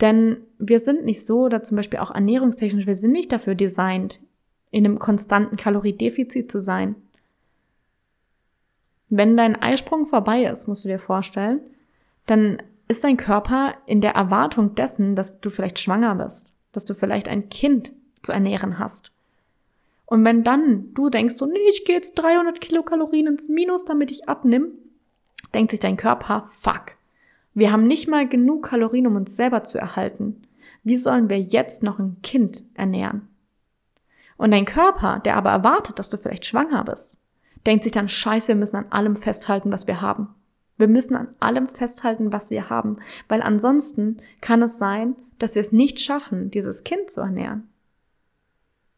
Denn 0.00 0.36
wir 0.58 0.78
sind 0.78 1.04
nicht 1.04 1.26
so, 1.26 1.46
oder 1.46 1.62
zum 1.62 1.76
Beispiel 1.76 1.98
auch 1.98 2.12
ernährungstechnisch, 2.12 2.86
wir 2.86 2.96
sind 2.96 3.12
nicht 3.12 3.32
dafür 3.32 3.56
designt, 3.56 4.20
in 4.70 4.84
einem 4.84 4.98
konstanten 4.98 5.56
Kaloriedefizit 5.56 6.52
zu 6.52 6.60
sein. 6.60 6.94
Wenn 9.10 9.36
dein 9.36 9.60
Eisprung 9.60 10.06
vorbei 10.06 10.44
ist, 10.44 10.68
musst 10.68 10.84
du 10.84 10.88
dir 10.88 10.98
vorstellen, 10.98 11.60
dann 12.26 12.62
ist 12.88 13.04
dein 13.04 13.16
Körper 13.16 13.74
in 13.86 14.00
der 14.00 14.12
Erwartung 14.12 14.74
dessen, 14.74 15.14
dass 15.14 15.40
du 15.40 15.50
vielleicht 15.50 15.78
schwanger 15.78 16.14
bist, 16.14 16.46
dass 16.72 16.84
du 16.84 16.94
vielleicht 16.94 17.28
ein 17.28 17.48
Kind 17.48 17.92
zu 18.22 18.32
ernähren 18.32 18.78
hast. 18.78 19.12
Und 20.06 20.24
wenn 20.24 20.42
dann 20.42 20.94
du 20.94 21.10
denkst 21.10 21.34
so, 21.34 21.46
nee, 21.46 21.68
ich 21.68 21.84
gehe 21.84 21.96
jetzt 21.96 22.14
300 22.14 22.60
Kilokalorien 22.60 23.26
ins 23.26 23.48
Minus, 23.48 23.84
damit 23.84 24.10
ich 24.10 24.28
abnimm, 24.28 24.72
denkt 25.52 25.70
sich 25.70 25.80
dein 25.80 25.98
Körper, 25.98 26.48
fuck, 26.52 26.92
wir 27.52 27.72
haben 27.72 27.86
nicht 27.86 28.08
mal 28.08 28.26
genug 28.26 28.68
Kalorien, 28.68 29.06
um 29.06 29.16
uns 29.16 29.36
selber 29.36 29.64
zu 29.64 29.78
erhalten. 29.78 30.42
Wie 30.82 30.96
sollen 30.96 31.28
wir 31.28 31.40
jetzt 31.40 31.82
noch 31.82 31.98
ein 31.98 32.16
Kind 32.22 32.64
ernähren? 32.74 33.28
Und 34.38 34.52
dein 34.52 34.64
Körper, 34.64 35.18
der 35.18 35.36
aber 35.36 35.50
erwartet, 35.50 35.98
dass 35.98 36.08
du 36.08 36.16
vielleicht 36.16 36.46
schwanger 36.46 36.84
bist, 36.84 37.17
denkt 37.66 37.84
sich 37.84 37.92
dann, 37.92 38.08
scheiße, 38.08 38.48
wir 38.48 38.56
müssen 38.56 38.76
an 38.76 38.90
allem 38.90 39.16
festhalten, 39.16 39.72
was 39.72 39.86
wir 39.86 40.00
haben. 40.00 40.34
Wir 40.76 40.88
müssen 40.88 41.16
an 41.16 41.34
allem 41.40 41.68
festhalten, 41.68 42.32
was 42.32 42.50
wir 42.50 42.70
haben, 42.70 42.98
weil 43.28 43.42
ansonsten 43.42 44.18
kann 44.40 44.62
es 44.62 44.78
sein, 44.78 45.16
dass 45.38 45.54
wir 45.54 45.62
es 45.62 45.72
nicht 45.72 46.00
schaffen, 46.00 46.50
dieses 46.50 46.84
Kind 46.84 47.10
zu 47.10 47.20
ernähren. 47.20 47.68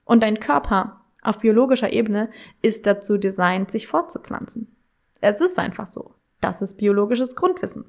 Und 0.05 0.23
dein 0.23 0.41
Körper 0.41 1.01
auf 1.23 1.39
biologischer 1.39 1.93
Ebene 1.93 2.31
ist 2.63 2.87
dazu 2.87 3.19
designt, 3.19 3.71
sich 3.71 3.87
fortzupflanzen. 3.87 4.69
Es 5.21 5.41
ist 5.41 5.59
einfach 5.59 5.87
so. 5.87 6.15
Das 6.41 6.63
ist 6.63 6.79
biologisches 6.79 7.37
Grundwissen. 7.37 7.85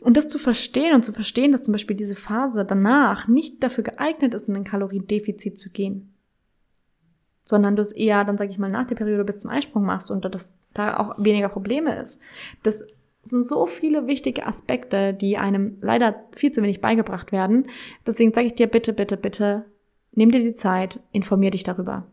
Und 0.00 0.16
das 0.16 0.28
zu 0.28 0.38
verstehen 0.38 0.94
und 0.94 1.04
zu 1.04 1.12
verstehen, 1.12 1.52
dass 1.52 1.64
zum 1.64 1.72
Beispiel 1.72 1.96
diese 1.96 2.14
Phase 2.14 2.64
danach 2.64 3.26
nicht 3.26 3.62
dafür 3.62 3.84
geeignet 3.84 4.34
ist, 4.34 4.48
in 4.48 4.56
ein 4.56 4.64
Kaloriendefizit 4.64 5.58
zu 5.58 5.70
gehen, 5.70 6.14
sondern 7.48 7.76
du 7.76 7.82
es 7.82 7.92
eher, 7.92 8.24
dann 8.24 8.36
sage 8.36 8.50
ich 8.50 8.58
mal, 8.58 8.70
nach 8.70 8.86
der 8.86 8.94
Periode 8.94 9.24
bis 9.24 9.38
zum 9.38 9.50
Eisprung 9.50 9.84
machst 9.84 10.10
und 10.10 10.24
dass 10.24 10.52
da 10.74 10.98
auch 10.98 11.14
weniger 11.16 11.48
Probleme 11.48 11.98
ist. 11.98 12.20
Das 12.62 12.86
sind 13.24 13.44
so 13.44 13.66
viele 13.66 14.06
wichtige 14.06 14.46
Aspekte, 14.46 15.14
die 15.14 15.38
einem 15.38 15.78
leider 15.80 16.14
viel 16.36 16.50
zu 16.52 16.62
wenig 16.62 16.80
beigebracht 16.80 17.32
werden. 17.32 17.68
Deswegen 18.06 18.32
sage 18.32 18.48
ich 18.48 18.54
dir 18.54 18.66
bitte, 18.66 18.92
bitte, 18.92 19.16
bitte, 19.16 19.64
nimm 20.12 20.30
dir 20.30 20.40
die 20.40 20.54
Zeit, 20.54 21.00
informier 21.12 21.50
dich 21.50 21.64
darüber. 21.64 22.06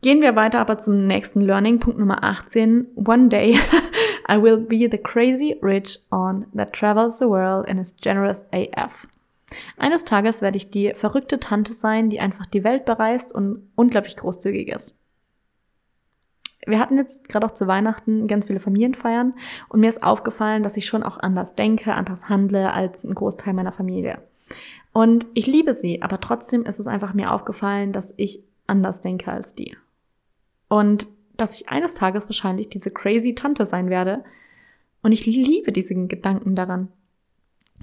Gehen 0.00 0.20
wir 0.20 0.34
weiter 0.34 0.58
aber 0.58 0.78
zum 0.78 1.06
nächsten 1.06 1.42
Learning, 1.42 1.78
Punkt 1.78 1.98
Nummer 1.98 2.24
18. 2.24 2.88
One 2.96 3.28
day 3.28 3.58
I 4.28 4.42
will 4.42 4.56
be 4.56 4.88
the 4.90 4.98
crazy 4.98 5.58
rich 5.60 5.98
on 6.10 6.46
that 6.54 6.72
travels 6.72 7.18
the 7.18 7.28
world 7.28 7.68
and 7.68 7.78
is 7.78 7.94
generous 7.94 8.44
AF. 8.52 9.06
Eines 9.76 10.04
Tages 10.04 10.42
werde 10.42 10.56
ich 10.56 10.70
die 10.70 10.94
verrückte 10.94 11.40
Tante 11.40 11.72
sein, 11.72 12.10
die 12.10 12.20
einfach 12.20 12.46
die 12.46 12.64
Welt 12.64 12.84
bereist 12.84 13.34
und 13.34 13.70
unglaublich 13.74 14.16
großzügig 14.16 14.68
ist. 14.68 14.96
Wir 16.64 16.78
hatten 16.78 16.96
jetzt 16.96 17.28
gerade 17.28 17.46
auch 17.46 17.52
zu 17.52 17.66
Weihnachten 17.66 18.28
ganz 18.28 18.46
viele 18.46 18.60
Familienfeiern 18.60 19.34
und 19.68 19.80
mir 19.80 19.88
ist 19.88 20.02
aufgefallen, 20.02 20.62
dass 20.62 20.76
ich 20.76 20.86
schon 20.86 21.02
auch 21.02 21.18
anders 21.18 21.56
denke, 21.56 21.94
anders 21.94 22.28
handle 22.28 22.72
als 22.72 23.02
ein 23.02 23.14
Großteil 23.14 23.52
meiner 23.52 23.72
Familie. 23.72 24.22
Und 24.92 25.26
ich 25.34 25.46
liebe 25.46 25.74
sie, 25.74 26.02
aber 26.02 26.20
trotzdem 26.20 26.64
ist 26.64 26.78
es 26.78 26.86
einfach 26.86 27.14
mir 27.14 27.32
aufgefallen, 27.32 27.92
dass 27.92 28.14
ich 28.16 28.44
anders 28.66 29.00
denke 29.00 29.32
als 29.32 29.54
die. 29.54 29.76
Und 30.68 31.08
dass 31.36 31.60
ich 31.60 31.68
eines 31.68 31.94
Tages 31.94 32.28
wahrscheinlich 32.28 32.68
diese 32.68 32.90
crazy 32.90 33.34
Tante 33.34 33.66
sein 33.66 33.90
werde. 33.90 34.22
Und 35.02 35.12
ich 35.12 35.26
liebe 35.26 35.72
diesen 35.72 36.08
Gedanken 36.08 36.54
daran. 36.54 36.88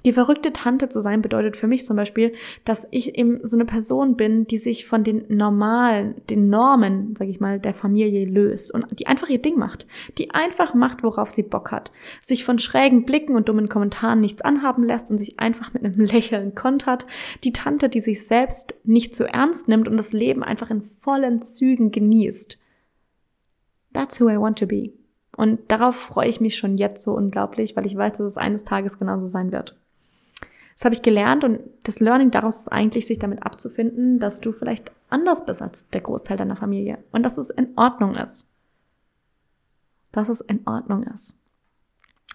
Die 0.04 0.12
verrückte 0.12 0.52
Tante 0.52 0.88
zu 0.88 1.00
sein 1.00 1.22
bedeutet 1.22 1.56
für 1.56 1.66
mich 1.66 1.84
zum 1.84 1.96
Beispiel, 1.96 2.32
dass 2.64 2.86
ich 2.90 3.16
eben 3.16 3.40
so 3.46 3.56
eine 3.56 3.64
Person 3.64 4.16
bin, 4.16 4.46
die 4.46 4.58
sich 4.58 4.86
von 4.86 5.04
den 5.04 5.24
normalen, 5.28 6.14
den 6.28 6.48
Normen, 6.48 7.14
sag 7.18 7.28
ich 7.28 7.40
mal, 7.40 7.58
der 7.60 7.74
Familie 7.74 8.24
löst 8.24 8.72
und 8.72 8.86
die 8.98 9.06
einfach 9.06 9.28
ihr 9.28 9.42
Ding 9.42 9.58
macht. 9.58 9.86
Die 10.18 10.30
einfach 10.30 10.74
macht, 10.74 11.02
worauf 11.02 11.30
sie 11.30 11.42
Bock 11.42 11.70
hat. 11.70 11.92
Sich 12.22 12.44
von 12.44 12.58
schrägen 12.58 13.04
Blicken 13.04 13.36
und 13.36 13.48
dummen 13.48 13.68
Kommentaren 13.68 14.20
nichts 14.20 14.42
anhaben 14.42 14.84
lässt 14.84 15.10
und 15.10 15.18
sich 15.18 15.38
einfach 15.40 15.72
mit 15.72 15.84
einem 15.84 16.00
Lächeln 16.04 16.54
kontert. 16.54 17.06
Die 17.44 17.52
Tante, 17.52 17.88
die 17.88 18.00
sich 18.00 18.26
selbst 18.26 18.74
nicht 18.84 19.14
zu 19.14 19.24
ernst 19.24 19.68
nimmt 19.68 19.88
und 19.88 19.96
das 19.96 20.12
Leben 20.12 20.42
einfach 20.42 20.70
in 20.70 20.82
vollen 20.82 21.42
Zügen 21.42 21.90
genießt. 21.90 22.58
That's 23.92 24.20
who 24.20 24.28
I 24.28 24.38
want 24.38 24.58
to 24.60 24.66
be. 24.66 24.92
Und 25.36 25.70
darauf 25.70 25.96
freue 25.96 26.28
ich 26.28 26.40
mich 26.40 26.56
schon 26.56 26.76
jetzt 26.76 27.02
so 27.02 27.12
unglaublich, 27.12 27.76
weil 27.76 27.86
ich 27.86 27.96
weiß, 27.96 28.14
dass 28.14 28.26
es 28.26 28.36
eines 28.36 28.64
Tages 28.64 28.98
genauso 28.98 29.26
sein 29.26 29.52
wird. 29.52 29.79
Das 30.80 30.86
habe 30.86 30.94
ich 30.94 31.02
gelernt 31.02 31.44
und 31.44 31.60
das 31.82 32.00
Learning 32.00 32.30
daraus 32.30 32.56
ist 32.56 32.72
eigentlich, 32.72 33.06
sich 33.06 33.18
damit 33.18 33.42
abzufinden, 33.44 34.18
dass 34.18 34.40
du 34.40 34.50
vielleicht 34.50 34.90
anders 35.10 35.44
bist 35.44 35.60
als 35.60 35.90
der 35.90 36.00
Großteil 36.00 36.38
deiner 36.38 36.56
Familie 36.56 37.04
und 37.12 37.22
dass 37.22 37.36
es 37.36 37.50
in 37.50 37.76
Ordnung 37.76 38.14
ist. 38.14 38.46
Dass 40.10 40.30
es 40.30 40.40
in 40.40 40.66
Ordnung 40.66 41.02
ist. 41.02 41.38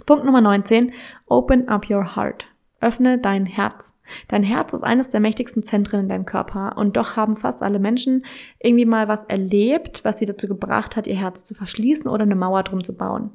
Punkt 0.05 0.25
Nummer 0.25 0.41
19. 0.41 0.93
Open 1.25 1.67
up 1.69 1.89
your 1.89 2.15
heart. 2.15 2.45
Öffne 2.81 3.17
dein 3.17 3.47
Herz. 3.47 3.97
Dein 4.27 4.43
Herz 4.43 4.73
ist 4.73 4.83
eines 4.83 5.09
der 5.09 5.21
mächtigsten 5.21 5.63
Zentren 5.63 6.01
in 6.01 6.09
deinem 6.09 6.27
Körper 6.27 6.77
und 6.77 6.97
doch 6.97 7.15
haben 7.15 7.37
fast 7.37 7.63
alle 7.63 7.79
Menschen 7.79 8.27
irgendwie 8.59 8.85
mal 8.85 9.07
was 9.07 9.23
erlebt, 9.23 10.05
was 10.05 10.19
sie 10.19 10.27
dazu 10.27 10.47
gebracht 10.47 10.95
hat, 10.95 11.07
ihr 11.07 11.17
Herz 11.17 11.43
zu 11.43 11.55
verschließen 11.55 12.07
oder 12.07 12.25
eine 12.25 12.35
Mauer 12.35 12.61
drum 12.61 12.83
zu 12.83 12.95
bauen. 12.95 13.31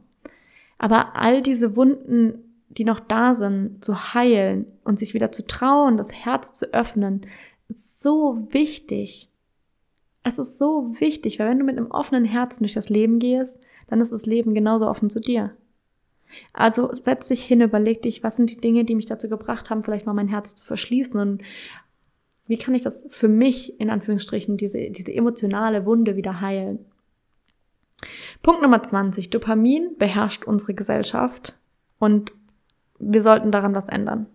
Aber 0.79 1.17
all 1.17 1.43
diese 1.43 1.75
Wunden, 1.75 2.50
die 2.71 2.85
noch 2.85 3.01
da 3.01 3.35
sind, 3.35 3.85
zu 3.85 4.15
heilen 4.15 4.67
und 4.85 4.99
sich 4.99 5.13
wieder 5.13 5.33
zu 5.33 5.47
trauen, 5.47 5.97
das 5.97 6.13
Herz 6.13 6.53
zu 6.53 6.73
öffnen, 6.73 7.27
ist 7.69 8.01
so 8.01 8.47
wichtig. 8.51 9.29
Es 10.23 10.39
ist 10.39 10.57
so 10.57 10.95
wichtig, 11.01 11.39
weil 11.39 11.49
wenn 11.49 11.59
du 11.59 11.65
mit 11.65 11.77
einem 11.77 11.91
offenen 11.91 12.25
Herzen 12.25 12.63
durch 12.63 12.75
das 12.75 12.89
Leben 12.89 13.19
gehst, 13.19 13.59
dann 13.89 14.01
ist 14.01 14.13
das 14.13 14.27
Leben 14.27 14.55
genauso 14.55 14.87
offen 14.87 15.11
zu 15.11 15.21
dir. 15.21 15.53
Also 16.53 16.95
setz 16.95 17.27
dich 17.29 17.43
hin, 17.43 17.61
überleg 17.61 18.03
dich, 18.03 18.23
was 18.23 18.37
sind 18.37 18.51
die 18.51 18.61
Dinge, 18.61 18.85
die 18.85 18.95
mich 18.95 19.07
dazu 19.07 19.29
gebracht 19.29 19.69
haben, 19.69 19.83
vielleicht 19.83 20.07
mal 20.07 20.15
mein 20.15 20.29
Herz 20.29 20.55
zu 20.55 20.65
verschließen 20.65 21.19
und 21.19 21.43
wie 22.47 22.59
kann 22.59 22.75
ich 22.75 22.83
das 22.83 23.07
für 23.11 23.29
mich, 23.29 23.81
in 23.81 23.91
Anführungsstrichen, 23.91 24.57
diese, 24.57 24.91
diese 24.91 25.15
emotionale 25.15 25.87
Wunde 25.87 26.17
wieder 26.17 26.41
heilen? 26.41 26.85
Punkt 28.43 28.63
Nummer 28.63 28.83
20. 28.83 29.31
Dopamin 29.31 29.97
beherrscht 29.99 30.45
unsere 30.45 30.75
Gesellschaft 30.75 31.57
und 31.99 32.33
wir 33.01 33.23
sollten 33.23 33.51
daran 33.51 33.75
was 33.75 33.89
ändern. 33.89 34.27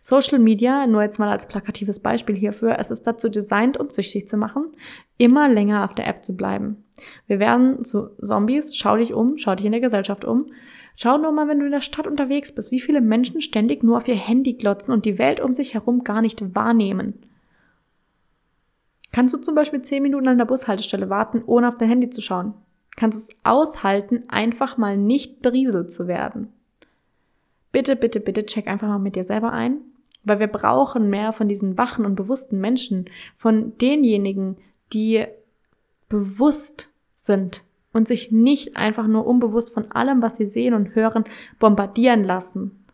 Social 0.00 0.38
Media, 0.38 0.86
nur 0.86 1.02
jetzt 1.02 1.18
mal 1.18 1.28
als 1.28 1.46
plakatives 1.46 2.00
Beispiel 2.00 2.34
hierfür, 2.34 2.78
es 2.78 2.90
ist 2.90 3.02
dazu 3.06 3.28
designt, 3.28 3.76
uns 3.76 3.94
süchtig 3.94 4.26
zu 4.26 4.36
machen, 4.36 4.72
immer 5.18 5.48
länger 5.48 5.84
auf 5.84 5.94
der 5.94 6.06
App 6.08 6.24
zu 6.24 6.36
bleiben. 6.36 6.84
Wir 7.26 7.38
werden 7.38 7.84
zu 7.84 8.10
Zombies, 8.20 8.76
schau 8.76 8.96
dich 8.96 9.14
um, 9.14 9.38
schau 9.38 9.54
dich 9.54 9.66
in 9.66 9.72
der 9.72 9.80
Gesellschaft 9.80 10.24
um 10.24 10.46
Schau 11.00 11.16
nur 11.16 11.30
mal, 11.30 11.46
wenn 11.46 11.60
du 11.60 11.66
in 11.66 11.70
der 11.70 11.80
Stadt 11.80 12.08
unterwegs 12.08 12.52
bist, 12.52 12.72
wie 12.72 12.80
viele 12.80 13.00
Menschen 13.00 13.40
ständig 13.40 13.84
nur 13.84 13.98
auf 13.98 14.08
ihr 14.08 14.16
Handy 14.16 14.54
glotzen 14.54 14.92
und 14.92 15.04
die 15.04 15.16
Welt 15.16 15.38
um 15.38 15.52
sich 15.52 15.74
herum 15.74 16.02
gar 16.02 16.22
nicht 16.22 16.56
wahrnehmen. 16.56 17.22
Kannst 19.12 19.32
du 19.32 19.38
zum 19.38 19.54
Beispiel 19.54 19.80
zehn 19.80 20.02
Minuten 20.02 20.26
an 20.26 20.38
der 20.38 20.44
Bushaltestelle 20.44 21.08
warten, 21.08 21.44
ohne 21.46 21.68
auf 21.68 21.78
dein 21.78 21.88
Handy 21.88 22.10
zu 22.10 22.20
schauen? 22.20 22.54
Kannst 22.96 23.30
du 23.30 23.32
es 23.32 23.38
aushalten, 23.44 24.24
einfach 24.26 24.76
mal 24.76 24.96
nicht 24.96 25.40
berieselt 25.40 25.92
zu 25.92 26.08
werden? 26.08 26.48
Bitte, 27.72 27.96
bitte, 27.96 28.20
bitte 28.20 28.46
check 28.46 28.66
einfach 28.66 28.88
mal 28.88 28.98
mit 28.98 29.16
dir 29.16 29.24
selber 29.24 29.52
ein, 29.52 29.78
weil 30.24 30.40
wir 30.40 30.46
brauchen 30.46 31.10
mehr 31.10 31.32
von 31.32 31.48
diesen 31.48 31.76
wachen 31.76 32.06
und 32.06 32.14
bewussten 32.14 32.60
Menschen, 32.60 33.10
von 33.36 33.76
denjenigen, 33.78 34.56
die 34.92 35.26
bewusst 36.08 36.88
sind 37.16 37.62
und 37.92 38.08
sich 38.08 38.32
nicht 38.32 38.76
einfach 38.76 39.06
nur 39.06 39.26
unbewusst 39.26 39.72
von 39.72 39.90
allem, 39.92 40.22
was 40.22 40.36
sie 40.36 40.46
sehen 40.46 40.74
und 40.74 40.94
hören, 40.94 41.24
bombardieren 41.58 42.24
lassen. 42.24 42.84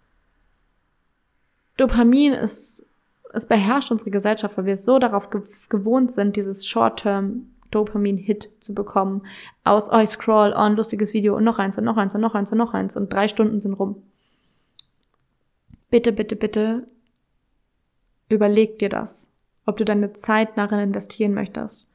Dopamin 1.76 2.32
ist, 2.32 2.86
es 3.32 3.46
beherrscht 3.46 3.90
unsere 3.90 4.10
Gesellschaft, 4.10 4.56
weil 4.56 4.66
wir 4.66 4.76
so 4.76 4.98
darauf 4.98 5.30
ge 5.30 5.42
gewohnt 5.68 6.12
sind, 6.12 6.36
dieses 6.36 6.66
Short-Term 6.66 7.46
Dopamin-Hit 7.70 8.50
zu 8.60 8.74
bekommen. 8.74 9.22
Aus, 9.64 9.90
oh, 9.92 9.98
ich 9.98 10.10
scroll, 10.10 10.52
oh, 10.54 10.60
ein 10.60 10.76
lustiges 10.76 11.12
Video 11.12 11.36
und 11.36 11.44
noch 11.44 11.58
eins 11.58 11.76
und 11.76 11.84
noch 11.84 11.96
eins 11.96 12.14
und 12.14 12.20
noch 12.20 12.34
eins 12.34 12.52
und 12.52 12.58
noch 12.58 12.74
eins 12.74 12.96
und 12.96 13.12
drei 13.12 13.26
Stunden 13.26 13.60
sind 13.60 13.74
rum. 13.74 14.02
Bitte, 15.94 16.10
bitte, 16.10 16.34
bitte, 16.34 16.88
überleg 18.28 18.80
dir 18.80 18.88
das. 18.88 19.30
ob 19.64 19.76
du 19.76 19.84
deine 19.84 20.12
Zeit 20.12 20.58
darin 20.58 20.80
investieren 20.80 21.34
möchtest. 21.34 21.86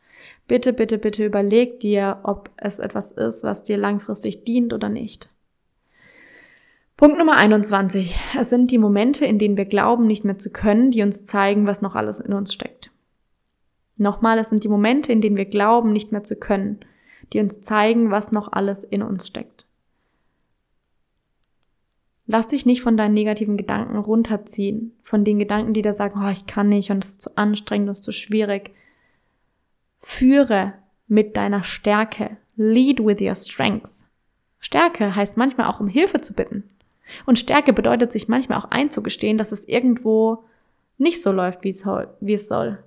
Bitte, 0.48 0.72
bitte, 0.72 0.98
bitte 0.98 1.26
überleg 1.26 1.82
dir, 1.82 2.22
ob 2.24 2.50
es 2.56 2.80
etwas 2.80 3.12
ist, 3.12 3.44
was 3.44 3.66
dir 3.66 3.76
langfristig 3.76 4.46
dient 4.46 4.72
oder 4.72 4.88
nicht. 4.88 5.28
Punkt 6.96 7.18
Nummer 7.18 7.36
21. 7.36 8.18
Es 8.40 8.50
sind 8.50 8.72
die 8.72 8.78
Momente, 8.78 9.26
in 9.26 9.38
denen 9.38 9.58
wir 9.58 9.66
glauben, 9.66 10.08
nicht 10.08 10.24
mehr 10.24 10.38
zu 10.38 10.50
können, 10.50 10.92
die 10.92 11.04
uns 11.04 11.26
zeigen, 11.26 11.68
was 11.68 11.82
noch 11.82 11.96
alles 11.98 12.22
in 12.22 12.32
uns 12.32 12.54
steckt. 12.54 12.92
Nochmal, 13.98 14.40
es 14.40 14.50
sind 14.50 14.64
die 14.64 14.70
Momente, 14.70 15.12
in 15.12 15.20
denen 15.20 15.36
wir 15.36 15.44
glauben, 15.44 15.92
nicht 15.92 16.14
mehr 16.14 16.24
zu 16.24 16.38
können, 16.38 16.80
die 17.34 17.42
uns 17.42 17.60
zeigen, 17.60 18.12
was 18.12 18.32
noch 18.32 18.50
alles 18.54 18.86
in 18.86 19.04
uns 19.04 19.28
steckt. 19.28 19.66
Lass 22.32 22.50
dich 22.50 22.68
nicht 22.68 22.84
von 22.84 22.96
deinen 22.96 23.16
negativen 23.16 23.58
Gedanken 23.58 23.98
runterziehen, 23.98 24.92
von 25.02 25.26
den 25.26 25.40
Gedanken, 25.40 25.74
die 25.74 25.82
da 25.82 25.94
sagen, 25.94 26.22
oh, 26.24 26.30
ich 26.30 26.46
kann 26.46 26.70
nicht 26.70 26.92
und 26.92 27.04
es 27.04 27.10
ist 27.10 27.24
zu 27.24 27.36
anstrengend, 27.38 27.90
es 27.90 28.02
ist 28.02 28.04
zu 28.04 28.12
schwierig. 28.12 28.70
Führe 30.00 30.74
mit 31.08 31.36
deiner 31.36 31.64
Stärke. 31.64 32.38
Lead 32.56 33.04
with 33.04 33.20
your 33.20 33.34
strength. 33.34 33.90
Stärke 34.60 35.16
heißt 35.16 35.38
manchmal 35.38 35.66
auch 35.72 35.80
um 35.80 35.88
Hilfe 35.88 36.22
zu 36.22 36.36
bitten. 36.36 36.70
Und 37.26 37.40
Stärke 37.40 37.74
bedeutet 37.74 38.12
sich 38.12 38.28
manchmal 38.28 38.60
auch 38.60 38.70
einzugestehen, 38.70 39.40
dass 39.40 39.52
es 39.52 39.68
irgendwo 39.68 40.44
nicht 41.00 41.24
so 41.24 41.32
läuft, 41.32 41.64
wie 41.64 41.72
es 41.72 42.48
soll. 42.48 42.78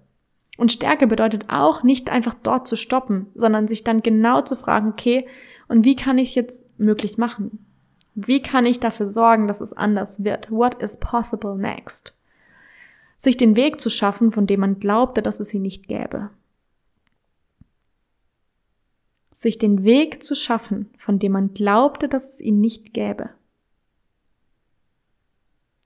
Und 0.57 0.71
Stärke 0.71 1.09
bedeutet 1.09 1.47
auch, 1.49 1.83
nicht 1.83 2.11
einfach 2.11 2.35
dort 2.45 2.69
zu 2.69 2.77
stoppen, 2.77 3.27
sondern 3.35 3.67
sich 3.67 3.83
dann 3.83 4.03
genau 4.03 4.43
zu 4.43 4.55
fragen, 4.55 4.91
okay, 4.91 5.27
und 5.67 5.85
wie 5.85 5.97
kann 5.97 6.19
ich 6.19 6.29
es 6.29 6.35
jetzt 6.37 6.79
möglich 6.79 7.19
machen? 7.19 7.59
Wie 8.15 8.43
kann 8.43 8.67
ich 8.67 8.81
dafür 8.81 9.07
sorgen, 9.09 9.49
dass 9.49 9.61
es 9.61 9.73
anders 9.73 10.23
wird? 10.23 10.51
What 10.51 10.83
is 10.83 10.99
possible 10.99 11.57
next? 11.57 12.13
Sich 13.17 13.37
den 13.37 13.57
Weg 13.57 13.81
zu 13.81 13.89
schaffen, 13.89 14.33
von 14.33 14.47
dem 14.47 14.61
man 14.61 14.81
glaubte, 14.81 15.23
dass 15.23 15.41
es 15.41 15.55
ihn 15.55 15.63
nicht 15.63 15.89
gäbe. 15.89 16.31
Sich 19.35 19.59
den 19.59 19.85
Weg 19.85 20.23
zu 20.23 20.35
schaffen, 20.35 20.91
von 20.99 21.19
dem 21.19 21.33
man 21.33 21.55
glaubte, 21.55 22.09
dass 22.09 22.35
es 22.35 22.41
ihn 22.41 22.61
nicht 22.61 22.93
gäbe. 22.93 23.31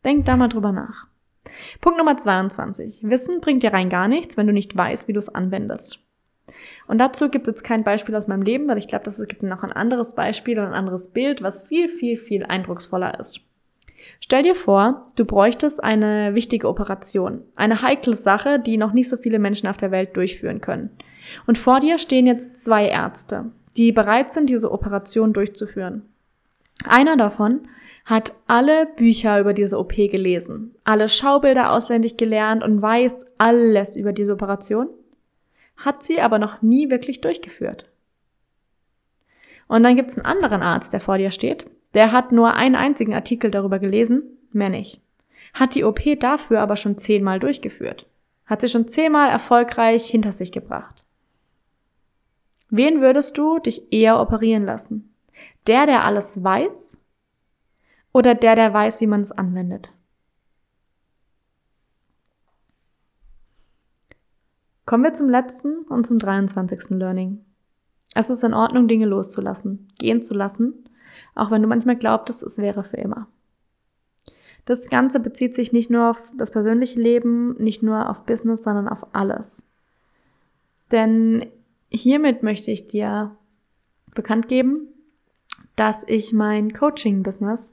Denk 0.05 0.25
da 0.25 0.37
mal 0.37 0.49
drüber 0.49 0.73
nach. 0.73 1.07
Punkt 1.81 1.99
Nummer 1.99 2.17
22. 2.17 3.01
Wissen 3.03 3.41
bringt 3.41 3.63
dir 3.63 3.73
rein 3.73 3.89
gar 3.89 4.09
nichts, 4.09 4.37
wenn 4.37 4.47
du 4.47 4.53
nicht 4.53 4.77
weißt, 4.77 5.09
wie 5.09 5.13
du 5.13 5.19
es 5.19 5.29
anwendest. 5.29 6.06
Und 6.87 6.99
dazu 6.99 7.29
gibt 7.29 7.47
es 7.47 7.55
jetzt 7.55 7.65
kein 7.65 7.85
Beispiel 7.85 8.15
aus 8.15 8.29
meinem 8.29 8.43
Leben, 8.43 8.69
weil 8.69 8.79
ich 8.79 8.89
glaube, 8.89 9.09
es 9.09 9.25
gibt 9.27 9.43
noch 9.43 9.63
ein 9.63 9.73
anderes 9.73 10.15
Beispiel 10.15 10.59
und 10.59 10.67
ein 10.67 10.75
anderes 10.75 11.09
Bild, 11.09 11.43
was 11.43 11.67
viel, 11.67 11.89
viel, 11.89 12.17
viel 12.17 12.45
eindrucksvoller 12.45 13.19
ist. 13.19 13.41
Stell 14.21 14.45
dir 14.45 14.55
vor, 14.55 15.09
du 15.17 15.25
bräuchtest 15.25 15.83
eine 15.83 16.35
wichtige 16.35 16.69
Operation, 16.69 17.43
eine 17.57 17.83
heikle 17.83 18.17
Sache, 18.17 18.59
die 18.59 18.77
noch 18.77 18.93
nicht 18.93 19.09
so 19.09 19.17
viele 19.17 19.39
Menschen 19.39 19.69
auf 19.69 19.77
der 19.77 19.91
Welt 19.91 20.17
durchführen 20.17 20.61
können. 20.61 20.91
Und 21.47 21.59
vor 21.59 21.81
dir 21.81 21.99
stehen 21.99 22.27
jetzt 22.27 22.59
zwei 22.59 22.89
Ärzte, 22.89 23.47
die 23.77 23.93
bereit 23.93 24.33
sind, 24.33 24.49
diese 24.49 24.71
Operation 24.71 25.33
durchzuführen. 25.33 26.03
Einer 26.89 27.17
davon 27.17 27.69
hat 28.05 28.35
alle 28.47 28.87
Bücher 28.87 29.41
über 29.41 29.53
diese 29.53 29.79
OP 29.79 29.97
gelesen, 29.97 30.75
alle 30.85 31.09
Schaubilder 31.09 31.73
auswendig 31.73 32.17
gelernt 32.17 32.63
und 32.63 32.81
weiß 32.81 33.27
alles 33.39 33.97
über 33.97 34.13
diese 34.13 34.33
Operation, 34.33 34.89
hat 35.77 36.03
sie 36.03 36.21
aber 36.21 36.39
noch 36.39 36.63
nie 36.63 36.91
wirklich 36.91 37.21
durchgeführt. 37.21 37.89
Und 39.69 39.83
dann 39.83 39.97
gibt 39.97 40.11
es 40.11 40.19
einen 40.19 40.27
anderen 40.27 40.63
Arzt, 40.63 40.93
der 40.93 41.01
vor 41.01 41.19
dir 41.19 41.31
steht, 41.31 41.67
der 41.95 42.13
hat 42.13 42.33
nur 42.33 42.55
einen 42.55 42.77
einzigen 42.77 43.15
Artikel 43.15 43.51
darüber 43.51 43.79
gelesen, 43.79 44.23
mehr 44.53 44.69
nicht. 44.69 45.01
Hat 45.55 45.75
die 45.75 45.85
OP 45.85 46.01
dafür 46.21 46.61
aber 46.61 46.77
schon 46.77 46.99
zehnmal 46.99 47.41
durchgeführt. 47.41 48.07
Hat 48.45 48.61
sie 48.61 48.69
schon 48.69 48.87
zehnmal 48.87 49.31
erfolgreich 49.31 50.07
hinter 50.07 50.33
sich 50.33 50.53
gebracht. 50.53 51.05
Wen 52.69 53.01
würdest 53.01 53.39
du 53.39 53.59
dich 53.59 53.93
eher 53.93 54.21
operieren 54.21 54.65
lassen? 54.65 55.15
Der, 55.67 55.87
der 55.87 56.05
alles 56.05 56.43
weiß 56.43 56.99
oder 58.13 58.35
der, 58.35 58.57
der 58.57 58.73
weiß, 58.73 59.01
wie 59.01 59.07
man 59.07 59.21
es 59.21 59.33
anwendet? 59.33 59.91
Kommen 64.87 65.03
wir 65.03 65.13
zum 65.15 65.29
letzten 65.29 65.83
und 65.83 66.07
zum 66.07 66.21
23. 66.21 66.91
Learning. 66.91 67.45
Es 68.15 68.31
ist 68.31 68.45
in 68.45 68.55
Ordnung, 68.55 68.87
Dinge 68.87 69.07
loszulassen, 69.07 69.89
gehen 69.99 70.23
zu 70.23 70.33
lassen, 70.33 70.85
auch 71.35 71.51
wenn 71.51 71.61
du 71.61 71.67
manchmal 71.69 71.97
glaubtest, 71.97 72.45
es 72.45 72.59
wäre 72.59 72.85
für 72.85 72.97
immer. 72.97 73.27
Das 74.65 74.89
Ganze 74.89 75.19
bezieht 75.21 75.57
sich 75.57 75.73
nicht 75.73 75.91
nur 75.91 76.11
auf 76.11 76.23
das 76.37 76.53
persönliche 76.53 77.01
Leben, 77.01 77.57
nicht 77.63 77.83
nur 77.83 78.09
auf 78.09 78.25
Business, 78.25 78.63
sondern 78.63 78.89
auf 78.89 79.13
alles. 79.13 79.65
Denn 80.93 81.47
hiermit 81.91 82.45
möchte 82.45 82.71
ich 82.71 82.87
dir 82.87 83.37
bekannt 84.15 84.49
geben, 84.49 84.87
dass 85.75 86.05
ich 86.07 86.33
mein 86.33 86.73
Coaching-Business 86.73 87.73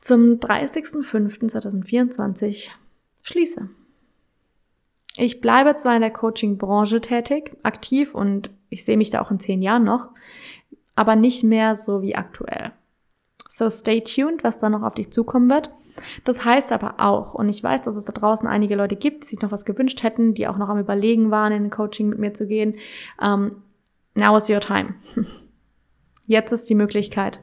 zum 0.00 0.38
30.05.2024 0.38 2.70
schließe. 3.22 3.68
Ich 5.16 5.40
bleibe 5.40 5.74
zwar 5.76 5.94
in 5.94 6.00
der 6.00 6.10
Coaching-Branche 6.10 7.00
tätig, 7.00 7.56
aktiv 7.62 8.14
und 8.14 8.50
ich 8.68 8.84
sehe 8.84 8.96
mich 8.96 9.10
da 9.10 9.20
auch 9.20 9.30
in 9.30 9.38
zehn 9.38 9.62
Jahren 9.62 9.84
noch, 9.84 10.08
aber 10.96 11.14
nicht 11.14 11.44
mehr 11.44 11.76
so 11.76 12.02
wie 12.02 12.16
aktuell. 12.16 12.72
So 13.48 13.70
stay 13.70 14.00
tuned, 14.00 14.42
was 14.42 14.58
da 14.58 14.68
noch 14.68 14.82
auf 14.82 14.94
dich 14.94 15.12
zukommen 15.12 15.48
wird. 15.48 15.70
Das 16.24 16.44
heißt 16.44 16.72
aber 16.72 16.96
auch, 16.98 17.34
und 17.34 17.48
ich 17.48 17.62
weiß, 17.62 17.82
dass 17.82 17.94
es 17.94 18.04
da 18.04 18.12
draußen 18.12 18.48
einige 18.48 18.74
Leute 18.74 18.96
gibt, 18.96 19.22
die 19.22 19.28
sich 19.28 19.40
noch 19.40 19.52
was 19.52 19.64
gewünscht 19.64 20.02
hätten, 20.02 20.34
die 20.34 20.48
auch 20.48 20.56
noch 20.56 20.68
am 20.68 20.80
Überlegen 20.80 21.30
waren, 21.30 21.52
in 21.52 21.64
ein 21.64 21.70
Coaching 21.70 22.08
mit 22.08 22.18
mir 22.18 22.34
zu 22.34 22.48
gehen. 22.48 22.74
Um, 23.20 23.62
now 24.14 24.36
is 24.36 24.50
your 24.50 24.60
time. 24.60 24.94
Jetzt 26.26 26.50
ist 26.52 26.68
die 26.68 26.74
Möglichkeit. 26.74 27.40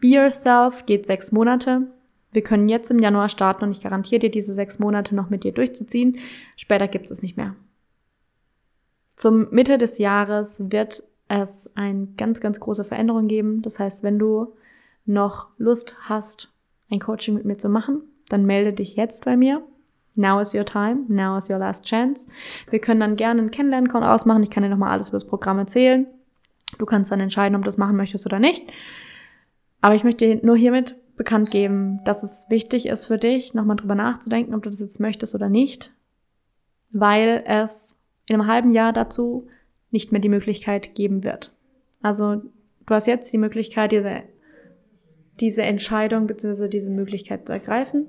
Be 0.00 0.08
Yourself 0.08 0.86
geht 0.86 1.06
sechs 1.06 1.32
Monate. 1.32 1.88
Wir 2.32 2.42
können 2.42 2.68
jetzt 2.68 2.90
im 2.90 2.98
Januar 2.98 3.28
starten 3.28 3.64
und 3.64 3.70
ich 3.72 3.82
garantiere 3.82 4.20
dir, 4.20 4.30
diese 4.30 4.54
sechs 4.54 4.78
Monate 4.78 5.14
noch 5.14 5.30
mit 5.30 5.44
dir 5.44 5.52
durchzuziehen. 5.52 6.18
Später 6.56 6.88
gibt 6.88 7.10
es 7.10 7.22
nicht 7.22 7.36
mehr. 7.36 7.56
Zum 9.16 9.48
Mitte 9.50 9.78
des 9.78 9.98
Jahres 9.98 10.70
wird 10.70 11.02
es 11.28 11.70
eine 11.76 12.08
ganz, 12.16 12.40
ganz 12.40 12.60
große 12.60 12.84
Veränderung 12.84 13.28
geben. 13.28 13.62
Das 13.62 13.78
heißt, 13.78 14.02
wenn 14.02 14.18
du 14.18 14.54
noch 15.06 15.48
Lust 15.58 15.96
hast, 16.02 16.52
ein 16.90 17.00
Coaching 17.00 17.34
mit 17.34 17.44
mir 17.44 17.56
zu 17.56 17.68
machen, 17.68 18.02
dann 18.28 18.46
melde 18.46 18.72
dich 18.72 18.96
jetzt 18.96 19.24
bei 19.24 19.36
mir. 19.36 19.62
Now 20.16 20.40
is 20.40 20.54
your 20.54 20.64
time, 20.64 21.04
now 21.08 21.36
is 21.36 21.48
your 21.48 21.58
last 21.58 21.84
chance. 21.84 22.28
Wir 22.68 22.80
können 22.80 23.00
dann 23.00 23.16
gerne 23.16 23.40
einen 23.40 23.50
Kennenlernen-Call 23.50 24.02
ausmachen. 24.02 24.42
Ich 24.42 24.50
kann 24.50 24.62
dir 24.62 24.68
nochmal 24.68 24.90
alles 24.90 25.08
über 25.08 25.16
das 25.16 25.26
Programm 25.26 25.58
erzählen. 25.58 26.06
Du 26.78 26.86
kannst 26.86 27.10
dann 27.12 27.20
entscheiden, 27.20 27.56
ob 27.56 27.62
du 27.62 27.66
das 27.66 27.78
machen 27.78 27.96
möchtest 27.96 28.26
oder 28.26 28.38
nicht. 28.38 28.66
Aber 29.80 29.94
ich 29.94 30.04
möchte 30.04 30.40
nur 30.44 30.56
hiermit 30.56 30.96
bekannt 31.20 31.50
geben, 31.50 32.00
dass 32.04 32.22
es 32.22 32.46
wichtig 32.48 32.86
ist 32.86 33.04
für 33.04 33.18
dich, 33.18 33.52
nochmal 33.52 33.76
drüber 33.76 33.94
nachzudenken, 33.94 34.54
ob 34.54 34.62
du 34.62 34.70
das 34.70 34.80
jetzt 34.80 35.00
möchtest 35.00 35.34
oder 35.34 35.50
nicht, 35.50 35.92
weil 36.92 37.44
es 37.46 37.98
in 38.24 38.40
einem 38.40 38.50
halben 38.50 38.72
Jahr 38.72 38.94
dazu 38.94 39.46
nicht 39.90 40.12
mehr 40.12 40.22
die 40.22 40.30
Möglichkeit 40.30 40.94
geben 40.94 41.22
wird. 41.22 41.52
Also 42.00 42.36
du 42.36 42.94
hast 42.94 43.06
jetzt 43.06 43.30
die 43.34 43.38
Möglichkeit, 43.38 43.92
diese, 43.92 44.22
diese 45.40 45.60
Entscheidung 45.60 46.26
bzw. 46.26 46.68
diese 46.68 46.88
Möglichkeit 46.88 47.46
zu 47.46 47.52
ergreifen 47.52 48.06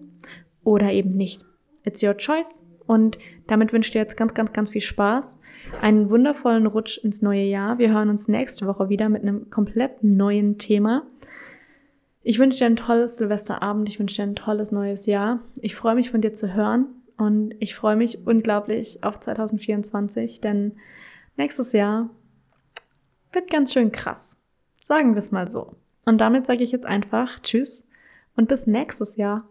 oder 0.63 0.89
eben 0.93 1.17
nicht. 1.17 1.43
It's 1.83 2.01
your 2.01 2.15
choice. 2.15 2.65
Und 2.87 3.19
damit 3.47 3.73
wünsche 3.73 3.89
ich 3.89 3.91
dir 3.91 3.99
jetzt 3.99 4.15
ganz, 4.15 4.33
ganz, 4.33 4.53
ganz 4.53 4.69
viel 4.69 4.79
Spaß. 4.79 5.37
Einen 5.81 6.09
wundervollen 6.09 6.65
Rutsch 6.65 6.97
ins 6.97 7.21
neue 7.21 7.43
Jahr. 7.43 7.77
Wir 7.77 7.91
hören 7.91 8.07
uns 8.07 8.29
nächste 8.29 8.67
Woche 8.67 8.87
wieder 8.87 9.09
mit 9.09 9.23
einem 9.23 9.49
komplett 9.49 10.01
neuen 10.01 10.57
Thema. 10.57 11.03
Ich 12.23 12.37
wünsche 12.39 12.59
dir 12.59 12.65
ein 12.65 12.75
tolles 12.75 13.17
Silvesterabend. 13.17 13.89
Ich 13.89 13.99
wünsche 13.99 14.17
dir 14.17 14.23
ein 14.23 14.35
tolles 14.35 14.71
neues 14.71 15.05
Jahr. 15.05 15.39
Ich 15.61 15.75
freue 15.75 15.95
mich 15.95 16.11
von 16.11 16.21
dir 16.21 16.33
zu 16.33 16.53
hören 16.53 16.87
und 17.17 17.55
ich 17.59 17.75
freue 17.75 17.95
mich 17.95 18.25
unglaublich 18.25 19.03
auf 19.03 19.19
2024, 19.19 20.41
denn 20.41 20.73
nächstes 21.37 21.71
Jahr 21.71 22.09
wird 23.31 23.49
ganz 23.49 23.73
schön 23.73 23.91
krass. 23.91 24.37
Sagen 24.85 25.13
wir 25.13 25.19
es 25.19 25.31
mal 25.31 25.47
so. 25.47 25.75
Und 26.05 26.19
damit 26.19 26.45
sage 26.45 26.63
ich 26.63 26.71
jetzt 26.71 26.85
einfach 26.85 27.39
Tschüss 27.41 27.87
und 28.35 28.47
bis 28.47 28.67
nächstes 28.67 29.15
Jahr. 29.15 29.47